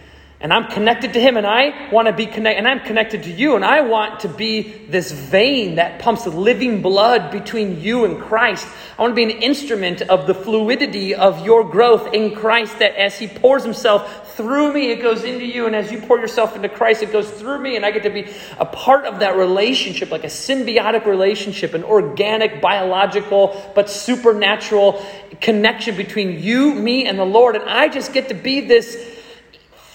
and 0.43 0.51
I'm 0.51 0.67
connected 0.67 1.13
to 1.13 1.21
him 1.21 1.37
and 1.37 1.47
I 1.47 1.89
want 1.89 2.09
to 2.09 2.13
be 2.13 2.25
connected 2.25 2.57
and 2.57 2.67
I'm 2.67 2.81
connected 2.81 3.23
to 3.23 3.31
you 3.31 3.55
and 3.55 3.63
I 3.63 3.79
want 3.79 4.19
to 4.19 4.27
be 4.27 4.73
this 4.89 5.09
vein 5.09 5.75
that 5.75 5.99
pumps 5.99 6.27
living 6.27 6.81
blood 6.81 7.31
between 7.31 7.79
you 7.79 8.03
and 8.03 8.21
Christ. 8.21 8.67
I 8.99 9.01
want 9.01 9.11
to 9.11 9.15
be 9.15 9.23
an 9.23 9.41
instrument 9.41 10.01
of 10.01 10.27
the 10.27 10.33
fluidity 10.33 11.15
of 11.15 11.45
your 11.45 11.63
growth 11.63 12.13
in 12.13 12.35
Christ 12.35 12.79
that 12.79 12.93
as 12.97 13.17
he 13.17 13.27
pours 13.27 13.63
himself 13.63 14.35
through 14.35 14.73
me 14.73 14.91
it 14.91 15.01
goes 15.01 15.23
into 15.23 15.45
you. 15.45 15.65
And 15.65 15.77
as 15.77 15.93
you 15.93 16.01
pour 16.01 16.19
yourself 16.19 16.57
into 16.57 16.67
Christ 16.67 17.03
it 17.03 17.13
goes 17.13 17.31
through 17.31 17.59
me. 17.59 17.77
And 17.77 17.85
I 17.85 17.91
get 17.91 18.03
to 18.03 18.09
be 18.09 18.29
a 18.59 18.65
part 18.65 19.05
of 19.05 19.19
that 19.19 19.37
relationship 19.37 20.11
like 20.11 20.25
a 20.25 20.27
symbiotic 20.27 21.05
relationship 21.05 21.73
an 21.73 21.85
organic 21.85 22.59
biological 22.59 23.71
but 23.75 23.89
supernatural 23.89 25.01
connection 25.39 25.95
between 25.95 26.43
you 26.43 26.73
me 26.75 27.05
and 27.05 27.17
the 27.17 27.23
Lord. 27.23 27.55
And 27.55 27.69
I 27.69 27.87
just 27.87 28.11
get 28.11 28.27
to 28.27 28.35
be 28.35 28.59
this 28.59 29.21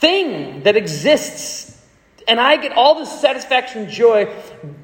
thing 0.00 0.62
that 0.62 0.76
exists. 0.76 1.66
And 2.26 2.38
I 2.38 2.56
get 2.56 2.72
all 2.72 2.98
the 2.98 3.06
satisfaction, 3.06 3.88
joy, 3.88 4.32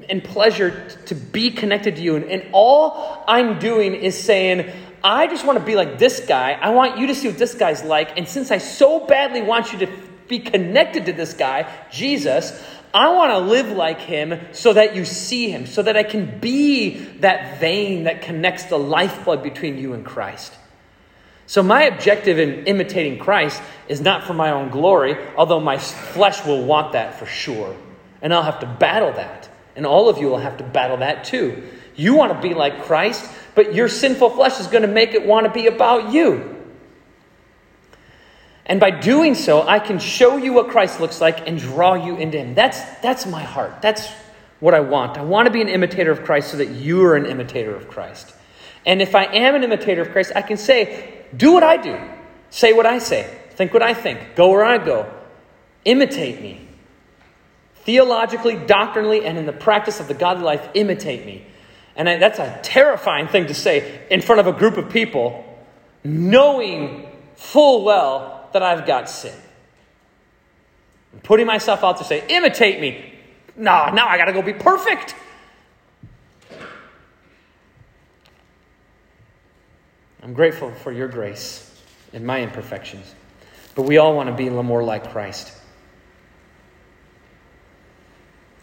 and 0.09 0.25
pleasure 0.25 0.89
to 1.07 1.15
be 1.15 1.51
connected 1.51 1.97
to 1.97 2.03
you. 2.03 2.17
And, 2.17 2.25
and 2.25 2.49
all 2.53 3.25
I'm 3.29 3.59
doing 3.59 3.95
is 3.95 4.19
saying, 4.19 4.73
I 5.03 5.27
just 5.27 5.47
want 5.47 5.59
to 5.59 5.65
be 5.65 5.77
like 5.77 5.99
this 5.99 6.21
guy. 6.21 6.53
I 6.53 6.71
want 6.71 6.99
you 6.99 7.09
to 7.09 7.15
see 7.15 7.29
what 7.29 7.37
this 7.37 7.55
guy's 7.55 7.85
like. 7.85 8.17
And 8.17 8.27
since 8.27 8.51
I 8.51 8.59
so 8.59 9.07
badly 9.07 9.43
want 9.43 9.73
you 9.73 9.81
to 9.81 9.89
be 10.27 10.39
connected 10.39 11.07
to 11.07 11.13
this 11.13 11.35
guy, 11.35 11.71
Jesus, 11.93 12.59
I 12.95 13.13
want 13.13 13.33
to 13.33 13.39
live 13.39 13.69
like 13.69 14.01
him 14.01 14.41
so 14.53 14.73
that 14.73 14.97
you 14.97 15.05
see 15.05 15.51
him, 15.51 15.67
so 15.67 15.83
that 15.83 15.97
I 15.97 16.05
can 16.05 16.39
be 16.39 16.97
that 17.19 17.61
vein 17.61 18.05
that 18.05 18.23
connects 18.23 18.65
the 18.65 18.79
lifeblood 18.79 19.43
between 19.43 19.77
you 19.77 19.93
and 19.93 20.07
Christ. 20.07 20.55
So, 21.47 21.63
my 21.63 21.85
objective 21.85 22.39
in 22.39 22.65
imitating 22.67 23.19
Christ 23.19 23.63
is 23.87 24.01
not 24.01 24.25
for 24.25 24.33
my 24.33 24.51
own 24.51 24.71
glory, 24.71 25.17
although 25.37 25.61
my 25.61 25.77
flesh 25.79 26.45
will 26.47 26.65
want 26.65 26.93
that 26.93 27.19
for 27.19 27.27
sure. 27.27 27.77
And 28.23 28.33
I'll 28.33 28.43
have 28.43 28.61
to 28.61 28.67
battle 28.67 29.13
that. 29.13 29.51
And 29.77 29.85
all 29.87 30.09
of 30.09 30.19
you 30.19 30.29
will 30.29 30.39
have 30.39 30.57
to 30.59 30.65
battle 30.65 30.99
that 30.99 31.25
too. 31.25 31.63
You 31.97 32.15
want 32.15 32.33
to 32.33 32.49
be 32.49 32.55
like 32.55 32.85
Christ, 32.85 33.31
but 33.55 33.75
your 33.75 33.89
sinful 33.89 34.31
flesh 34.31 34.59
is 34.59 34.67
going 34.67 34.83
to 34.83 34.89
make 34.89 35.13
it 35.13 35.27
want 35.27 35.47
to 35.47 35.53
be 35.53 35.67
about 35.67 36.13
you. 36.13 36.51
And 38.67 38.81
by 38.81 38.91
doing 38.91 39.35
so, 39.35 39.67
I 39.67 39.79
can 39.79 39.99
show 39.99 40.37
you 40.39 40.55
what 40.55 40.69
Christ 40.69 40.99
looks 40.99 41.21
like 41.21 41.47
and 41.47 41.59
draw 41.59 41.95
you 41.95 42.17
into 42.17 42.39
Him. 42.39 42.55
That's, 42.55 42.81
that's 43.01 43.27
my 43.27 43.43
heart. 43.43 43.83
That's 43.83 44.09
what 44.61 44.73
I 44.73 44.81
want. 44.81 45.19
I 45.19 45.23
want 45.23 45.47
to 45.47 45.53
be 45.53 45.61
an 45.61 45.69
imitator 45.69 46.11
of 46.11 46.25
Christ 46.25 46.51
so 46.51 46.57
that 46.57 46.71
you 46.71 47.05
are 47.05 47.17
an 47.17 47.27
imitator 47.27 47.77
of 47.77 47.89
Christ. 47.89 48.35
And 48.87 49.03
if 49.03 49.15
I 49.15 49.25
am 49.25 49.55
an 49.55 49.65
imitator 49.65 50.03
of 50.03 50.11
Christ, 50.11 50.33
I 50.35 50.43
can 50.43 50.57
say, 50.57 51.24
do 51.37 51.53
what 51.53 51.63
I 51.63 51.77
do, 51.77 51.99
say 52.51 52.73
what 52.73 52.87
I 52.87 52.99
say, 52.99 53.33
think 53.51 53.73
what 53.73 53.83
I 53.83 53.95
think, 53.95 54.37
go 54.37 54.51
where 54.51 54.65
I 54.65 54.79
go, 54.79 55.13
imitate 55.85 56.41
me. 56.41 56.67
Theologically, 57.85 58.57
doctrinally, 58.57 59.25
and 59.27 59.37
in 59.37 59.47
the 59.47 59.53
practice 59.53 60.01
of 60.01 60.09
the 60.09 60.15
godly 60.15 60.45
life, 60.45 60.69
imitate 60.75 61.27
me. 61.27 61.47
And 61.97 62.09
I, 62.09 62.17
that's 62.17 62.39
a 62.39 62.59
terrifying 62.63 63.29
thing 63.29 63.47
to 63.47 63.55
say 63.55 64.07
in 64.11 64.21
front 64.21 64.41
of 64.41 64.47
a 64.47 64.53
group 64.53 64.77
of 64.77 64.91
people, 64.91 65.45
knowing 66.03 67.07
full 67.37 67.85
well 67.85 68.49
that 68.53 68.63
I've 68.63 68.87
got 68.87 69.11
sin. 69.11 69.35
I'm 71.13 71.21
putting 71.21 71.47
myself 71.47 71.85
out 71.85 71.99
to 71.99 72.05
say, 72.05 72.27
imitate 72.29 72.81
me. 72.81 73.13
Nah, 73.57 73.91
now 73.91 74.09
I 74.09 74.17
got 74.17 74.25
to 74.27 74.33
go 74.33 74.43
be 74.43 74.53
perfect. 74.53 75.15
I'm 80.25 80.33
grateful 80.33 80.71
for 80.71 80.91
your 80.91 81.07
grace 81.07 81.71
and 82.15 82.27
my 82.27 82.41
imperfections. 82.41 83.15
But 83.75 83.83
we 83.83 83.99
all 83.99 84.17
want 84.17 84.31
to 84.31 84.35
be 84.35 84.47
a 84.47 84.51
little 84.51 84.63
more 84.63 84.83
like 84.83 85.11
Christ. 85.13 85.53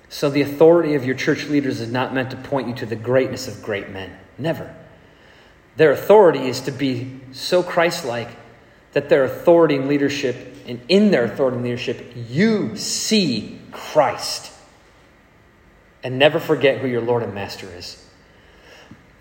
So 0.09 0.31
the 0.31 0.41
authority 0.41 0.95
of 0.95 1.05
your 1.05 1.13
church 1.13 1.45
leaders 1.45 1.79
is 1.79 1.91
not 1.91 2.15
meant 2.15 2.31
to 2.31 2.37
point 2.37 2.67
you 2.67 2.73
to 2.75 2.87
the 2.87 2.95
greatness 2.95 3.47
of 3.47 3.61
great 3.61 3.89
men. 3.89 4.17
Never. 4.39 4.75
Their 5.77 5.91
authority 5.91 6.47
is 6.47 6.61
to 6.61 6.71
be 6.71 7.19
so 7.31 7.61
Christ 7.61 8.05
like 8.05 8.29
that 8.93 9.07
their 9.07 9.23
authority 9.23 9.75
and 9.75 9.87
leadership, 9.87 10.57
and 10.67 10.81
in 10.89 11.11
their 11.11 11.25
authority 11.25 11.57
and 11.57 11.63
leadership, 11.63 12.13
you 12.27 12.75
see 12.75 13.59
Christ. 13.71 14.51
And 16.03 16.17
never 16.17 16.39
forget 16.39 16.79
who 16.79 16.87
your 16.87 17.01
Lord 17.01 17.21
and 17.21 17.33
Master 17.35 17.67
is. 17.67 18.03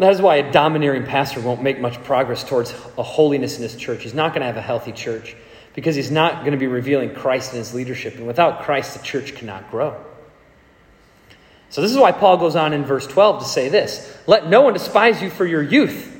That 0.01 0.15
is 0.15 0.23
why 0.23 0.37
a 0.37 0.51
domineering 0.51 1.05
pastor 1.05 1.43
won't 1.43 1.63
make 1.63 1.79
much 1.79 2.03
progress 2.05 2.43
towards 2.43 2.73
a 2.97 3.03
holiness 3.03 3.59
in 3.59 3.63
his 3.63 3.77
church. 3.77 4.03
He's 4.03 4.15
not 4.15 4.33
going 4.33 4.41
to 4.41 4.47
have 4.47 4.57
a 4.57 4.63
healthy 4.63 4.93
church 4.93 5.37
because 5.75 5.95
he's 5.95 6.11
not 6.11 6.41
going 6.41 6.53
to 6.53 6.59
be 6.59 6.67
revealing 6.67 7.15
Christ 7.15 7.53
in 7.53 7.59
his 7.59 7.75
leadership. 7.75 8.15
And 8.15 8.27
without 8.27 8.63
Christ, 8.63 8.97
the 8.97 9.05
church 9.05 9.35
cannot 9.35 9.71
grow. 9.71 10.03
So, 11.69 11.83
this 11.83 11.91
is 11.91 11.99
why 11.99 12.13
Paul 12.13 12.39
goes 12.39 12.57
on 12.57 12.73
in 12.73 12.83
verse 12.83 13.07
12 13.07 13.43
to 13.43 13.45
say 13.45 13.69
this 13.69 14.17
Let 14.27 14.49
no 14.49 14.63
one 14.63 14.73
despise 14.73 15.21
you 15.21 15.29
for 15.29 15.45
your 15.45 15.63
youth, 15.63 16.19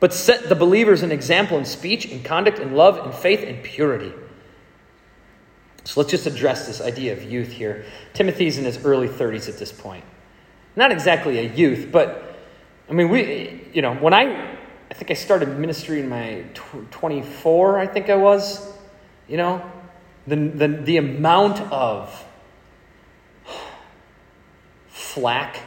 but 0.00 0.12
set 0.12 0.48
the 0.48 0.56
believers 0.56 1.04
an 1.04 1.12
example 1.12 1.56
in 1.56 1.64
speech, 1.64 2.06
in 2.06 2.24
conduct, 2.24 2.58
in 2.58 2.74
love, 2.74 3.06
in 3.06 3.12
faith, 3.12 3.44
and 3.44 3.62
purity. 3.62 4.12
So, 5.84 6.00
let's 6.00 6.10
just 6.10 6.26
address 6.26 6.66
this 6.66 6.80
idea 6.80 7.12
of 7.12 7.22
youth 7.22 7.52
here. 7.52 7.84
Timothy's 8.12 8.58
in 8.58 8.64
his 8.64 8.84
early 8.84 9.08
30s 9.08 9.48
at 9.48 9.58
this 9.58 9.70
point. 9.70 10.04
Not 10.74 10.90
exactly 10.90 11.38
a 11.38 11.54
youth, 11.54 11.90
but 11.92 12.23
I 12.88 12.92
mean, 12.92 13.08
we, 13.08 13.62
you 13.72 13.82
know, 13.82 13.94
when 13.94 14.12
I, 14.12 14.56
I 14.90 14.94
think 14.94 15.10
I 15.10 15.14
started 15.14 15.58
ministry 15.58 16.00
in 16.00 16.08
my 16.08 16.44
24, 16.90 17.78
I 17.78 17.86
think 17.86 18.10
I 18.10 18.16
was, 18.16 18.66
you 19.26 19.36
know, 19.36 19.70
the, 20.26 20.36
the, 20.36 20.68
the 20.68 20.96
amount 20.98 21.60
of 21.72 22.24
flack 24.88 25.60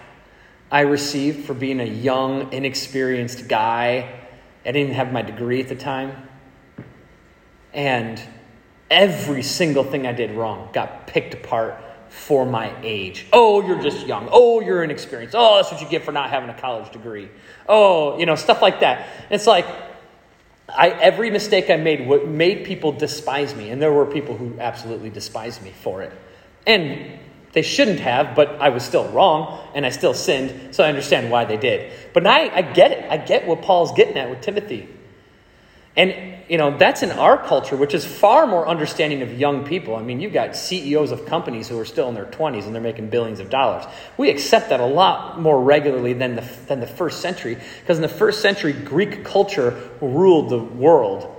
I 0.72 0.82
received 0.82 1.46
for 1.46 1.54
being 1.54 1.80
a 1.80 1.86
young, 1.86 2.52
inexperienced 2.54 3.48
guy. 3.48 4.20
I 4.66 4.72
didn't 4.72 4.94
have 4.94 5.12
my 5.12 5.22
degree 5.22 5.62
at 5.62 5.70
the 5.70 5.76
time. 5.76 6.30
And 7.74 8.22
every 8.92 9.44
single 9.44 9.84
thing 9.84 10.06
I 10.06 10.12
did 10.12 10.32
wrong 10.32 10.70
got 10.74 11.08
picked 11.08 11.34
apart 11.34 11.82
for 12.18 12.46
my 12.46 12.74
age. 12.84 13.28
Oh, 13.32 13.66
you're 13.66 13.82
just 13.82 14.06
young. 14.06 14.28
Oh, 14.32 14.60
you're 14.60 14.84
inexperienced. 14.84 15.36
Oh, 15.38 15.56
that's 15.56 15.72
what 15.72 15.82
you 15.82 15.88
get 15.88 16.04
for 16.04 16.12
not 16.12 16.30
having 16.30 16.50
a 16.50 16.60
college 16.60 16.92
degree. 16.92 17.30
Oh, 17.70 18.18
you 18.18 18.26
know, 18.26 18.36
stuff 18.36 18.62
like 18.62 18.82
that. 18.82 19.08
It's 19.30 19.48
like 19.48 19.66
I, 20.70 20.90
every 20.90 21.32
mistake 21.32 21.70
I 21.70 21.78
made 21.78 22.08
what 22.08 22.28
made 22.28 22.66
people 22.66 22.92
despise 22.92 23.56
me, 23.56 23.70
and 23.70 23.82
there 23.82 23.94
were 23.94 24.06
people 24.06 24.36
who 24.36 24.60
absolutely 24.60 25.10
despised 25.10 25.62
me 25.64 25.72
for 25.72 26.02
it. 26.02 26.12
And 26.66 27.20
they 27.54 27.62
shouldn't 27.62 28.00
have, 28.02 28.36
but 28.36 28.60
I 28.60 28.70
was 28.70 28.84
still 28.84 29.08
wrong 29.10 29.68
and 29.74 29.86
I 29.86 29.90
still 29.90 30.14
sinned, 30.14 30.76
so 30.76 30.84
I 30.84 30.90
understand 30.90 31.32
why 31.32 31.46
they 31.46 31.58
did. 31.58 31.92
But 32.14 32.28
I, 32.28 32.54
I 32.54 32.62
get 32.62 32.92
it. 32.92 33.10
I 33.10 33.18
get 33.18 33.48
what 33.48 33.62
Paul's 33.62 33.94
getting 33.94 34.18
at 34.18 34.30
with 34.30 34.42
Timothy. 34.42 34.90
And, 35.98 36.36
you 36.48 36.60
know, 36.60 36.78
that's 36.78 37.02
in 37.02 37.12
our 37.12 37.38
culture, 37.44 37.76
which 37.76 37.96
is 37.96 38.06
far 38.06 38.46
more 38.46 38.68
understanding 38.68 39.24
of 39.24 39.38
young 39.38 39.66
people. 39.66 39.96
I 39.96 40.04
mean, 40.04 40.22
you've 40.22 40.32
got 40.32 40.56
CEOs 40.56 41.12
of 41.12 41.26
companies 41.26 41.68
who 41.68 41.80
are 41.80 41.86
still 41.86 42.08
in 42.08 42.14
their 42.14 42.26
20s 42.26 42.66
and 42.66 42.76
they're 42.76 42.82
making 42.82 43.10
billions 43.10 43.40
of 43.40 43.50
dollars. 43.50 43.84
We 44.16 44.30
accept 44.30 44.70
that 44.70 44.80
a 44.80 44.86
lot 44.86 45.42
more 45.42 45.62
regularly 45.62 46.14
than 46.14 46.36
the, 46.36 46.42
than 46.68 46.80
the 46.80 46.88
first 46.88 47.20
century, 47.22 47.58
because 47.82 47.98
in 47.98 48.04
the 48.04 48.08
first 48.08 48.42
century, 48.42 48.74
Greek 48.74 49.26
culture 49.26 49.90
ruled 50.00 50.50
the 50.50 50.60
world. 50.60 51.34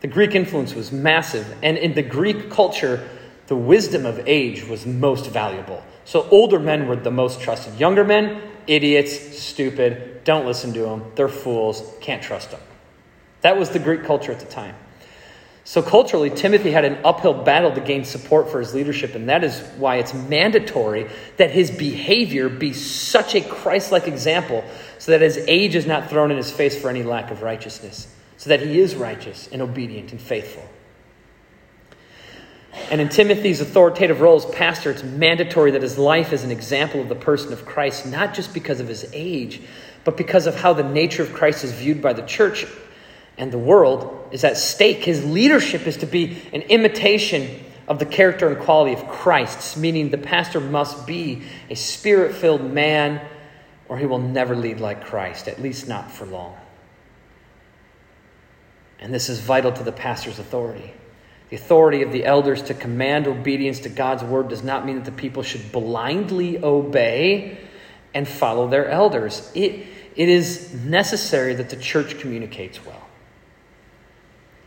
The 0.00 0.08
Greek 0.08 0.34
influence 0.34 0.74
was 0.74 0.90
massive. 0.90 1.46
And 1.62 1.76
in 1.76 1.92
the 1.92 2.02
Greek 2.02 2.50
culture, 2.50 3.06
the 3.48 3.56
wisdom 3.56 4.06
of 4.06 4.26
age 4.26 4.66
was 4.66 4.86
most 4.86 5.30
valuable. 5.30 5.84
So 6.06 6.26
older 6.30 6.58
men 6.58 6.88
were 6.88 6.96
the 6.96 7.10
most 7.10 7.42
trusted. 7.42 7.78
Younger 7.78 8.04
men, 8.04 8.40
idiots, 8.66 9.38
stupid, 9.38 10.24
don't 10.24 10.46
listen 10.46 10.72
to 10.72 10.80
them. 10.80 11.12
They're 11.16 11.28
fools, 11.28 11.82
can't 12.00 12.22
trust 12.22 12.50
them. 12.50 12.60
That 13.44 13.58
was 13.58 13.68
the 13.68 13.78
Greek 13.78 14.04
culture 14.04 14.32
at 14.32 14.40
the 14.40 14.46
time. 14.46 14.74
So 15.64 15.82
culturally, 15.82 16.30
Timothy 16.30 16.70
had 16.70 16.86
an 16.86 16.98
uphill 17.04 17.34
battle 17.34 17.72
to 17.72 17.80
gain 17.80 18.06
support 18.06 18.48
for 18.48 18.58
his 18.58 18.72
leadership, 18.72 19.14
and 19.14 19.28
that 19.28 19.44
is 19.44 19.60
why 19.76 19.96
it's 19.96 20.14
mandatory 20.14 21.10
that 21.36 21.50
his 21.50 21.70
behavior 21.70 22.48
be 22.48 22.72
such 22.72 23.34
a 23.34 23.42
Christ 23.42 23.92
like 23.92 24.08
example 24.08 24.64
so 24.98 25.12
that 25.12 25.20
his 25.20 25.36
age 25.46 25.74
is 25.74 25.84
not 25.84 26.08
thrown 26.08 26.30
in 26.30 26.38
his 26.38 26.50
face 26.50 26.80
for 26.80 26.88
any 26.88 27.02
lack 27.02 27.30
of 27.30 27.42
righteousness, 27.42 28.14
so 28.38 28.48
that 28.48 28.62
he 28.62 28.80
is 28.80 28.94
righteous 28.94 29.46
and 29.52 29.60
obedient 29.60 30.12
and 30.12 30.20
faithful. 30.20 30.66
And 32.90 32.98
in 32.98 33.10
Timothy's 33.10 33.60
authoritative 33.60 34.22
role 34.22 34.36
as 34.36 34.46
pastor, 34.46 34.90
it's 34.90 35.02
mandatory 35.02 35.70
that 35.72 35.82
his 35.82 35.98
life 35.98 36.32
is 36.32 36.44
an 36.44 36.50
example 36.50 37.02
of 37.02 37.10
the 37.10 37.14
person 37.14 37.52
of 37.52 37.66
Christ, 37.66 38.06
not 38.06 38.32
just 38.32 38.54
because 38.54 38.80
of 38.80 38.88
his 38.88 39.06
age, 39.12 39.60
but 40.02 40.16
because 40.16 40.46
of 40.46 40.56
how 40.56 40.72
the 40.72 40.82
nature 40.82 41.22
of 41.22 41.34
Christ 41.34 41.62
is 41.62 41.72
viewed 41.72 42.00
by 42.00 42.14
the 42.14 42.22
church 42.22 42.66
and 43.36 43.52
the 43.52 43.58
world 43.58 44.28
is 44.30 44.44
at 44.44 44.56
stake. 44.56 45.04
His 45.04 45.24
leadership 45.24 45.86
is 45.86 45.98
to 45.98 46.06
be 46.06 46.42
an 46.52 46.62
imitation 46.62 47.64
of 47.86 47.98
the 47.98 48.06
character 48.06 48.48
and 48.48 48.58
quality 48.58 48.94
of 48.94 49.08
Christ's, 49.08 49.76
meaning 49.76 50.10
the 50.10 50.18
pastor 50.18 50.60
must 50.60 51.06
be 51.06 51.42
a 51.68 51.74
spirit 51.74 52.34
filled 52.34 52.64
man, 52.64 53.20
or 53.88 53.98
he 53.98 54.06
will 54.06 54.20
never 54.20 54.56
lead 54.56 54.80
like 54.80 55.04
Christ, 55.04 55.48
at 55.48 55.60
least 55.60 55.88
not 55.88 56.10
for 56.10 56.24
long. 56.24 56.56
And 59.00 59.12
this 59.12 59.28
is 59.28 59.40
vital 59.40 59.72
to 59.72 59.82
the 59.82 59.92
pastor's 59.92 60.38
authority. 60.38 60.94
The 61.50 61.56
authority 61.56 62.02
of 62.02 62.10
the 62.10 62.24
elders 62.24 62.62
to 62.64 62.74
command 62.74 63.26
obedience 63.26 63.80
to 63.80 63.90
God's 63.90 64.24
word 64.24 64.48
does 64.48 64.64
not 64.64 64.86
mean 64.86 64.96
that 64.96 65.04
the 65.04 65.12
people 65.12 65.42
should 65.42 65.72
blindly 65.72 66.62
obey 66.62 67.58
and 68.14 68.26
follow 68.26 68.66
their 68.68 68.88
elders. 68.88 69.50
It, 69.54 69.86
it 70.16 70.28
is 70.28 70.72
necessary 70.72 71.54
that 71.54 71.68
the 71.68 71.76
church 71.76 72.18
communicates 72.18 72.84
well. 72.84 73.03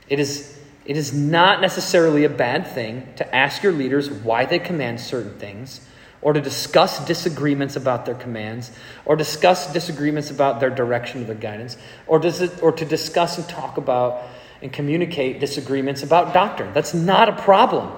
It 0.10 0.20
is, 0.20 0.60
it 0.86 0.98
is 0.98 1.14
not 1.14 1.62
necessarily 1.62 2.24
a 2.24 2.30
bad 2.30 2.68
thing 2.68 3.08
to 3.18 3.36
ask 3.36 3.64
your 3.64 3.74
leaders 3.74 4.10
why 4.10 4.46
they 4.46 4.60
command 4.60 5.00
certain 5.00 5.38
things, 5.38 5.82
or 6.22 6.34
to 6.34 6.42
discuss 6.42 7.06
disagreements 7.06 7.76
about 7.76 8.06
their 8.06 8.16
commands, 8.16 8.72
or 9.06 9.16
discuss 9.16 9.72
disagreements 9.72 10.32
about 10.32 10.60
their 10.60 10.70
direction 10.70 11.22
or 11.22 11.26
their 11.26 11.36
guidance, 11.36 11.78
or, 12.08 12.20
does 12.20 12.42
it, 12.42 12.64
or 12.64 12.72
to 12.72 12.86
discuss 12.86 13.38
and 13.38 13.48
talk 13.48 13.78
about 13.78 14.24
and 14.62 14.74
communicate 14.74 15.40
disagreements 15.40 16.02
about 16.04 16.34
doctrine. 16.34 16.74
That's 16.74 16.94
not 16.94 17.30
a 17.30 17.34
problem. 17.34 17.92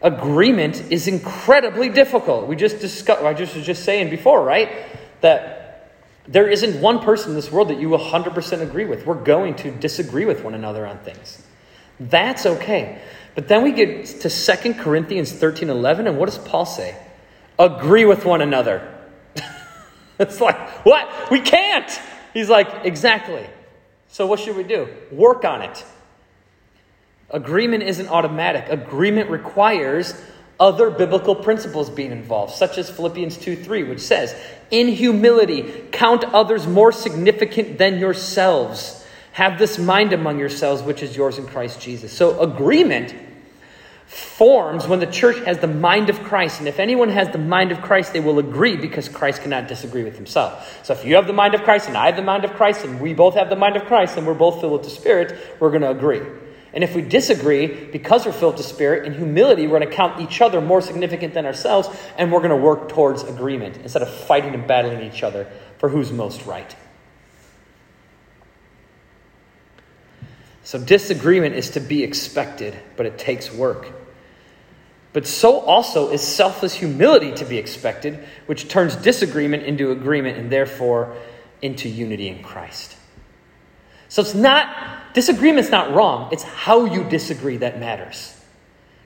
Agreement 0.00 0.90
is 0.90 1.08
incredibly 1.08 1.88
difficult. 1.88 2.46
We 2.46 2.56
just 2.56 2.80
discussed, 2.80 3.22
I 3.22 3.34
just 3.34 3.54
was 3.54 3.64
just 3.64 3.84
saying 3.84 4.10
before, 4.10 4.42
right? 4.42 4.70
That 5.20 5.53
there 6.26 6.48
isn't 6.48 6.80
one 6.80 7.00
person 7.00 7.30
in 7.30 7.36
this 7.36 7.50
world 7.52 7.68
that 7.68 7.78
you 7.78 7.90
100% 7.90 8.62
agree 8.62 8.86
with. 8.86 9.04
We're 9.06 9.22
going 9.22 9.56
to 9.56 9.70
disagree 9.70 10.24
with 10.24 10.42
one 10.42 10.54
another 10.54 10.86
on 10.86 10.98
things. 10.98 11.42
That's 12.00 12.46
okay. 12.46 13.00
But 13.34 13.48
then 13.48 13.62
we 13.62 13.72
get 13.72 14.06
to 14.06 14.30
2 14.30 14.74
Corinthians 14.74 15.32
13 15.32 15.68
11, 15.68 16.06
and 16.06 16.18
what 16.18 16.26
does 16.26 16.38
Paul 16.38 16.66
say? 16.66 16.96
Agree 17.58 18.04
with 18.04 18.24
one 18.24 18.40
another. 18.40 18.90
it's 20.18 20.40
like, 20.40 20.56
what? 20.84 21.30
We 21.30 21.40
can't. 21.40 21.90
He's 22.32 22.48
like, 22.48 22.84
exactly. 22.84 23.46
So 24.08 24.26
what 24.26 24.40
should 24.40 24.56
we 24.56 24.62
do? 24.62 24.88
Work 25.10 25.44
on 25.44 25.62
it. 25.62 25.84
Agreement 27.30 27.82
isn't 27.82 28.08
automatic. 28.08 28.66
Agreement 28.68 29.30
requires 29.30 30.14
other 30.58 30.90
biblical 30.90 31.34
principles 31.34 31.90
being 31.90 32.12
involved, 32.12 32.54
such 32.54 32.78
as 32.78 32.90
Philippians 32.90 33.36
2 33.36 33.56
3, 33.56 33.82
which 33.84 34.00
says, 34.00 34.34
In 34.70 34.88
humility, 34.88 35.84
count 35.92 36.24
others 36.24 36.66
more 36.66 36.92
significant 36.92 37.78
than 37.78 37.98
yourselves. 37.98 39.04
Have 39.32 39.58
this 39.58 39.78
mind 39.78 40.12
among 40.12 40.38
yourselves, 40.38 40.82
which 40.82 41.02
is 41.02 41.16
yours 41.16 41.38
in 41.38 41.46
Christ 41.46 41.80
Jesus. 41.80 42.12
So, 42.12 42.40
agreement 42.40 43.14
forms 44.06 44.86
when 44.86 45.00
the 45.00 45.06
church 45.06 45.44
has 45.44 45.58
the 45.58 45.66
mind 45.66 46.08
of 46.08 46.22
Christ. 46.22 46.60
And 46.60 46.68
if 46.68 46.78
anyone 46.78 47.08
has 47.08 47.30
the 47.30 47.38
mind 47.38 47.72
of 47.72 47.82
Christ, 47.82 48.12
they 48.12 48.20
will 48.20 48.38
agree 48.38 48.76
because 48.76 49.08
Christ 49.08 49.42
cannot 49.42 49.66
disagree 49.66 50.04
with 50.04 50.16
himself. 50.16 50.84
So 50.84 50.92
if 50.92 51.04
you 51.04 51.16
have 51.16 51.26
the 51.26 51.32
mind 51.32 51.54
of 51.54 51.62
Christ 51.62 51.88
and 51.88 51.96
I 51.96 52.06
have 52.06 52.16
the 52.16 52.22
mind 52.22 52.44
of 52.44 52.52
Christ 52.52 52.84
and 52.84 53.00
we 53.00 53.12
both 53.12 53.34
have 53.34 53.48
the 53.48 53.56
mind 53.56 53.76
of 53.76 53.86
Christ 53.86 54.16
and 54.16 54.26
we're 54.26 54.34
both 54.34 54.60
filled 54.60 54.72
with 54.72 54.84
the 54.84 54.90
Spirit, 54.90 55.36
we're 55.58 55.70
going 55.70 55.82
to 55.82 55.90
agree. 55.90 56.20
And 56.74 56.82
if 56.82 56.96
we 56.96 57.02
disagree, 57.02 57.68
because 57.68 58.26
we're 58.26 58.32
filled 58.32 58.54
with 58.54 58.66
the 58.66 58.68
Spirit, 58.74 59.06
in 59.06 59.14
humility, 59.14 59.68
we're 59.68 59.78
going 59.78 59.88
to 59.88 59.96
count 59.96 60.20
each 60.20 60.40
other 60.40 60.60
more 60.60 60.80
significant 60.80 61.32
than 61.32 61.46
ourselves 61.46 61.88
and 62.18 62.32
we're 62.32 62.40
going 62.40 62.50
to 62.50 62.56
work 62.56 62.88
towards 62.88 63.22
agreement 63.22 63.76
instead 63.78 64.02
of 64.02 64.12
fighting 64.12 64.54
and 64.54 64.66
battling 64.66 65.00
each 65.00 65.22
other 65.22 65.46
for 65.78 65.88
who's 65.88 66.10
most 66.10 66.44
right. 66.46 66.74
So, 70.64 70.82
disagreement 70.82 71.54
is 71.54 71.70
to 71.70 71.80
be 71.80 72.02
expected, 72.02 72.74
but 72.96 73.06
it 73.06 73.18
takes 73.18 73.52
work. 73.52 73.92
But 75.12 75.28
so 75.28 75.60
also 75.60 76.10
is 76.10 76.22
selfless 76.22 76.74
humility 76.74 77.32
to 77.34 77.44
be 77.44 77.56
expected, 77.58 78.18
which 78.46 78.68
turns 78.68 78.96
disagreement 78.96 79.62
into 79.62 79.92
agreement 79.92 80.38
and 80.38 80.50
therefore 80.50 81.16
into 81.62 81.88
unity 81.88 82.28
in 82.28 82.42
Christ. 82.42 82.96
So 84.14 84.22
it's 84.22 84.32
not, 84.32 85.12
disagreement's 85.12 85.70
not 85.70 85.92
wrong, 85.92 86.28
it's 86.30 86.44
how 86.44 86.84
you 86.84 87.02
disagree 87.02 87.56
that 87.56 87.80
matters. 87.80 88.32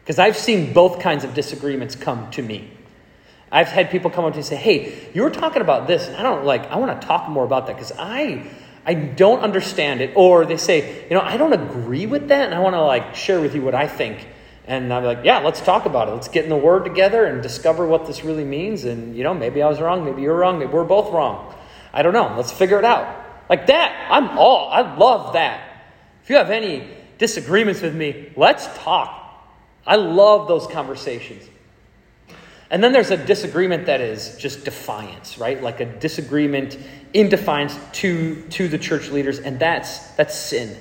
Because 0.04 0.18
I've 0.18 0.36
seen 0.36 0.74
both 0.74 1.00
kinds 1.00 1.24
of 1.24 1.32
disagreements 1.32 1.96
come 1.96 2.30
to 2.32 2.42
me. 2.42 2.70
I've 3.50 3.68
had 3.68 3.88
people 3.88 4.10
come 4.10 4.26
up 4.26 4.32
to 4.32 4.36
me 4.36 4.40
and 4.40 4.46
say, 4.46 4.56
hey, 4.56 5.08
you 5.14 5.22
were 5.22 5.30
talking 5.30 5.62
about 5.62 5.86
this, 5.86 6.06
and 6.06 6.14
I 6.14 6.22
don't 6.22 6.44
like, 6.44 6.70
I 6.70 6.76
want 6.76 7.00
to 7.00 7.06
talk 7.06 7.26
more 7.30 7.42
about 7.42 7.68
that 7.68 7.76
because 7.76 7.90
I 7.98 8.50
I 8.84 8.92
don't 8.92 9.40
understand 9.40 10.02
it. 10.02 10.12
Or 10.14 10.44
they 10.44 10.58
say, 10.58 11.06
you 11.08 11.16
know, 11.16 11.22
I 11.22 11.38
don't 11.38 11.54
agree 11.54 12.04
with 12.04 12.28
that, 12.28 12.44
and 12.44 12.54
I 12.54 12.58
want 12.58 12.74
to 12.74 12.82
like 12.82 13.14
share 13.14 13.40
with 13.40 13.54
you 13.54 13.62
what 13.62 13.74
I 13.74 13.88
think. 13.88 14.28
And 14.66 14.92
I'm 14.92 15.04
like, 15.04 15.20
yeah, 15.24 15.38
let's 15.38 15.62
talk 15.62 15.86
about 15.86 16.08
it. 16.08 16.10
Let's 16.12 16.28
get 16.28 16.44
in 16.44 16.50
the 16.50 16.56
Word 16.56 16.84
together 16.84 17.24
and 17.24 17.42
discover 17.42 17.86
what 17.86 18.06
this 18.06 18.24
really 18.24 18.44
means. 18.44 18.84
And, 18.84 19.16
you 19.16 19.24
know, 19.24 19.32
maybe 19.32 19.62
I 19.62 19.68
was 19.68 19.80
wrong. 19.80 20.04
Maybe 20.04 20.20
you're 20.20 20.36
wrong. 20.36 20.58
Maybe 20.58 20.70
we're 20.70 20.84
both 20.84 21.14
wrong. 21.14 21.54
I 21.94 22.02
don't 22.02 22.12
know. 22.12 22.34
Let's 22.36 22.52
figure 22.52 22.78
it 22.78 22.84
out. 22.84 23.24
Like 23.48 23.66
that, 23.68 24.08
I'm 24.10 24.38
all, 24.38 24.70
I 24.70 24.96
love 24.96 25.34
that. 25.34 25.84
If 26.22 26.30
you 26.30 26.36
have 26.36 26.50
any 26.50 26.88
disagreements 27.16 27.80
with 27.80 27.94
me, 27.94 28.32
let's 28.36 28.66
talk. 28.78 29.14
I 29.86 29.96
love 29.96 30.48
those 30.48 30.66
conversations. 30.66 31.44
And 32.70 32.84
then 32.84 32.92
there's 32.92 33.10
a 33.10 33.16
disagreement 33.16 33.86
that 33.86 34.02
is 34.02 34.36
just 34.36 34.64
defiance, 34.64 35.38
right? 35.38 35.62
Like 35.62 35.80
a 35.80 35.86
disagreement 35.86 36.78
in 37.14 37.30
defiance 37.30 37.78
to, 37.92 38.42
to 38.50 38.68
the 38.68 38.76
church 38.76 39.08
leaders, 39.08 39.38
and 39.38 39.58
that's, 39.58 39.98
that's 40.10 40.34
sin 40.34 40.76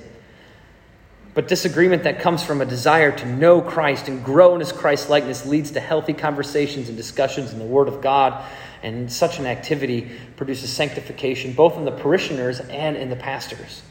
but 1.38 1.46
disagreement 1.46 2.02
that 2.02 2.18
comes 2.18 2.42
from 2.42 2.60
a 2.60 2.66
desire 2.66 3.12
to 3.12 3.24
know 3.24 3.60
Christ 3.60 4.08
and 4.08 4.24
grow 4.24 4.54
in 4.54 4.60
his 4.60 4.72
Christ 4.72 5.08
likeness 5.08 5.46
leads 5.46 5.70
to 5.70 5.78
healthy 5.78 6.12
conversations 6.12 6.88
and 6.88 6.96
discussions 6.96 7.52
in 7.52 7.60
the 7.60 7.64
Word 7.64 7.86
of 7.86 8.00
God. 8.00 8.44
And 8.82 9.10
such 9.12 9.38
an 9.38 9.46
activity 9.46 10.10
produces 10.36 10.72
sanctification 10.72 11.52
both 11.52 11.76
in 11.76 11.84
the 11.84 11.92
parishioners 11.92 12.60
and 12.60 12.96
in 12.96 13.10
the 13.10 13.16
pastors. 13.16 13.82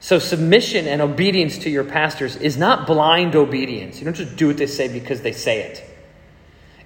So, 0.00 0.18
submission 0.18 0.86
and 0.86 1.02
obedience 1.02 1.58
to 1.58 1.70
your 1.70 1.84
pastors 1.84 2.36
is 2.36 2.56
not 2.56 2.86
blind 2.86 3.36
obedience. 3.36 3.98
You 3.98 4.06
don't 4.06 4.14
just 4.14 4.36
do 4.36 4.46
what 4.46 4.56
they 4.56 4.66
say 4.66 4.88
because 4.88 5.20
they 5.20 5.32
say 5.32 5.60
it. 5.60 5.84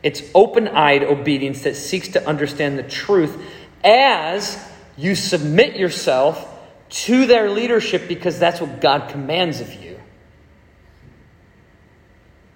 It's 0.02 0.22
open 0.34 0.68
eyed 0.68 1.04
obedience 1.04 1.62
that 1.62 1.76
seeks 1.76 2.08
to 2.08 2.26
understand 2.26 2.78
the 2.78 2.82
truth 2.82 3.40
as 3.82 4.62
you 4.96 5.14
submit 5.14 5.76
yourself 5.76 6.50
to 6.90 7.26
their 7.26 7.50
leadership 7.50 8.06
because 8.08 8.38
that's 8.38 8.60
what 8.60 8.80
God 8.80 9.08
commands 9.08 9.60
of 9.60 9.72
you. 9.82 9.98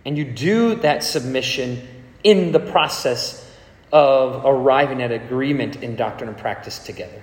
And 0.05 0.17
you 0.19 0.25
do 0.25 0.75
that 0.77 1.05
submission 1.05 1.87
in 2.25 2.53
the 2.53 2.61
process 2.61 3.48
of 3.93 4.45
arriving 4.45 5.03
at 5.03 5.13
agreement 5.13 5.83
in 5.83 5.97
doctrine 5.97 6.29
and 6.29 6.39
practice 6.39 6.79
together. 6.79 7.23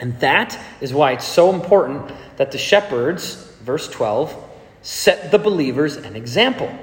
And 0.00 0.18
that 0.20 0.58
is 0.80 0.92
why 0.92 1.12
it's 1.12 1.26
so 1.26 1.52
important 1.52 2.10
that 2.36 2.52
the 2.52 2.58
shepherds, 2.58 3.34
verse 3.62 3.88
12, 3.88 4.50
set 4.82 5.30
the 5.30 5.38
believers 5.38 5.96
an 5.96 6.16
example. 6.16 6.76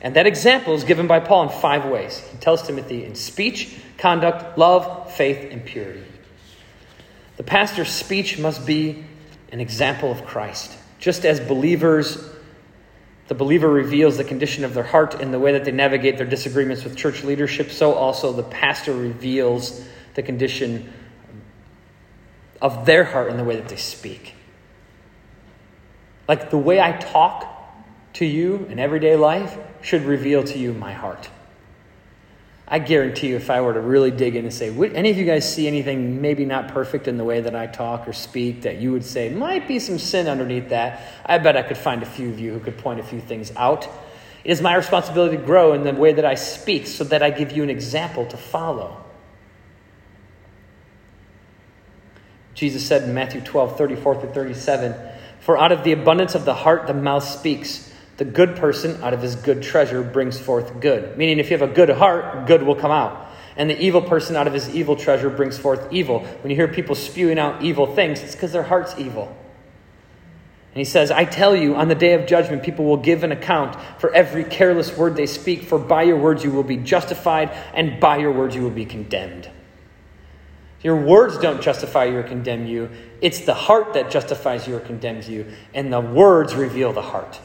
And 0.00 0.16
that 0.16 0.26
example 0.26 0.74
is 0.74 0.84
given 0.84 1.06
by 1.06 1.20
Paul 1.20 1.44
in 1.44 1.48
five 1.48 1.84
ways. 1.84 2.18
He 2.30 2.38
tells 2.38 2.62
Timothy 2.62 3.04
in 3.04 3.14
speech, 3.14 3.76
conduct, 3.98 4.58
love, 4.58 5.12
faith, 5.14 5.50
and 5.50 5.64
purity. 5.64 6.04
The 7.36 7.42
pastor's 7.42 7.90
speech 7.90 8.38
must 8.38 8.66
be 8.66 9.04
an 9.50 9.60
example 9.60 10.10
of 10.10 10.24
Christ. 10.24 10.76
Just 10.98 11.24
as 11.24 11.40
believers, 11.40 12.30
the 13.32 13.38
believer 13.38 13.70
reveals 13.70 14.18
the 14.18 14.24
condition 14.24 14.62
of 14.62 14.74
their 14.74 14.84
heart 14.84 15.18
in 15.18 15.32
the 15.32 15.38
way 15.38 15.52
that 15.52 15.64
they 15.64 15.72
navigate 15.72 16.18
their 16.18 16.26
disagreements 16.26 16.84
with 16.84 16.94
church 16.94 17.24
leadership, 17.24 17.70
so 17.70 17.94
also 17.94 18.30
the 18.30 18.42
pastor 18.42 18.92
reveals 18.92 19.82
the 20.12 20.22
condition 20.22 20.92
of 22.60 22.84
their 22.84 23.04
heart 23.04 23.30
in 23.30 23.38
the 23.38 23.44
way 23.44 23.56
that 23.56 23.70
they 23.70 23.76
speak. 23.76 24.34
Like 26.28 26.50
the 26.50 26.58
way 26.58 26.78
I 26.78 26.92
talk 26.92 27.50
to 28.12 28.26
you 28.26 28.66
in 28.68 28.78
everyday 28.78 29.16
life 29.16 29.56
should 29.80 30.02
reveal 30.02 30.44
to 30.44 30.58
you 30.58 30.74
my 30.74 30.92
heart. 30.92 31.30
I 32.72 32.78
guarantee 32.78 33.28
you, 33.28 33.36
if 33.36 33.50
I 33.50 33.60
were 33.60 33.74
to 33.74 33.82
really 33.82 34.10
dig 34.10 34.34
in 34.34 34.46
and 34.46 34.54
say, 34.54 34.70
would 34.70 34.94
any 34.94 35.10
of 35.10 35.18
you 35.18 35.26
guys 35.26 35.54
see 35.54 35.66
anything 35.66 36.22
maybe 36.22 36.46
not 36.46 36.68
perfect 36.68 37.06
in 37.06 37.18
the 37.18 37.24
way 37.24 37.42
that 37.42 37.54
I 37.54 37.66
talk 37.66 38.08
or 38.08 38.14
speak 38.14 38.62
that 38.62 38.78
you 38.78 38.92
would 38.92 39.04
say 39.04 39.28
might 39.28 39.68
be 39.68 39.78
some 39.78 39.98
sin 39.98 40.26
underneath 40.26 40.70
that? 40.70 41.02
I 41.26 41.36
bet 41.36 41.54
I 41.54 41.64
could 41.64 41.76
find 41.76 42.02
a 42.02 42.06
few 42.06 42.30
of 42.30 42.40
you 42.40 42.50
who 42.50 42.60
could 42.60 42.78
point 42.78 42.98
a 42.98 43.02
few 43.02 43.20
things 43.20 43.52
out. 43.56 43.84
It 44.42 44.50
is 44.50 44.62
my 44.62 44.74
responsibility 44.74 45.36
to 45.36 45.42
grow 45.42 45.74
in 45.74 45.82
the 45.82 45.92
way 45.92 46.14
that 46.14 46.24
I 46.24 46.34
speak 46.34 46.86
so 46.86 47.04
that 47.04 47.22
I 47.22 47.28
give 47.28 47.52
you 47.52 47.62
an 47.62 47.68
example 47.68 48.24
to 48.24 48.38
follow. 48.38 49.04
Jesus 52.54 52.86
said 52.86 53.02
in 53.02 53.12
Matthew 53.12 53.42
12, 53.42 53.76
34 53.76 54.20
through 54.22 54.32
37, 54.32 54.94
For 55.40 55.58
out 55.58 55.72
of 55.72 55.84
the 55.84 55.92
abundance 55.92 56.34
of 56.34 56.46
the 56.46 56.54
heart 56.54 56.86
the 56.86 56.94
mouth 56.94 57.24
speaks. 57.24 57.91
The 58.22 58.30
good 58.30 58.54
person 58.54 59.02
out 59.02 59.14
of 59.14 59.20
his 59.20 59.34
good 59.34 59.64
treasure 59.64 60.00
brings 60.00 60.38
forth 60.38 60.78
good. 60.78 61.18
Meaning, 61.18 61.40
if 61.40 61.50
you 61.50 61.58
have 61.58 61.68
a 61.68 61.74
good 61.74 61.90
heart, 61.90 62.46
good 62.46 62.62
will 62.62 62.76
come 62.76 62.92
out. 62.92 63.32
And 63.56 63.68
the 63.68 63.76
evil 63.82 64.00
person 64.00 64.36
out 64.36 64.46
of 64.46 64.52
his 64.52 64.72
evil 64.72 64.94
treasure 64.94 65.28
brings 65.28 65.58
forth 65.58 65.92
evil. 65.92 66.20
When 66.20 66.50
you 66.50 66.54
hear 66.54 66.68
people 66.68 66.94
spewing 66.94 67.36
out 67.36 67.62
evil 67.62 67.96
things, 67.96 68.22
it's 68.22 68.36
because 68.36 68.52
their 68.52 68.62
heart's 68.62 68.96
evil. 68.96 69.24
And 69.24 70.76
he 70.76 70.84
says, 70.84 71.10
I 71.10 71.24
tell 71.24 71.56
you, 71.56 71.74
on 71.74 71.88
the 71.88 71.96
day 71.96 72.14
of 72.14 72.28
judgment, 72.28 72.62
people 72.62 72.84
will 72.84 72.98
give 72.98 73.24
an 73.24 73.32
account 73.32 73.76
for 73.98 74.14
every 74.14 74.44
careless 74.44 74.96
word 74.96 75.16
they 75.16 75.26
speak, 75.26 75.64
for 75.64 75.80
by 75.80 76.04
your 76.04 76.16
words 76.16 76.44
you 76.44 76.52
will 76.52 76.62
be 76.62 76.76
justified, 76.76 77.50
and 77.74 77.98
by 77.98 78.18
your 78.18 78.30
words 78.30 78.54
you 78.54 78.62
will 78.62 78.70
be 78.70 78.86
condemned. 78.86 79.50
Your 80.80 80.94
words 80.94 81.38
don't 81.38 81.60
justify 81.60 82.04
you 82.04 82.18
or 82.18 82.22
condemn 82.22 82.66
you. 82.66 82.88
It's 83.20 83.40
the 83.40 83.54
heart 83.54 83.94
that 83.94 84.12
justifies 84.12 84.68
you 84.68 84.76
or 84.76 84.80
condemns 84.80 85.28
you, 85.28 85.52
and 85.74 85.92
the 85.92 86.00
words 86.00 86.54
reveal 86.54 86.92
the 86.92 87.02
heart. 87.02 87.40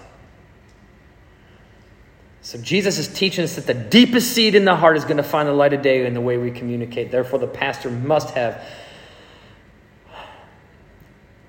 So 2.48 2.58
Jesus 2.58 2.98
is 2.98 3.10
teaching 3.10 3.44
us 3.44 3.58
that 3.58 3.68
the 3.68 3.74
deepest 3.74 4.32
seed 4.32 4.56
in 4.56 4.64
the 4.64 4.74
heart 4.74 4.96
is 4.96 5.04
going 5.04 5.18
to 5.18 5.24
find 5.24 5.50
the 5.50 5.54
light 5.54 5.74
of 5.74 5.82
day 5.82 6.06
in 6.06 6.14
the 6.14 6.22
way 6.22 6.38
we 6.38 6.50
communicate. 6.50 7.12
Therefore, 7.12 7.40
the 7.40 7.46
pastor 7.46 7.92
must 7.92 8.30
have 8.36 8.64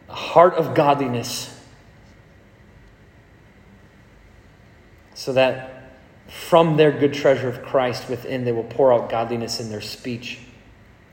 a 0.09 0.13
heart 0.13 0.55
of 0.55 0.75
godliness 0.75 1.57
so 5.15 5.35
that 5.35 5.93
from 6.27 6.77
their 6.77 6.91
good 6.91 7.15
treasure 7.15 7.49
of 7.49 7.63
Christ 7.63 8.09
within 8.09 8.45
they 8.45 8.51
will 8.51 8.65
pour 8.65 8.93
out 8.93 9.09
godliness 9.09 9.61
in 9.61 9.71
their 9.71 9.81
speech. 9.81 10.41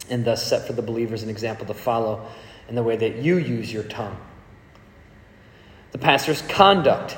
and 0.10 0.26
thus 0.26 0.48
set 0.48 0.66
for 0.66 0.74
the 0.74 0.82
believers 0.82 1.22
an 1.22 1.30
example 1.30 1.68
to 1.68 1.76
follow 1.76 2.26
in 2.70 2.74
the 2.74 2.82
way 2.82 2.98
that 2.98 3.18
you 3.18 3.38
use 3.38 3.72
your 3.72 3.84
tongue. 3.84 4.18
The 5.92 6.00
pastor's 6.00 6.42
conduct 6.42 7.16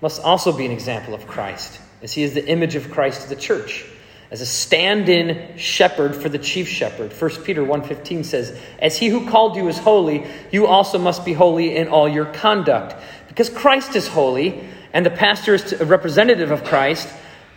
must 0.00 0.20
also 0.20 0.52
be 0.52 0.66
an 0.66 0.72
example 0.72 1.14
of 1.14 1.28
Christ, 1.28 1.80
as 2.02 2.12
he 2.12 2.22
is 2.22 2.34
the 2.34 2.46
image 2.46 2.74
of 2.74 2.90
Christ 2.90 3.22
to 3.22 3.28
the 3.28 3.40
church, 3.40 3.84
as 4.30 4.40
a 4.40 4.46
stand-in 4.46 5.56
shepherd 5.56 6.16
for 6.16 6.28
the 6.28 6.38
chief 6.38 6.68
shepherd. 6.68 7.12
1 7.12 7.44
Peter 7.44 7.62
1:15 7.64 8.24
says, 8.24 8.58
"As 8.78 8.98
he 8.98 9.08
who 9.08 9.28
called 9.28 9.56
you 9.56 9.68
is 9.68 9.78
holy, 9.78 10.24
you 10.50 10.66
also 10.66 10.98
must 10.98 11.24
be 11.24 11.32
holy 11.32 11.76
in 11.76 11.88
all 11.88 12.08
your 12.08 12.24
conduct, 12.24 12.94
because 13.28 13.48
Christ 13.48 13.94
is 13.94 14.08
holy, 14.08 14.60
and 14.92 15.06
the 15.06 15.10
pastor 15.10 15.54
is 15.54 15.72
a 15.72 15.84
representative 15.84 16.50
of 16.50 16.64
Christ." 16.64 17.08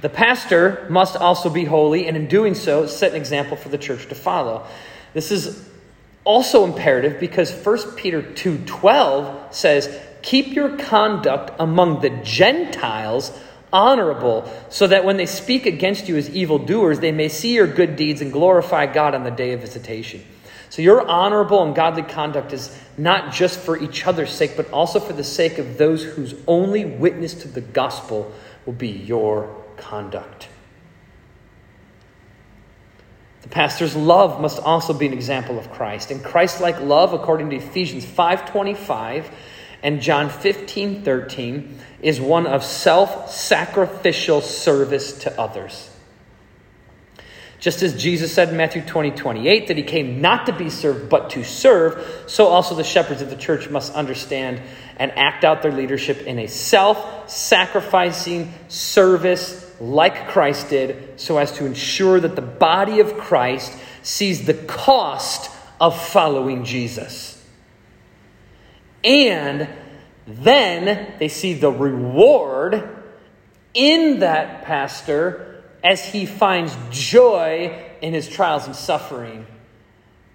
The 0.01 0.09
pastor 0.09 0.85
must 0.89 1.15
also 1.15 1.49
be 1.49 1.65
holy, 1.65 2.07
and 2.07 2.15
in 2.15 2.27
doing 2.27 2.53
so, 2.53 2.85
set 2.85 3.11
an 3.11 3.17
example 3.17 3.57
for 3.57 3.69
the 3.69 3.77
church 3.77 4.07
to 4.09 4.15
follow. 4.15 4.63
This 5.13 5.31
is 5.31 5.63
also 6.25 6.65
imperative 6.65 7.19
because 7.19 7.49
1 7.49 7.95
Peter 7.95 8.21
2:12 8.21 9.33
says, 9.51 9.89
"Keep 10.21 10.53
your 10.53 10.69
conduct 10.69 11.51
among 11.57 12.01
the 12.01 12.09
Gentiles 12.09 13.31
honorable, 13.75 14.49
so 14.69 14.87
that 14.87 15.03
when 15.03 15.17
they 15.17 15.25
speak 15.25 15.65
against 15.65 16.07
you 16.07 16.15
as 16.15 16.29
evildoers, 16.29 17.01
they 17.01 17.11
may 17.11 17.27
see 17.27 17.53
your 17.55 17.67
good 17.67 17.97
deeds 17.97 18.21
and 18.21 18.31
glorify 18.31 18.85
God 18.85 19.13
on 19.13 19.25
the 19.25 19.31
day 19.31 19.51
of 19.51 19.59
visitation." 19.59 20.21
So 20.69 20.81
your 20.81 21.05
honorable 21.07 21.61
and 21.61 21.75
godly 21.75 22.03
conduct 22.03 22.53
is 22.53 22.75
not 22.97 23.31
just 23.33 23.59
for 23.59 23.77
each 23.77 24.07
other's 24.07 24.31
sake, 24.31 24.57
but 24.57 24.71
also 24.71 24.99
for 24.99 25.13
the 25.13 25.23
sake 25.23 25.57
of 25.57 25.77
those 25.77 26.03
whose 26.03 26.33
only 26.47 26.85
witness 26.85 27.33
to 27.35 27.47
the 27.47 27.61
gospel 27.61 28.31
will 28.65 28.73
be 28.73 28.89
your 28.89 29.49
conduct. 29.77 30.47
The 33.43 33.49
pastor's 33.49 33.95
love 33.95 34.41
must 34.41 34.59
also 34.63 34.91
be 34.91 35.05
an 35.05 35.13
example 35.13 35.59
of 35.59 35.71
Christ. 35.71 36.09
And 36.09 36.23
Christ-like 36.23 36.81
love, 36.81 37.13
according 37.13 37.51
to 37.51 37.57
Ephesians 37.57 38.03
5:25 38.03 39.29
and 39.85 40.01
John 40.01 40.29
15:13, 40.31 41.77
is 42.01 42.19
one 42.19 42.47
of 42.47 42.63
self-sacrificial 42.63 44.41
service 44.41 45.13
to 45.19 45.39
others. 45.39 45.91
Just 47.59 47.83
as 47.83 48.01
Jesus 48.01 48.33
said 48.33 48.49
in 48.49 48.57
Matthew 48.57 48.81
20, 48.81 49.11
28, 49.11 49.67
that 49.67 49.77
he 49.77 49.83
came 49.83 50.21
not 50.21 50.47
to 50.47 50.53
be 50.53 50.71
served, 50.71 51.07
but 51.07 51.29
to 51.31 51.43
serve, 51.43 52.23
so 52.25 52.47
also 52.47 52.73
the 52.73 52.83
shepherds 52.83 53.21
of 53.21 53.29
the 53.29 53.35
church 53.35 53.69
must 53.69 53.93
understand 53.93 54.59
and 54.97 55.11
act 55.11 55.43
out 55.43 55.61
their 55.61 55.71
leadership 55.71 56.23
in 56.23 56.39
a 56.39 56.47
self 56.47 57.29
sacrificing 57.29 58.51
service 58.67 59.71
like 59.79 60.29
Christ 60.29 60.69
did, 60.69 61.19
so 61.19 61.37
as 61.37 61.51
to 61.53 61.65
ensure 61.67 62.19
that 62.19 62.35
the 62.35 62.41
body 62.41 63.01
of 63.01 63.17
Christ 63.17 63.71
sees 64.01 64.47
the 64.47 64.55
cost 64.55 65.51
of 65.79 65.95
following 66.07 66.65
Jesus. 66.65 67.34
And 69.05 69.69
then 70.27 71.13
they 71.19 71.29
see 71.29 71.53
the 71.53 71.71
reward 71.71 72.89
in 73.73 74.19
that 74.19 74.65
pastor 74.65 75.63
as 75.83 76.03
he 76.03 76.25
finds 76.25 76.75
joy 76.89 77.81
in 78.01 78.13
his 78.13 78.27
trials 78.27 78.65
and 78.65 78.75
suffering. 78.75 79.45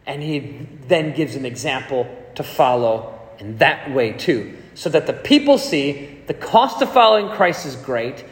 And 0.06 0.22
he 0.22 0.66
then 0.88 1.14
gives 1.14 1.34
an 1.34 1.44
example 1.44 2.08
to 2.36 2.42
follow 2.42 3.18
in 3.38 3.58
that 3.58 3.90
way 3.90 4.12
too. 4.12 4.56
So 4.74 4.88
that 4.90 5.06
the 5.06 5.12
people 5.12 5.58
see 5.58 6.22
the 6.26 6.34
cost 6.34 6.80
of 6.80 6.92
following 6.92 7.28
Christ 7.36 7.66
is 7.66 7.76
great 7.76 8.24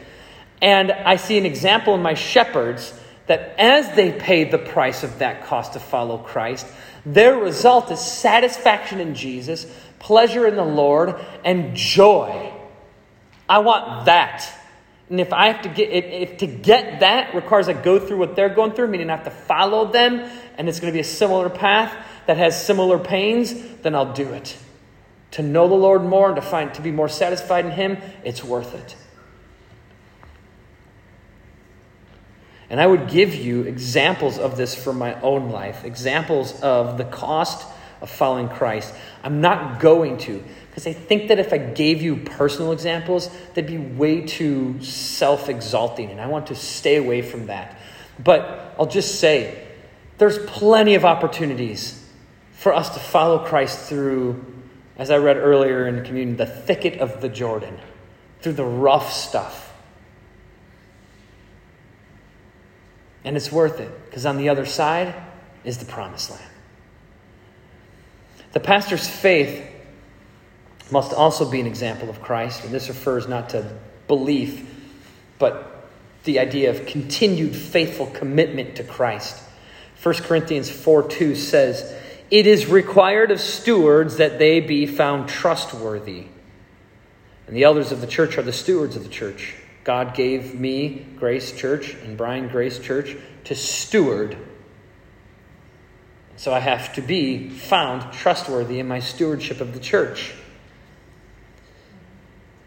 and 0.61 0.91
I 0.91 1.15
see 1.15 1.37
an 1.37 1.45
example 1.45 1.95
in 1.95 2.01
my 2.01 2.13
shepherds 2.13 2.93
that 3.27 3.55
as 3.57 3.95
they 3.95 4.11
pay 4.11 4.43
the 4.43 4.57
price 4.57 5.03
of 5.03 5.19
that 5.19 5.45
cost 5.45 5.73
to 5.73 5.79
follow 5.79 6.17
Christ, 6.17 6.65
their 7.05 7.37
result 7.37 7.91
is 7.91 7.99
satisfaction 7.99 8.99
in 8.99 9.15
Jesus, 9.15 9.65
pleasure 9.99 10.47
in 10.47 10.55
the 10.55 10.63
Lord, 10.63 11.15
and 11.43 11.75
joy. 11.75 12.53
I 13.47 13.59
want 13.59 14.05
that. 14.05 14.49
And 15.09 15.19
if 15.19 15.33
I 15.33 15.47
have 15.47 15.63
to 15.63 15.69
get 15.69 15.89
if, 15.89 16.37
to 16.37 16.47
get 16.47 16.99
that 16.99 17.33
requires 17.33 17.67
I 17.67 17.73
go 17.73 17.99
through 17.99 18.17
what 18.17 18.35
they're 18.35 18.49
going 18.49 18.73
through, 18.73 18.87
meaning 18.87 19.09
I 19.09 19.15
have 19.15 19.25
to 19.25 19.31
follow 19.31 19.91
them, 19.91 20.19
and 20.57 20.69
it's 20.69 20.79
going 20.79 20.93
to 20.93 20.95
be 20.95 21.01
a 21.01 21.03
similar 21.03 21.49
path 21.49 21.95
that 22.27 22.37
has 22.37 22.63
similar 22.63 22.99
pains, 22.99 23.53
then 23.81 23.95
I'll 23.95 24.13
do 24.13 24.33
it. 24.33 24.55
To 25.31 25.41
know 25.41 25.67
the 25.67 25.75
Lord 25.75 26.03
more 26.03 26.27
and 26.27 26.35
to 26.35 26.41
find 26.41 26.73
to 26.75 26.81
be 26.81 26.91
more 26.91 27.09
satisfied 27.09 27.65
in 27.65 27.71
Him, 27.71 27.97
it's 28.23 28.43
worth 28.43 28.75
it. 28.75 28.95
And 32.69 32.79
I 32.79 32.85
would 32.85 33.09
give 33.09 33.33
you 33.33 33.63
examples 33.63 34.37
of 34.37 34.57
this 34.57 34.75
from 34.75 34.99
my 34.99 35.19
own 35.21 35.49
life, 35.49 35.85
examples 35.85 36.59
of 36.61 36.99
the 36.99 37.03
cost 37.03 37.67
of 38.01 38.09
following 38.09 38.49
Christ. 38.49 38.93
I'm 39.23 39.41
not 39.41 39.79
going 39.79 40.17
to, 40.19 40.43
because 40.69 40.87
I 40.87 40.93
think 40.93 41.29
that 41.29 41.39
if 41.39 41.53
I 41.53 41.57
gave 41.57 42.01
you 42.01 42.17
personal 42.17 42.71
examples, 42.71 43.29
they'd 43.53 43.67
be 43.67 43.77
way 43.77 44.21
too 44.21 44.81
self 44.81 45.49
exalting, 45.49 46.11
and 46.11 46.21
I 46.21 46.27
want 46.27 46.47
to 46.47 46.55
stay 46.55 46.95
away 46.95 47.21
from 47.21 47.47
that. 47.47 47.79
But 48.23 48.75
I'll 48.79 48.87
just 48.87 49.19
say 49.19 49.67
there's 50.17 50.37
plenty 50.45 50.95
of 50.95 51.05
opportunities 51.05 51.95
for 52.53 52.73
us 52.73 52.89
to 52.89 52.99
follow 52.99 53.45
Christ 53.45 53.87
through, 53.87 54.45
as 54.97 55.11
I 55.11 55.17
read 55.17 55.37
earlier 55.37 55.87
in 55.87 55.97
the 55.97 56.01
communion, 56.01 56.37
the 56.37 56.45
thicket 56.45 56.99
of 56.99 57.21
the 57.21 57.29
Jordan, 57.29 57.77
through 58.41 58.53
the 58.53 58.65
rough 58.65 59.13
stuff 59.13 59.69
And 63.23 63.35
it's 63.35 63.51
worth 63.51 63.79
it 63.79 63.91
because 64.05 64.25
on 64.25 64.37
the 64.37 64.49
other 64.49 64.65
side 64.65 65.13
is 65.63 65.77
the 65.77 65.85
promised 65.85 66.31
land. 66.31 66.48
The 68.51 68.59
pastor's 68.59 69.07
faith 69.07 69.65
must 70.91 71.13
also 71.13 71.49
be 71.49 71.59
an 71.59 71.67
example 71.67 72.09
of 72.09 72.21
Christ, 72.21 72.63
and 72.63 72.73
this 72.73 72.89
refers 72.89 73.27
not 73.27 73.49
to 73.49 73.77
belief, 74.07 74.67
but 75.37 75.87
the 76.23 76.39
idea 76.39 76.69
of 76.69 76.85
continued 76.85 77.55
faithful 77.55 78.07
commitment 78.07 78.75
to 78.77 78.83
Christ. 78.83 79.41
1 80.01 80.15
Corinthians 80.15 80.69
4 80.69 81.07
2 81.09 81.35
says, 81.35 81.93
It 82.31 82.47
is 82.47 82.67
required 82.67 83.31
of 83.31 83.39
stewards 83.39 84.17
that 84.17 84.39
they 84.39 84.59
be 84.59 84.85
found 84.87 85.29
trustworthy. 85.29 86.25
And 87.47 87.55
the 87.55 87.63
elders 87.63 87.91
of 87.91 88.01
the 88.01 88.07
church 88.07 88.37
are 88.37 88.43
the 88.43 88.53
stewards 88.53 88.95
of 88.95 89.03
the 89.03 89.09
church. 89.09 89.55
God 89.83 90.13
gave 90.13 90.59
me, 90.59 91.05
Grace 91.15 91.51
Church, 91.51 91.95
and 91.95 92.15
Brian, 92.15 92.47
Grace 92.47 92.79
Church, 92.79 93.15
to 93.45 93.55
steward. 93.55 94.37
So 96.39 96.53
I 96.53 96.61
have 96.61 96.93
to 96.93 97.01
be 97.01 97.49
found 97.49 98.13
trustworthy 98.13 98.79
in 98.79 98.87
my 98.87 99.01
stewardship 99.01 99.59
of 99.59 99.73
the 99.73 99.79
church. 99.81 100.33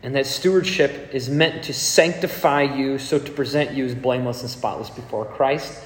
And 0.03 0.14
that 0.14 0.27
stewardship 0.27 1.14
is 1.14 1.31
meant 1.31 1.64
to 1.64 1.73
sanctify 1.73 2.64
you 2.64 2.99
so 2.99 3.18
to 3.18 3.33
present 3.33 3.70
you 3.70 3.87
as 3.87 3.95
blameless 3.95 4.43
and 4.43 4.51
spotless 4.51 4.91
before 4.91 5.25
Christ 5.25 5.83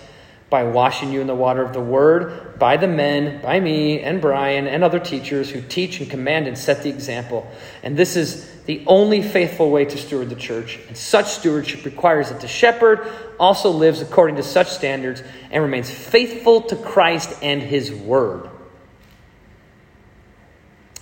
by 0.48 0.62
washing 0.62 1.12
you 1.12 1.20
in 1.20 1.26
the 1.26 1.34
water 1.34 1.62
of 1.62 1.72
the 1.72 1.80
word, 1.80 2.58
by 2.58 2.76
the 2.76 2.86
men, 2.86 3.42
by 3.42 3.58
me 3.58 4.00
and 4.00 4.20
Brian 4.20 4.68
and 4.68 4.84
other 4.84 5.00
teachers 5.00 5.50
who 5.50 5.60
teach 5.60 6.00
and 6.00 6.08
command 6.08 6.46
and 6.46 6.56
set 6.56 6.84
the 6.84 6.88
example. 6.88 7.50
And 7.82 7.96
this 7.96 8.16
is 8.16 8.48
the 8.66 8.84
only 8.86 9.22
faithful 9.22 9.70
way 9.70 9.84
to 9.84 9.96
steward 9.96 10.30
the 10.30 10.36
church. 10.36 10.78
And 10.86 10.96
such 10.96 11.26
stewardship 11.26 11.84
requires 11.84 12.28
that 12.28 12.40
the 12.40 12.48
shepherd 12.48 13.08
also 13.40 13.70
lives 13.70 14.00
according 14.00 14.36
to 14.36 14.44
such 14.44 14.68
standards 14.68 15.22
and 15.50 15.62
remains 15.62 15.90
faithful 15.90 16.62
to 16.62 16.76
Christ 16.76 17.36
and 17.42 17.60
his 17.60 17.90
word. 17.90 18.48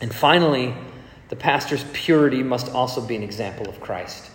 And 0.01 0.15
finally, 0.15 0.75
the 1.29 1.37
pastor's 1.37 1.85
purity 1.93 2.43
must 2.43 2.71
also 2.73 3.01
be 3.01 3.17
an 3.17 3.23
example 3.23 3.69
of 3.69 3.81
Christ. 3.81 4.31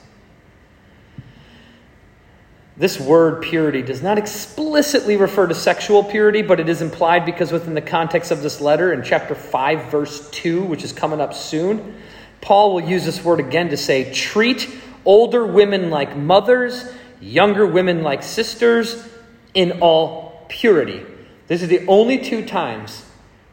This 2.80 2.98
word 2.98 3.42
purity 3.42 3.82
does 3.82 4.02
not 4.02 4.18
explicitly 4.18 5.18
refer 5.18 5.48
to 5.48 5.54
sexual 5.54 6.02
purity, 6.02 6.42
but 6.42 6.62
it 6.62 6.70
is 6.70 6.82
implied 6.82 7.26
because 7.26 7.52
within 7.52 7.74
the 7.74 7.82
context 7.82 8.32
of 8.32 8.42
this 8.42 8.62
letter 8.62 8.94
in 8.94 9.04
chapter 9.04 9.36
5, 9.36 9.92
verse 9.92 10.30
2, 10.30 10.64
which 10.64 10.86
is 10.86 10.94
coming 10.94 11.20
up 11.20 11.34
soon, 11.34 12.02
Paul 12.40 12.74
will 12.74 12.90
use 12.90 13.04
this 13.04 13.22
word 13.22 13.42
again 13.42 13.68
to 13.72 13.76
say, 13.76 14.14
treat 14.14 14.74
older 15.04 15.46
women 15.46 15.90
like 15.90 16.16
mothers, 16.16 16.90
younger 17.20 17.66
women 17.68 18.02
like 18.02 18.24
sisters, 18.24 19.06
in 19.54 19.82
all 19.82 20.46
purity. 20.48 21.06
This 21.48 21.62
is 21.62 21.68
the 21.68 21.86
only 21.86 22.18
two 22.20 22.46
times, 22.46 23.04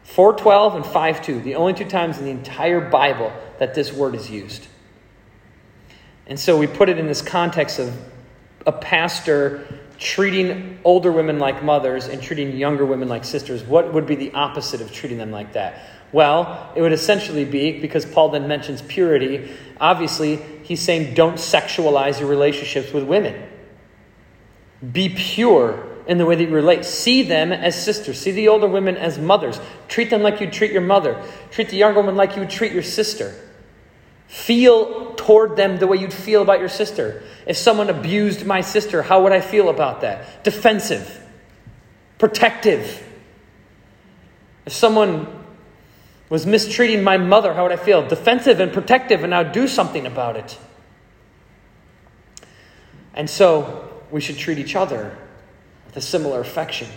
412 0.05 0.77
and 0.77 0.87
52, 0.87 1.41
the 1.41 1.57
only 1.57 1.75
two 1.75 1.89
times 1.89 2.19
in 2.19 2.27
the 2.27 2.31
entire 2.31 2.81
Bible 2.81 3.33
that 3.59 3.75
this 3.75 3.93
word 3.93 4.15
is 4.15 4.31
used. 4.31 4.69
And 6.29 6.39
so 6.39 6.57
we 6.57 6.69
put 6.69 6.89
it 6.89 6.97
in 6.97 7.09
this 7.09 7.23
context 7.23 7.81
of 7.81 7.93
a 8.67 8.73
pastor 8.73 9.67
treating 9.99 10.79
older 10.85 11.11
women 11.11 11.39
like 11.39 11.63
mothers 11.63 12.09
and 12.09 12.23
treating 12.23 12.57
younger 12.57 12.85
women 12.85 13.09
like 13.09 13.25
sisters, 13.25 13.65
what 13.65 13.95
would 13.95 14.07
be 14.07 14.15
the 14.15 14.33
opposite 14.33 14.81
of 14.81 14.93
treating 14.93 15.19
them 15.19 15.31
like 15.31 15.55
that? 15.55 15.81
Well, 16.13 16.73
it 16.77 16.83
would 16.83 16.93
essentially 16.93 17.45
be, 17.45 17.81
because 17.81 18.05
Paul 18.05 18.29
then 18.31 18.47
mentions 18.47 18.83
purity, 18.83 19.51
obviously, 19.81 20.37
he's 20.63 20.81
saying 20.81 21.15
don't 21.15 21.37
sexualize 21.37 22.21
your 22.21 22.29
relationships 22.29 22.93
with 22.93 23.05
women. 23.05 23.49
Be 24.93 25.09
pure 25.09 25.89
in 26.07 26.19
the 26.19 26.27
way 26.27 26.37
that 26.37 26.45
you 26.45 26.55
relate. 26.55 26.85
See 26.85 27.23
them 27.23 27.53
as 27.53 27.81
sisters. 27.83 28.21
See 28.21 28.31
the 28.31 28.49
older 28.49 28.69
women 28.69 28.97
as 28.97 29.19
mothers. 29.19 29.61
Treat 29.89 30.11
them 30.11 30.23
like 30.23 30.41
you'd 30.41 30.53
treat 30.53 30.71
your 30.71 30.83
mother. 30.83 31.21
Treat 31.51 31.71
the 31.71 31.77
younger 31.77 32.01
woman 32.01 32.15
like 32.15 32.37
you 32.37 32.41
would 32.41 32.51
treat 32.51 32.73
your 32.73 32.83
sister. 32.83 33.35
Feel 34.29 35.15
toward 35.15 35.57
them 35.57 35.79
the 35.79 35.87
way 35.87 35.99
you'd 35.99 36.13
feel 36.13 36.43
about 36.43 36.59
your 36.61 36.69
sister. 36.69 37.23
If 37.47 37.57
someone 37.57 37.91
abused 37.91 38.45
my 38.45 38.61
sister, 38.61 39.03
how 39.03 39.23
would 39.23 39.33
I 39.33 39.41
feel 39.41 39.69
about 39.69 40.01
that? 40.01 40.45
Defensive, 40.45 41.23
protective. 42.19 43.03
If 44.65 44.73
someone 44.73 45.45
was 46.29 46.45
mistreating 46.45 47.05
my 47.05 47.19
mother, 47.19 47.55
how 47.55 47.63
would 47.63 47.73
I 47.73 47.77
feel? 47.77 48.07
Defensive 48.07 48.59
and 48.59 48.73
protective, 48.73 49.23
and 49.23 49.31
now 49.31 49.45
do 49.45 49.69
something 49.69 50.07
about 50.07 50.37
it. 50.37 50.59
And 53.15 53.31
so 53.31 54.03
we 54.11 54.21
should 54.21 54.37
treat 54.37 54.59
each 54.59 54.75
other 54.75 55.17
with 55.87 55.97
a 55.97 56.01
similar 56.01 56.41
affection. 56.41 56.89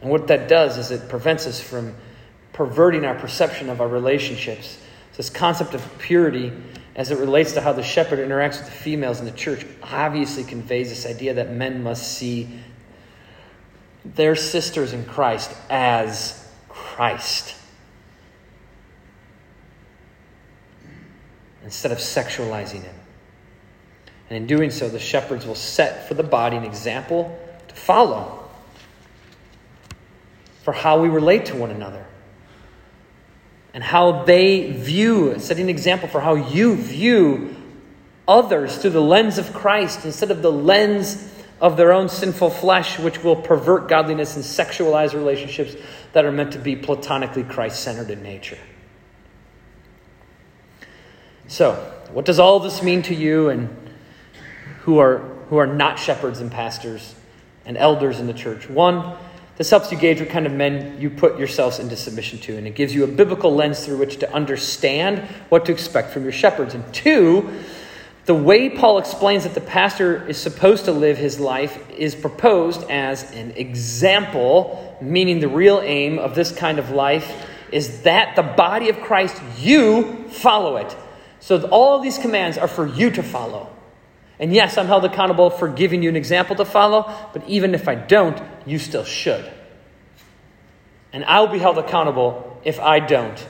And 0.00 0.10
what 0.10 0.28
that 0.28 0.48
does 0.48 0.78
is 0.78 0.90
it 0.90 1.08
prevents 1.08 1.46
us 1.46 1.60
from 1.60 1.94
perverting 2.52 3.04
our 3.04 3.14
perception 3.14 3.68
of 3.70 3.80
our 3.80 3.88
relationships. 3.88 4.78
This 5.18 5.30
concept 5.30 5.74
of 5.74 5.98
purity, 5.98 6.52
as 6.94 7.10
it 7.10 7.18
relates 7.18 7.52
to 7.54 7.60
how 7.60 7.72
the 7.72 7.82
shepherd 7.82 8.20
interacts 8.20 8.58
with 8.58 8.66
the 8.66 8.70
females 8.70 9.18
in 9.18 9.26
the 9.26 9.32
church, 9.32 9.66
obviously 9.82 10.44
conveys 10.44 10.90
this 10.90 11.04
idea 11.04 11.34
that 11.34 11.50
men 11.50 11.82
must 11.82 12.16
see 12.16 12.48
their 14.04 14.36
sisters 14.36 14.92
in 14.92 15.04
Christ 15.04 15.52
as 15.68 16.48
Christ. 16.68 17.56
Instead 21.64 21.90
of 21.90 21.98
sexualizing 21.98 22.84
him. 22.84 22.94
And 24.30 24.36
in 24.36 24.46
doing 24.46 24.70
so, 24.70 24.88
the 24.88 25.00
shepherds 25.00 25.44
will 25.44 25.56
set 25.56 26.06
for 26.06 26.14
the 26.14 26.22
body 26.22 26.56
an 26.56 26.62
example 26.62 27.36
to 27.66 27.74
follow 27.74 28.48
for 30.62 30.72
how 30.72 31.02
we 31.02 31.08
relate 31.08 31.46
to 31.46 31.56
one 31.56 31.72
another 31.72 32.06
and 33.78 33.84
how 33.84 34.24
they 34.24 34.72
view, 34.72 35.38
setting 35.38 35.66
an 35.66 35.68
example 35.70 36.08
for 36.08 36.20
how 36.20 36.34
you 36.34 36.74
view 36.74 37.54
others 38.26 38.76
through 38.76 38.90
the 38.90 39.00
lens 39.00 39.38
of 39.38 39.52
Christ 39.52 40.04
instead 40.04 40.32
of 40.32 40.42
the 40.42 40.50
lens 40.50 41.32
of 41.60 41.76
their 41.76 41.92
own 41.92 42.08
sinful 42.08 42.50
flesh, 42.50 42.98
which 42.98 43.22
will 43.22 43.36
pervert 43.36 43.88
godliness 43.88 44.34
and 44.34 44.44
sexualize 44.44 45.14
relationships 45.14 45.76
that 46.12 46.24
are 46.24 46.32
meant 46.32 46.54
to 46.54 46.58
be 46.58 46.74
platonically 46.74 47.44
Christ 47.44 47.80
centered 47.80 48.10
in 48.10 48.20
nature. 48.20 48.58
So, 51.46 51.74
what 52.10 52.24
does 52.24 52.40
all 52.40 52.58
this 52.58 52.82
mean 52.82 53.02
to 53.02 53.14
you 53.14 53.48
and 53.48 53.68
who 54.80 54.98
are, 54.98 55.18
who 55.50 55.58
are 55.58 55.68
not 55.68 56.00
shepherds 56.00 56.40
and 56.40 56.50
pastors 56.50 57.14
and 57.64 57.76
elders 57.76 58.18
in 58.18 58.26
the 58.26 58.34
church? 58.34 58.68
One, 58.68 59.16
this 59.58 59.70
helps 59.70 59.90
you 59.90 59.98
gauge 59.98 60.20
what 60.20 60.28
kind 60.30 60.46
of 60.46 60.52
men 60.52 61.00
you 61.00 61.10
put 61.10 61.36
yourselves 61.36 61.80
into 61.80 61.96
submission 61.96 62.38
to, 62.38 62.56
and 62.56 62.66
it 62.66 62.76
gives 62.76 62.94
you 62.94 63.02
a 63.02 63.08
biblical 63.08 63.52
lens 63.52 63.84
through 63.84 63.98
which 63.98 64.18
to 64.20 64.32
understand 64.32 65.18
what 65.48 65.66
to 65.66 65.72
expect 65.72 66.12
from 66.12 66.22
your 66.22 66.32
shepherds. 66.32 66.74
And 66.74 66.94
two, 66.94 67.50
the 68.24 68.34
way 68.34 68.70
Paul 68.70 68.98
explains 68.98 69.42
that 69.42 69.54
the 69.54 69.60
pastor 69.60 70.24
is 70.28 70.38
supposed 70.38 70.84
to 70.84 70.92
live 70.92 71.18
his 71.18 71.40
life 71.40 71.90
is 71.90 72.14
proposed 72.14 72.88
as 72.88 73.32
an 73.32 73.50
example, 73.52 74.96
meaning 75.00 75.40
the 75.40 75.48
real 75.48 75.80
aim 75.80 76.20
of 76.20 76.36
this 76.36 76.52
kind 76.52 76.78
of 76.78 76.90
life 76.90 77.46
is 77.72 78.02
that 78.02 78.36
the 78.36 78.42
body 78.44 78.90
of 78.90 79.00
Christ, 79.00 79.42
you 79.58 80.28
follow 80.28 80.76
it. 80.76 80.96
So 81.40 81.66
all 81.68 81.96
of 81.96 82.02
these 82.04 82.18
commands 82.18 82.58
are 82.58 82.68
for 82.68 82.86
you 82.86 83.10
to 83.10 83.24
follow. 83.24 83.74
And 84.40 84.54
yes, 84.54 84.78
I'm 84.78 84.86
held 84.86 85.04
accountable 85.04 85.50
for 85.50 85.68
giving 85.68 86.02
you 86.02 86.08
an 86.08 86.16
example 86.16 86.54
to 86.56 86.64
follow, 86.64 87.12
but 87.32 87.46
even 87.48 87.74
if 87.74 87.88
I 87.88 87.94
don't, 87.96 88.40
you 88.66 88.78
still 88.78 89.04
should. 89.04 89.50
And 91.12 91.24
I'll 91.24 91.48
be 91.48 91.58
held 91.58 91.78
accountable 91.78 92.60
if 92.64 92.78
I 92.78 93.00
don't. 93.00 93.46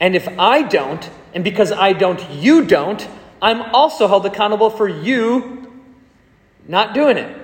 And 0.00 0.16
if 0.16 0.28
I 0.38 0.62
don't, 0.62 1.08
and 1.34 1.44
because 1.44 1.72
I 1.72 1.92
don't, 1.92 2.30
you 2.30 2.64
don't, 2.64 3.06
I'm 3.40 3.62
also 3.74 4.08
held 4.08 4.26
accountable 4.26 4.70
for 4.70 4.88
you 4.88 5.58
not 6.66 6.94
doing 6.94 7.16
it. 7.16 7.36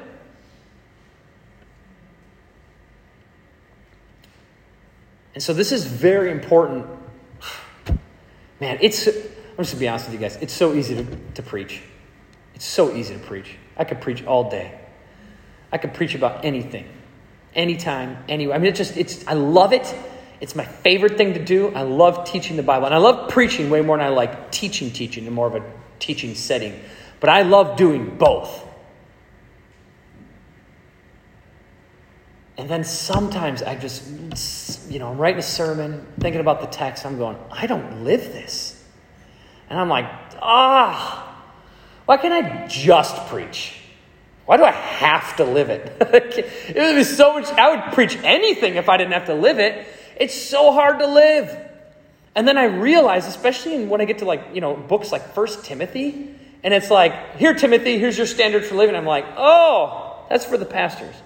And 5.34 5.42
so 5.42 5.52
this 5.52 5.72
is 5.72 5.84
very 5.84 6.30
important. 6.30 6.86
Man, 8.60 8.78
it's 8.80 9.08
I'm 9.56 9.64
just 9.64 9.74
to 9.74 9.76
be 9.80 9.88
honest 9.88 10.06
with 10.06 10.14
you 10.14 10.20
guys. 10.20 10.36
It's 10.36 10.52
so 10.52 10.74
easy 10.74 10.96
to, 10.96 11.06
to 11.34 11.42
preach. 11.42 11.80
It's 12.54 12.64
so 12.64 12.92
easy 12.92 13.14
to 13.14 13.20
preach. 13.20 13.56
I 13.76 13.84
could 13.84 14.00
preach 14.00 14.24
all 14.24 14.50
day. 14.50 14.80
I 15.70 15.78
could 15.78 15.94
preach 15.94 16.14
about 16.14 16.44
anything, 16.44 16.88
anytime, 17.54 18.24
anywhere. 18.28 18.56
I 18.56 18.58
mean, 18.58 18.68
it's 18.68 18.78
just, 18.78 18.96
it's, 18.96 19.26
I 19.26 19.34
love 19.34 19.72
it. 19.72 19.94
It's 20.40 20.56
my 20.56 20.64
favorite 20.64 21.16
thing 21.16 21.34
to 21.34 21.44
do. 21.44 21.68
I 21.68 21.82
love 21.82 22.24
teaching 22.24 22.56
the 22.56 22.62
Bible. 22.62 22.86
And 22.86 22.94
I 22.94 22.98
love 22.98 23.30
preaching 23.30 23.70
way 23.70 23.80
more 23.80 23.96
than 23.96 24.06
I 24.06 24.10
like 24.10 24.50
teaching, 24.50 24.90
teaching 24.90 25.26
in 25.26 25.32
more 25.32 25.46
of 25.46 25.54
a 25.54 25.64
teaching 25.98 26.34
setting. 26.34 26.80
But 27.20 27.30
I 27.30 27.42
love 27.42 27.76
doing 27.76 28.16
both. 28.18 28.64
And 32.56 32.68
then 32.68 32.84
sometimes 32.84 33.62
I 33.62 33.74
just, 33.74 34.90
you 34.90 34.98
know, 34.98 35.10
I'm 35.10 35.18
writing 35.18 35.40
a 35.40 35.42
sermon, 35.42 36.06
thinking 36.20 36.40
about 36.40 36.60
the 36.60 36.66
text, 36.68 37.04
I'm 37.04 37.18
going, 37.18 37.36
I 37.50 37.66
don't 37.66 38.04
live 38.04 38.20
this. 38.32 38.73
And 39.74 39.80
I'm 39.80 39.88
like, 39.88 40.08
ah, 40.40 41.36
why 42.04 42.16
can't 42.16 42.32
I 42.32 42.68
just 42.68 43.26
preach? 43.26 43.74
Why 44.46 44.56
do 44.56 44.62
I 44.62 44.70
have 44.70 45.34
to 45.38 45.44
live 45.44 45.68
it? 45.68 45.96
it 46.00 46.76
would 46.76 46.94
be 46.94 47.02
so 47.02 47.34
much, 47.34 47.46
I 47.46 47.74
would 47.74 47.92
preach 47.92 48.16
anything 48.22 48.76
if 48.76 48.88
I 48.88 48.96
didn't 48.98 49.14
have 49.14 49.26
to 49.26 49.34
live 49.34 49.58
it. 49.58 49.84
It's 50.16 50.32
so 50.32 50.72
hard 50.72 51.00
to 51.00 51.08
live. 51.08 51.58
And 52.36 52.46
then 52.46 52.56
I 52.56 52.66
realize, 52.66 53.26
especially 53.26 53.84
when 53.84 54.00
I 54.00 54.04
get 54.04 54.18
to 54.18 54.26
like, 54.26 54.44
you 54.54 54.60
know, 54.60 54.76
books 54.76 55.10
like 55.10 55.34
First 55.34 55.64
Timothy, 55.64 56.32
and 56.62 56.72
it's 56.72 56.88
like, 56.88 57.34
here, 57.38 57.52
Timothy, 57.52 57.98
here's 57.98 58.16
your 58.16 58.28
standard 58.28 58.64
for 58.64 58.76
living. 58.76 58.94
I'm 58.94 59.04
like, 59.04 59.26
oh, 59.36 60.24
that's 60.30 60.44
for 60.44 60.56
the 60.56 60.66
pastors. 60.66 61.16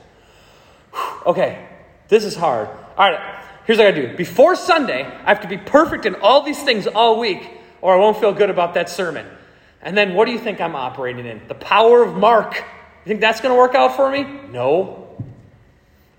okay, 1.27 1.69
this 2.09 2.25
is 2.25 2.35
hard. 2.35 2.71
All 2.97 3.11
right, 3.11 3.45
here's 3.67 3.77
what 3.77 3.89
I 3.89 3.91
gotta 3.91 4.09
do. 4.09 4.17
Before 4.17 4.57
Sunday, 4.57 5.05
I 5.05 5.29
have 5.29 5.43
to 5.43 5.49
be 5.49 5.59
perfect 5.59 6.07
in 6.07 6.15
all 6.15 6.45
these 6.45 6.63
things 6.63 6.87
all 6.87 7.21
week 7.21 7.57
or 7.81 7.95
I 7.95 7.97
won't 7.97 8.19
feel 8.19 8.33
good 8.33 8.51
about 8.51 8.75
that 8.75 8.89
sermon. 8.89 9.27
And 9.83 9.97
then 9.97 10.15
what 10.15 10.27
do 10.27 10.33
you 10.33 10.39
think 10.39 10.61
I'm 10.61 10.75
operating 10.75 11.27
in? 11.27 11.41
The 11.49 11.55
power 11.55 12.03
of 12.03 12.17
Mark. 12.17 12.57
You 12.57 12.65
think 13.05 13.21
that's 13.21 13.41
going 13.41 13.55
to 13.55 13.59
work 13.59 13.75
out 13.75 13.97
for 13.97 14.11
me? 14.11 14.25
No. 14.51 15.09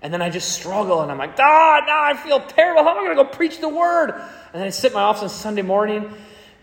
And 0.02 0.12
then 0.12 0.22
I 0.22 0.30
just 0.30 0.52
struggle 0.52 1.02
and 1.02 1.12
I'm 1.12 1.18
like, 1.18 1.38
ah, 1.38 1.82
now 1.86 2.02
I 2.02 2.16
feel 2.16 2.40
terrible. 2.40 2.82
How 2.82 2.92
am 2.92 2.98
I 2.98 3.04
going 3.04 3.16
to 3.16 3.22
go 3.22 3.28
preach 3.28 3.58
the 3.60 3.68
word? 3.68 4.10
And 4.10 4.54
then 4.54 4.62
I 4.62 4.70
sit 4.70 4.92
in 4.92 4.94
my 4.94 5.02
office 5.02 5.22
on 5.22 5.28
Sunday 5.28 5.62
morning. 5.62 6.10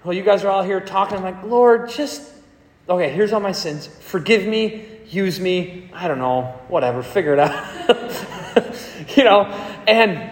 Well, 0.03 0.13
you 0.13 0.23
guys 0.23 0.43
are 0.43 0.49
all 0.49 0.63
here 0.63 0.79
talking. 0.79 1.17
I'm 1.17 1.23
like, 1.23 1.43
Lord, 1.43 1.89
just, 1.89 2.31
okay, 2.89 3.11
here's 3.11 3.33
all 3.33 3.39
my 3.39 3.51
sins. 3.51 3.85
Forgive 3.87 4.47
me, 4.47 4.85
use 5.07 5.39
me. 5.39 5.89
I 5.93 6.07
don't 6.07 6.17
know, 6.17 6.59
whatever, 6.67 7.03
figure 7.03 7.33
it 7.33 7.39
out. 7.39 7.55
you 9.15 9.23
know, 9.23 9.43
and, 9.87 10.31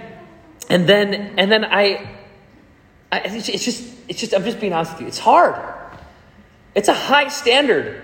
and 0.70 0.90
then, 0.90 1.14
and 1.38 1.52
then 1.52 1.64
I, 1.64 2.25
I 3.16 3.36
it's 3.36 3.48
just, 3.48 3.94
it's 4.08 4.20
just, 4.20 4.34
I'm 4.34 4.44
just 4.44 4.60
being 4.60 4.74
honest 4.74 4.94
with 4.94 5.02
you. 5.02 5.08
It's 5.08 5.20
hard. 5.20 5.56
It's 6.74 6.90
a 6.90 6.94
high 6.94 7.30
standard. 7.30 8.02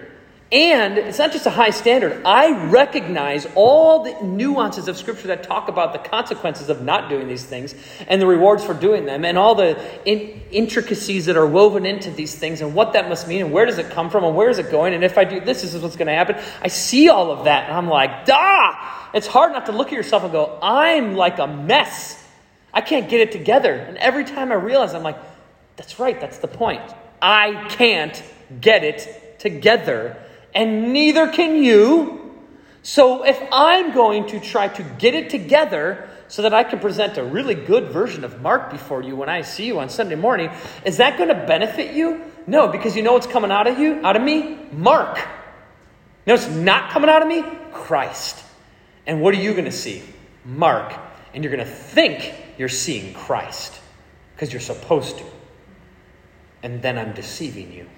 And 0.51 0.97
it's 0.97 1.17
not 1.17 1.31
just 1.31 1.45
a 1.45 1.49
high 1.49 1.69
standard. 1.69 2.25
I 2.25 2.67
recognize 2.67 3.47
all 3.55 4.03
the 4.03 4.21
nuances 4.21 4.89
of 4.89 4.97
Scripture 4.97 5.29
that 5.29 5.43
talk 5.43 5.69
about 5.69 5.93
the 5.93 5.99
consequences 5.99 6.69
of 6.69 6.81
not 6.81 7.09
doing 7.09 7.29
these 7.29 7.45
things 7.45 7.73
and 8.05 8.21
the 8.21 8.27
rewards 8.27 8.65
for 8.65 8.73
doing 8.73 9.05
them 9.05 9.23
and 9.23 9.37
all 9.37 9.55
the 9.55 9.79
in- 10.03 10.41
intricacies 10.51 11.27
that 11.27 11.37
are 11.37 11.47
woven 11.47 11.85
into 11.85 12.11
these 12.11 12.35
things 12.35 12.59
and 12.59 12.75
what 12.75 12.91
that 12.93 13.07
must 13.07 13.29
mean 13.29 13.41
and 13.41 13.53
where 13.53 13.65
does 13.65 13.77
it 13.77 13.91
come 13.91 14.09
from 14.09 14.25
and 14.25 14.35
where 14.35 14.49
is 14.49 14.59
it 14.59 14.69
going 14.69 14.93
and 14.93 15.05
if 15.05 15.17
I 15.17 15.23
do 15.23 15.39
this, 15.39 15.61
this 15.61 15.73
is 15.73 15.81
what's 15.81 15.95
going 15.95 16.07
to 16.07 16.13
happen. 16.13 16.35
I 16.61 16.67
see 16.67 17.07
all 17.07 17.31
of 17.31 17.45
that 17.45 17.69
and 17.69 17.77
I'm 17.77 17.87
like, 17.87 18.11
ah! 18.29 19.09
It's 19.13 19.27
hard 19.27 19.53
not 19.53 19.67
to 19.67 19.71
look 19.71 19.87
at 19.87 19.93
yourself 19.93 20.23
and 20.23 20.33
go, 20.33 20.59
I'm 20.61 21.15
like 21.15 21.39
a 21.39 21.47
mess. 21.47 22.20
I 22.73 22.81
can't 22.81 23.09
get 23.09 23.21
it 23.21 23.31
together. 23.31 23.73
And 23.73 23.97
every 23.97 24.23
time 24.23 24.51
I 24.51 24.55
realize, 24.55 24.93
I'm 24.93 25.03
like, 25.03 25.17
that's 25.75 25.99
right, 25.99 26.19
that's 26.19 26.37
the 26.37 26.47
point. 26.47 26.81
I 27.21 27.67
can't 27.69 28.21
get 28.59 28.83
it 28.83 29.39
together, 29.39 30.17
and 30.53 30.93
neither 30.93 31.27
can 31.27 31.63
you. 31.63 32.17
So 32.83 33.23
if 33.23 33.41
I'm 33.51 33.93
going 33.93 34.27
to 34.27 34.39
try 34.39 34.67
to 34.67 34.83
get 34.83 35.13
it 35.13 35.29
together 35.29 36.09
so 36.27 36.41
that 36.43 36.53
I 36.53 36.63
can 36.63 36.79
present 36.79 37.17
a 37.17 37.23
really 37.23 37.55
good 37.55 37.89
version 37.91 38.23
of 38.23 38.41
Mark 38.41 38.71
before 38.71 39.03
you 39.03 39.15
when 39.15 39.29
I 39.29 39.41
see 39.41 39.65
you 39.65 39.79
on 39.79 39.89
Sunday 39.89 40.15
morning, 40.15 40.49
is 40.85 40.97
that 40.97 41.17
going 41.17 41.29
to 41.29 41.35
benefit 41.35 41.93
you? 41.93 42.21
No, 42.47 42.67
because 42.67 42.95
you 42.95 43.03
know 43.03 43.13
what's 43.13 43.27
coming 43.27 43.51
out 43.51 43.67
of 43.67 43.77
you, 43.77 44.03
out 44.05 44.15
of 44.15 44.21
me? 44.21 44.57
Mark. 44.71 45.17
You 45.17 45.23
know 46.27 46.33
what's 46.33 46.49
not 46.49 46.91
coming 46.91 47.09
out 47.09 47.21
of 47.21 47.27
me? 47.27 47.43
Christ. 47.71 48.43
And 49.05 49.21
what 49.21 49.33
are 49.35 49.41
you 49.41 49.51
going 49.51 49.65
to 49.65 49.71
see? 49.71 50.01
Mark. 50.45 50.93
And 51.33 51.43
you're 51.43 51.53
going 51.53 51.65
to 51.65 51.71
think 51.71 52.33
you're 52.61 52.69
seeing 52.69 53.11
Christ 53.15 53.81
because 54.35 54.53
you're 54.53 54.61
supposed 54.61 55.17
to 55.17 55.25
and 56.61 56.79
then 56.79 56.95
I'm 56.95 57.13
deceiving 57.13 57.73
you. 57.73 57.89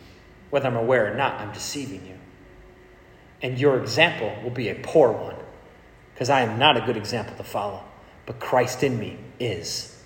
Whether 0.51 0.67
I'm 0.67 0.77
aware 0.77 1.11
or 1.11 1.17
not, 1.17 1.41
I'm 1.41 1.51
deceiving 1.51 2.05
you. 2.05 2.17
And 3.41 3.59
your 3.59 3.77
example 3.77 4.33
will 4.41 4.51
be 4.51 4.69
a 4.69 4.75
poor 4.75 5.11
one 5.11 5.35
because 6.13 6.29
I 6.29 6.43
am 6.43 6.57
not 6.57 6.77
a 6.77 6.81
good 6.85 6.95
example 6.95 7.35
to 7.35 7.43
follow, 7.43 7.83
but 8.25 8.39
Christ 8.39 8.83
in 8.83 8.97
me 8.97 9.17
is. 9.37 10.01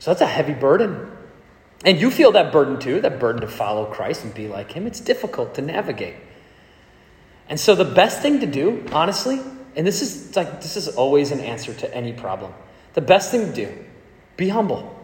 So 0.00 0.10
that's 0.10 0.22
a 0.22 0.26
heavy 0.26 0.54
burden. 0.54 1.08
And 1.84 2.00
you 2.00 2.10
feel 2.10 2.32
that 2.32 2.50
burden 2.50 2.80
too, 2.80 3.00
that 3.02 3.20
burden 3.20 3.42
to 3.42 3.46
follow 3.46 3.84
Christ 3.86 4.24
and 4.24 4.34
be 4.34 4.48
like 4.48 4.72
Him. 4.72 4.88
It's 4.88 4.98
difficult 4.98 5.54
to 5.54 5.62
navigate. 5.62 6.16
And 7.48 7.60
so 7.60 7.76
the 7.76 7.84
best 7.84 8.22
thing 8.22 8.40
to 8.40 8.46
do, 8.46 8.84
honestly, 8.90 9.40
and 9.76 9.86
this 9.86 10.02
is 10.02 10.34
like 10.34 10.62
this 10.62 10.76
is 10.76 10.88
always 10.88 11.30
an 11.30 11.38
answer 11.38 11.72
to 11.74 11.94
any 11.94 12.12
problem. 12.12 12.52
The 12.96 13.02
best 13.02 13.30
thing 13.30 13.44
to 13.44 13.52
do, 13.52 13.84
be 14.38 14.48
humble. 14.48 14.98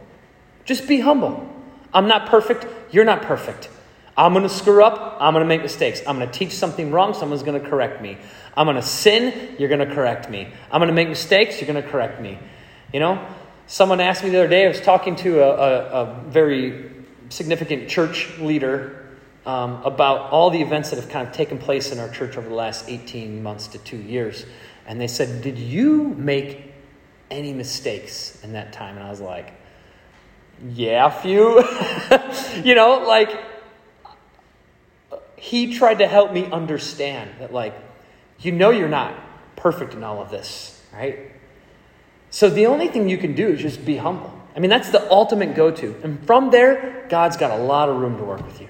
Just 0.64 0.88
be 0.88 1.00
humble. 1.00 1.46
I'm 1.92 2.08
not 2.08 2.26
perfect, 2.26 2.66
you're 2.90 3.04
not 3.04 3.20
perfect. 3.20 3.68
I'm 4.16 4.32
going 4.32 4.44
to 4.44 4.48
screw 4.48 4.82
up, 4.82 5.18
I'm 5.20 5.34
going 5.34 5.44
to 5.44 5.48
make 5.48 5.60
mistakes. 5.60 6.00
I'm 6.06 6.16
going 6.16 6.26
to 6.26 6.32
teach 6.32 6.52
something 6.52 6.90
wrong, 6.90 7.12
someone's 7.12 7.42
going 7.42 7.62
to 7.62 7.68
correct 7.68 8.00
me. 8.00 8.16
I'm 8.56 8.64
going 8.64 8.76
to 8.76 8.82
sin, 8.82 9.56
you're 9.58 9.68
going 9.68 9.86
to 9.86 9.94
correct 9.94 10.30
me. 10.30 10.48
I'm 10.70 10.78
going 10.78 10.88
to 10.88 10.94
make 10.94 11.10
mistakes, 11.10 11.60
you're 11.60 11.70
going 11.70 11.82
to 11.82 11.86
correct 11.86 12.18
me. 12.18 12.38
You 12.94 13.00
know, 13.00 13.28
someone 13.66 14.00
asked 14.00 14.24
me 14.24 14.30
the 14.30 14.38
other 14.38 14.48
day, 14.48 14.64
I 14.64 14.68
was 14.68 14.80
talking 14.80 15.14
to 15.16 15.42
a, 15.42 15.50
a, 15.50 16.02
a 16.02 16.24
very 16.28 16.90
significant 17.28 17.90
church 17.90 18.38
leader 18.38 19.06
um, 19.44 19.82
about 19.82 20.30
all 20.30 20.48
the 20.48 20.62
events 20.62 20.88
that 20.90 20.96
have 20.96 21.10
kind 21.10 21.28
of 21.28 21.34
taken 21.34 21.58
place 21.58 21.92
in 21.92 21.98
our 21.98 22.08
church 22.08 22.38
over 22.38 22.48
the 22.48 22.54
last 22.54 22.88
18 22.88 23.42
months 23.42 23.66
to 23.66 23.78
two 23.78 23.98
years. 23.98 24.46
And 24.86 24.98
they 24.98 25.08
said, 25.08 25.42
Did 25.42 25.58
you 25.58 26.14
make 26.16 26.71
any 27.32 27.52
mistakes 27.52 28.42
in 28.44 28.52
that 28.52 28.72
time? 28.72 28.96
And 28.96 29.06
I 29.06 29.10
was 29.10 29.20
like, 29.20 29.52
Yeah, 30.72 31.06
a 31.06 31.10
few. 31.10 31.62
you 32.64 32.74
know, 32.74 33.04
like, 33.06 33.30
he 35.36 35.76
tried 35.76 35.98
to 35.98 36.06
help 36.06 36.32
me 36.32 36.46
understand 36.46 37.30
that, 37.40 37.52
like, 37.52 37.74
you 38.38 38.52
know, 38.52 38.70
you're 38.70 38.88
not 38.88 39.14
perfect 39.56 39.94
in 39.94 40.04
all 40.04 40.20
of 40.20 40.30
this, 40.30 40.80
right? 40.92 41.18
So 42.30 42.48
the 42.48 42.66
only 42.66 42.88
thing 42.88 43.08
you 43.08 43.18
can 43.18 43.34
do 43.34 43.48
is 43.48 43.60
just 43.60 43.84
be 43.84 43.96
humble. 43.96 44.32
I 44.54 44.60
mean, 44.60 44.70
that's 44.70 44.90
the 44.90 45.10
ultimate 45.10 45.54
go 45.54 45.70
to. 45.70 45.96
And 46.02 46.24
from 46.26 46.50
there, 46.50 47.06
God's 47.08 47.36
got 47.36 47.58
a 47.58 47.62
lot 47.62 47.88
of 47.88 47.96
room 47.96 48.16
to 48.18 48.24
work 48.24 48.44
with 48.46 48.60
you. 48.60 48.68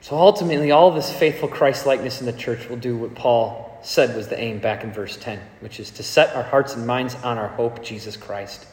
So 0.00 0.16
ultimately, 0.16 0.72
all 0.72 0.90
this 0.90 1.12
faithful 1.12 1.48
Christ 1.48 1.86
likeness 1.86 2.20
in 2.20 2.26
the 2.26 2.32
church 2.32 2.68
will 2.68 2.76
do 2.76 2.96
what 2.96 3.14
Paul 3.14 3.61
said 3.82 4.16
was 4.16 4.28
the 4.28 4.40
aim 4.40 4.58
back 4.58 4.84
in 4.84 4.92
verse 4.92 5.16
10, 5.16 5.40
which 5.60 5.80
is 5.80 5.90
to 5.92 6.02
set 6.02 6.34
our 6.34 6.42
hearts 6.42 6.74
and 6.74 6.86
minds 6.86 7.14
on 7.16 7.38
our 7.38 7.48
hope, 7.48 7.82
Jesus 7.82 8.16
Christ. 8.16 8.66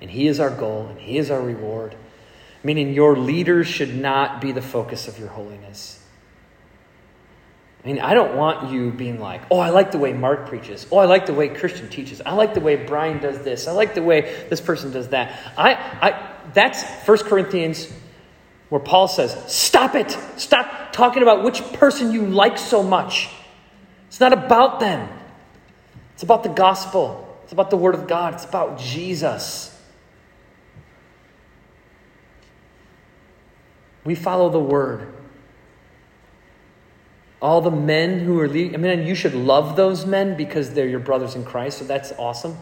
And 0.00 0.10
He 0.10 0.26
is 0.26 0.40
our 0.40 0.50
goal, 0.50 0.86
and 0.88 0.98
He 0.98 1.18
is 1.18 1.30
our 1.30 1.40
reward. 1.40 1.94
Meaning, 2.62 2.92
your 2.92 3.16
leaders 3.16 3.66
should 3.66 3.94
not 3.94 4.40
be 4.40 4.52
the 4.52 4.62
focus 4.62 5.08
of 5.08 5.18
your 5.18 5.28
holiness. 5.28 6.02
I 7.86 7.88
mean, 7.88 8.00
I 8.00 8.14
don't 8.14 8.36
want 8.36 8.72
you 8.72 8.90
being 8.90 9.20
like, 9.20 9.42
oh, 9.48 9.60
I 9.60 9.70
like 9.70 9.92
the 9.92 9.98
way 9.98 10.12
Mark 10.12 10.48
preaches. 10.48 10.86
Oh, 10.90 10.98
I 10.98 11.04
like 11.04 11.26
the 11.26 11.34
way 11.34 11.48
Christian 11.48 11.88
teaches. 11.88 12.20
I 12.20 12.32
like 12.32 12.52
the 12.52 12.60
way 12.60 12.74
Brian 12.74 13.20
does 13.20 13.38
this. 13.44 13.68
I 13.68 13.72
like 13.72 13.94
the 13.94 14.02
way 14.02 14.44
this 14.50 14.60
person 14.60 14.90
does 14.90 15.10
that. 15.10 15.38
I, 15.56 15.74
I, 15.74 16.32
that's 16.52 16.82
1 17.06 17.18
Corinthians 17.18 17.92
where 18.70 18.80
Paul 18.80 19.06
says, 19.06 19.36
Stop 19.46 19.94
it! 19.94 20.10
Stop 20.36 20.92
talking 20.92 21.22
about 21.22 21.44
which 21.44 21.62
person 21.74 22.10
you 22.10 22.26
like 22.26 22.58
so 22.58 22.82
much. 22.82 23.28
It's 24.16 24.20
not 24.22 24.32
about 24.32 24.80
them, 24.80 25.10
it's 26.14 26.22
about 26.22 26.42
the 26.42 26.48
gospel, 26.48 27.38
it's 27.44 27.52
about 27.52 27.68
the 27.68 27.76
Word 27.76 27.94
of 27.94 28.08
God, 28.08 28.32
it's 28.32 28.46
about 28.46 28.78
Jesus. 28.78 29.78
We 34.04 34.14
follow 34.14 34.48
the 34.48 34.58
Word. 34.58 35.12
All 37.42 37.60
the 37.60 37.70
men 37.70 38.20
who 38.20 38.40
are 38.40 38.48
leading, 38.48 38.74
I 38.74 38.78
mean, 38.78 39.06
you 39.06 39.14
should 39.14 39.34
love 39.34 39.76
those 39.76 40.06
men 40.06 40.34
because 40.34 40.70
they're 40.72 40.88
your 40.88 40.98
brothers 40.98 41.34
in 41.34 41.44
Christ, 41.44 41.80
so 41.80 41.84
that's 41.84 42.12
awesome. 42.12 42.56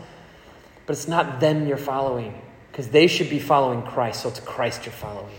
But 0.87 0.97
it's 0.97 1.07
not 1.07 1.39
them 1.39 1.69
you're 1.69 1.77
following 1.77 2.43
because 2.73 2.89
they 2.89 3.07
should 3.07 3.31
be 3.31 3.39
following 3.39 3.85
Christ, 3.85 4.23
so 4.23 4.29
it's 4.29 4.41
Christ 4.41 4.87
you're 4.87 4.93
following. 4.93 5.39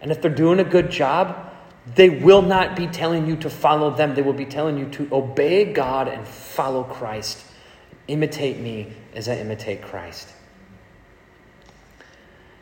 And 0.00 0.10
if 0.10 0.22
they're 0.22 0.30
doing 0.34 0.58
a 0.58 0.64
good 0.64 0.90
job, 0.90 1.51
they 1.94 2.08
will 2.08 2.42
not 2.42 2.76
be 2.76 2.86
telling 2.86 3.26
you 3.26 3.36
to 3.36 3.50
follow 3.50 3.90
them. 3.90 4.14
They 4.14 4.22
will 4.22 4.32
be 4.32 4.46
telling 4.46 4.78
you 4.78 4.88
to 4.90 5.08
obey 5.12 5.72
God 5.72 6.08
and 6.08 6.26
follow 6.26 6.84
Christ. 6.84 7.44
Imitate 8.08 8.58
me 8.58 8.92
as 9.14 9.28
I 9.28 9.36
imitate 9.36 9.82
Christ. 9.82 10.28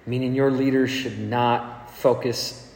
Meaning 0.06 0.34
your 0.34 0.50
leaders 0.50 0.90
should 0.90 1.18
not 1.18 1.90
focus, 1.90 2.74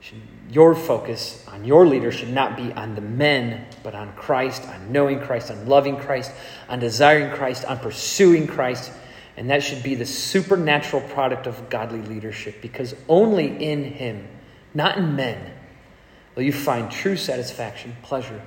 should, 0.00 0.20
your 0.50 0.74
focus 0.74 1.44
on 1.48 1.64
your 1.64 1.86
leader 1.86 2.12
should 2.12 2.32
not 2.32 2.56
be 2.56 2.72
on 2.74 2.94
the 2.94 3.00
men, 3.00 3.66
but 3.82 3.94
on 3.94 4.12
Christ, 4.12 4.62
on 4.64 4.92
knowing 4.92 5.20
Christ, 5.20 5.50
on 5.50 5.66
loving 5.66 5.96
Christ, 5.96 6.32
on 6.68 6.78
desiring 6.78 7.30
Christ, 7.30 7.64
on 7.64 7.78
pursuing 7.78 8.46
Christ 8.46 8.92
and 9.40 9.48
that 9.48 9.62
should 9.62 9.82
be 9.82 9.94
the 9.94 10.04
supernatural 10.04 11.00
product 11.00 11.46
of 11.46 11.70
godly 11.70 12.02
leadership 12.02 12.60
because 12.60 12.94
only 13.08 13.46
in 13.64 13.84
Him, 13.84 14.28
not 14.74 14.98
in 14.98 15.16
men, 15.16 15.52
will 16.34 16.42
you 16.42 16.52
find 16.52 16.90
true 16.90 17.16
satisfaction, 17.16 17.96
pleasure, 18.02 18.40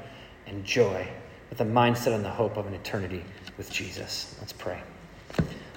and 0.48 0.64
joy 0.64 1.08
with 1.50 1.62
a 1.62 1.66
mindset 1.66 2.16
on 2.16 2.24
the 2.24 2.30
hope 2.30 2.58
of 2.58 2.66
an 2.66 2.74
eternity 2.74 3.24
with 3.58 3.72
Jesus. 3.72 4.36
Let's 4.40 4.54
pray. 4.54 4.82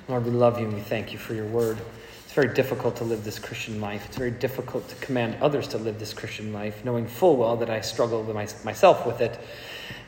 Lord, 0.09 0.25
we 0.25 0.31
love 0.31 0.59
you 0.59 0.67
and 0.67 0.75
we 0.75 0.81
thank 0.81 1.13
you 1.13 1.19
for 1.19 1.35
your 1.35 1.47
word. 1.47 1.79
It's 2.25 2.33
very 2.33 2.55
difficult 2.55 2.97
to 2.97 3.05
live 3.05 3.25
this 3.25 3.39
Christian 3.39 3.81
life. 3.81 4.07
It's 4.07 4.17
very 4.17 4.31
difficult 4.31 4.89
to 4.89 4.95
command 4.97 5.37
others 5.43 5.69
to 5.69 5.79
live 5.79 5.99
this 5.99 6.15
Christian 6.15 6.53
life, 6.53 6.85
knowing 6.85 7.07
full 7.07 7.37
well 7.37 7.57
that 7.57 7.71
I 7.71 7.81
struggle 7.81 8.23
with 8.23 8.35
my, 8.35 8.49
myself 8.65 9.07
with 9.07 9.21
it, 9.21 9.39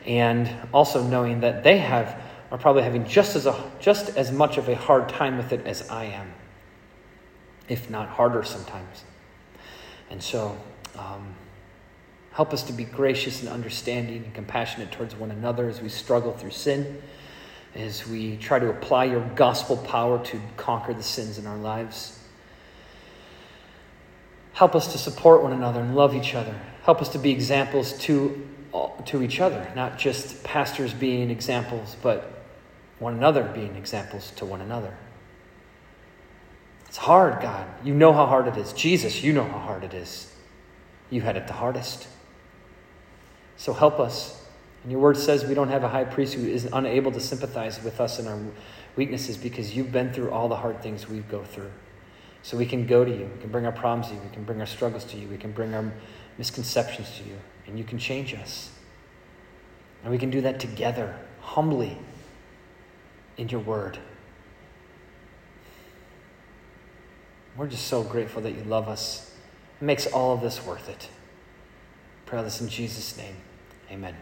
and 0.05 0.49
also 0.73 1.03
knowing 1.03 1.41
that 1.41 1.63
they 1.63 1.77
have 1.77 2.19
are 2.51 2.57
probably 2.57 2.81
having 2.81 3.05
just 3.05 3.35
as, 3.35 3.45
a, 3.45 3.71
just 3.79 4.17
as 4.17 4.31
much 4.31 4.57
of 4.57 4.69
a 4.69 4.75
hard 4.75 5.07
time 5.07 5.37
with 5.37 5.51
it 5.51 5.65
as 5.67 5.87
I 5.89 6.05
am, 6.05 6.31
if 7.67 7.89
not 7.89 8.09
harder 8.09 8.43
sometimes. 8.43 9.03
And 10.09 10.21
so, 10.21 10.57
um, 10.97 11.35
help 12.31 12.53
us 12.53 12.63
to 12.63 12.73
be 12.73 12.83
gracious 12.83 13.41
and 13.41 13.49
understanding 13.49 14.23
and 14.23 14.33
compassionate 14.33 14.91
towards 14.91 15.15
one 15.15 15.31
another 15.31 15.67
as 15.67 15.81
we 15.81 15.89
struggle 15.89 16.33
through 16.33 16.51
sin, 16.51 17.01
as 17.75 18.07
we 18.07 18.37
try 18.37 18.59
to 18.59 18.69
apply 18.69 19.05
your 19.05 19.21
gospel 19.35 19.77
power 19.77 20.23
to 20.25 20.41
conquer 20.57 20.93
the 20.93 21.03
sins 21.03 21.37
in 21.37 21.45
our 21.45 21.57
lives. 21.57 22.19
Help 24.53 24.75
us 24.75 24.91
to 24.91 24.97
support 24.97 25.43
one 25.43 25.53
another 25.53 25.79
and 25.79 25.95
love 25.95 26.15
each 26.15 26.35
other. 26.35 26.53
Help 26.83 27.01
us 27.01 27.09
to 27.09 27.19
be 27.19 27.31
examples 27.31 27.93
to, 27.99 28.47
to 29.05 29.21
each 29.21 29.39
other, 29.39 29.71
not 29.75 29.97
just 29.97 30.43
pastors 30.43 30.93
being 30.93 31.29
examples, 31.29 31.95
but 32.01 32.43
one 32.99 33.13
another 33.13 33.43
being 33.43 33.75
examples 33.75 34.31
to 34.31 34.45
one 34.45 34.61
another. 34.61 34.93
It's 36.89 36.97
hard, 36.97 37.39
God. 37.39 37.67
You 37.83 37.93
know 37.93 38.11
how 38.11 38.25
hard 38.25 38.47
it 38.47 38.57
is. 38.57 38.73
Jesus, 38.73 39.23
you 39.23 39.31
know 39.31 39.43
how 39.43 39.59
hard 39.59 39.83
it 39.83 39.93
is. 39.93 40.33
You 41.11 41.21
had 41.21 41.37
it 41.37 41.45
the 41.45 41.53
hardest. 41.53 42.07
So 43.57 43.73
help 43.73 43.99
us. 43.99 44.43
And 44.81 44.91
your 44.91 44.99
word 44.99 45.15
says 45.15 45.45
we 45.45 45.53
don't 45.53 45.69
have 45.69 45.83
a 45.83 45.87
high 45.87 46.03
priest 46.03 46.33
who 46.33 46.47
is 46.47 46.67
unable 46.73 47.11
to 47.11 47.19
sympathize 47.19 47.81
with 47.83 48.01
us 48.01 48.17
in 48.17 48.27
our 48.27 48.39
weaknesses 48.95 49.37
because 49.37 49.75
you've 49.75 49.91
been 49.91 50.11
through 50.11 50.31
all 50.31 50.49
the 50.49 50.55
hard 50.55 50.81
things 50.81 51.07
we 51.07 51.19
go 51.19 51.43
through. 51.43 51.69
So 52.41 52.57
we 52.57 52.65
can 52.65 52.87
go 52.87 53.05
to 53.05 53.11
you. 53.11 53.29
We 53.35 53.41
can 53.41 53.51
bring 53.51 53.67
our 53.67 53.71
problems 53.71 54.07
to 54.07 54.15
you. 54.15 54.21
We 54.21 54.33
can 54.33 54.43
bring 54.43 54.59
our 54.59 54.65
struggles 54.65 55.03
to 55.05 55.17
you. 55.17 55.27
We 55.27 55.37
can 55.37 55.51
bring 55.51 55.75
our 55.75 55.91
misconceptions 56.39 57.17
to 57.17 57.23
you. 57.23 57.37
And 57.67 57.77
you 57.77 57.83
can 57.83 57.99
change 57.99 58.33
us. 58.33 58.71
And 60.01 60.11
we 60.11 60.17
can 60.17 60.31
do 60.31 60.41
that 60.41 60.59
together, 60.59 61.19
humbly, 61.41 61.97
in 63.37 63.47
your 63.49 63.59
word. 63.59 63.99
We're 67.57 67.67
just 67.67 67.87
so 67.87 68.03
grateful 68.03 68.41
that 68.43 68.51
you 68.51 68.63
love 68.63 68.87
us. 68.87 69.31
It 69.81 69.85
makes 69.85 70.07
all 70.07 70.33
of 70.33 70.41
this 70.41 70.65
worth 70.65 70.89
it. 70.89 71.09
Pray 72.25 72.41
this 72.43 72.61
in 72.61 72.69
Jesus' 72.69 73.17
name. 73.17 73.35
Amen. 73.91 74.15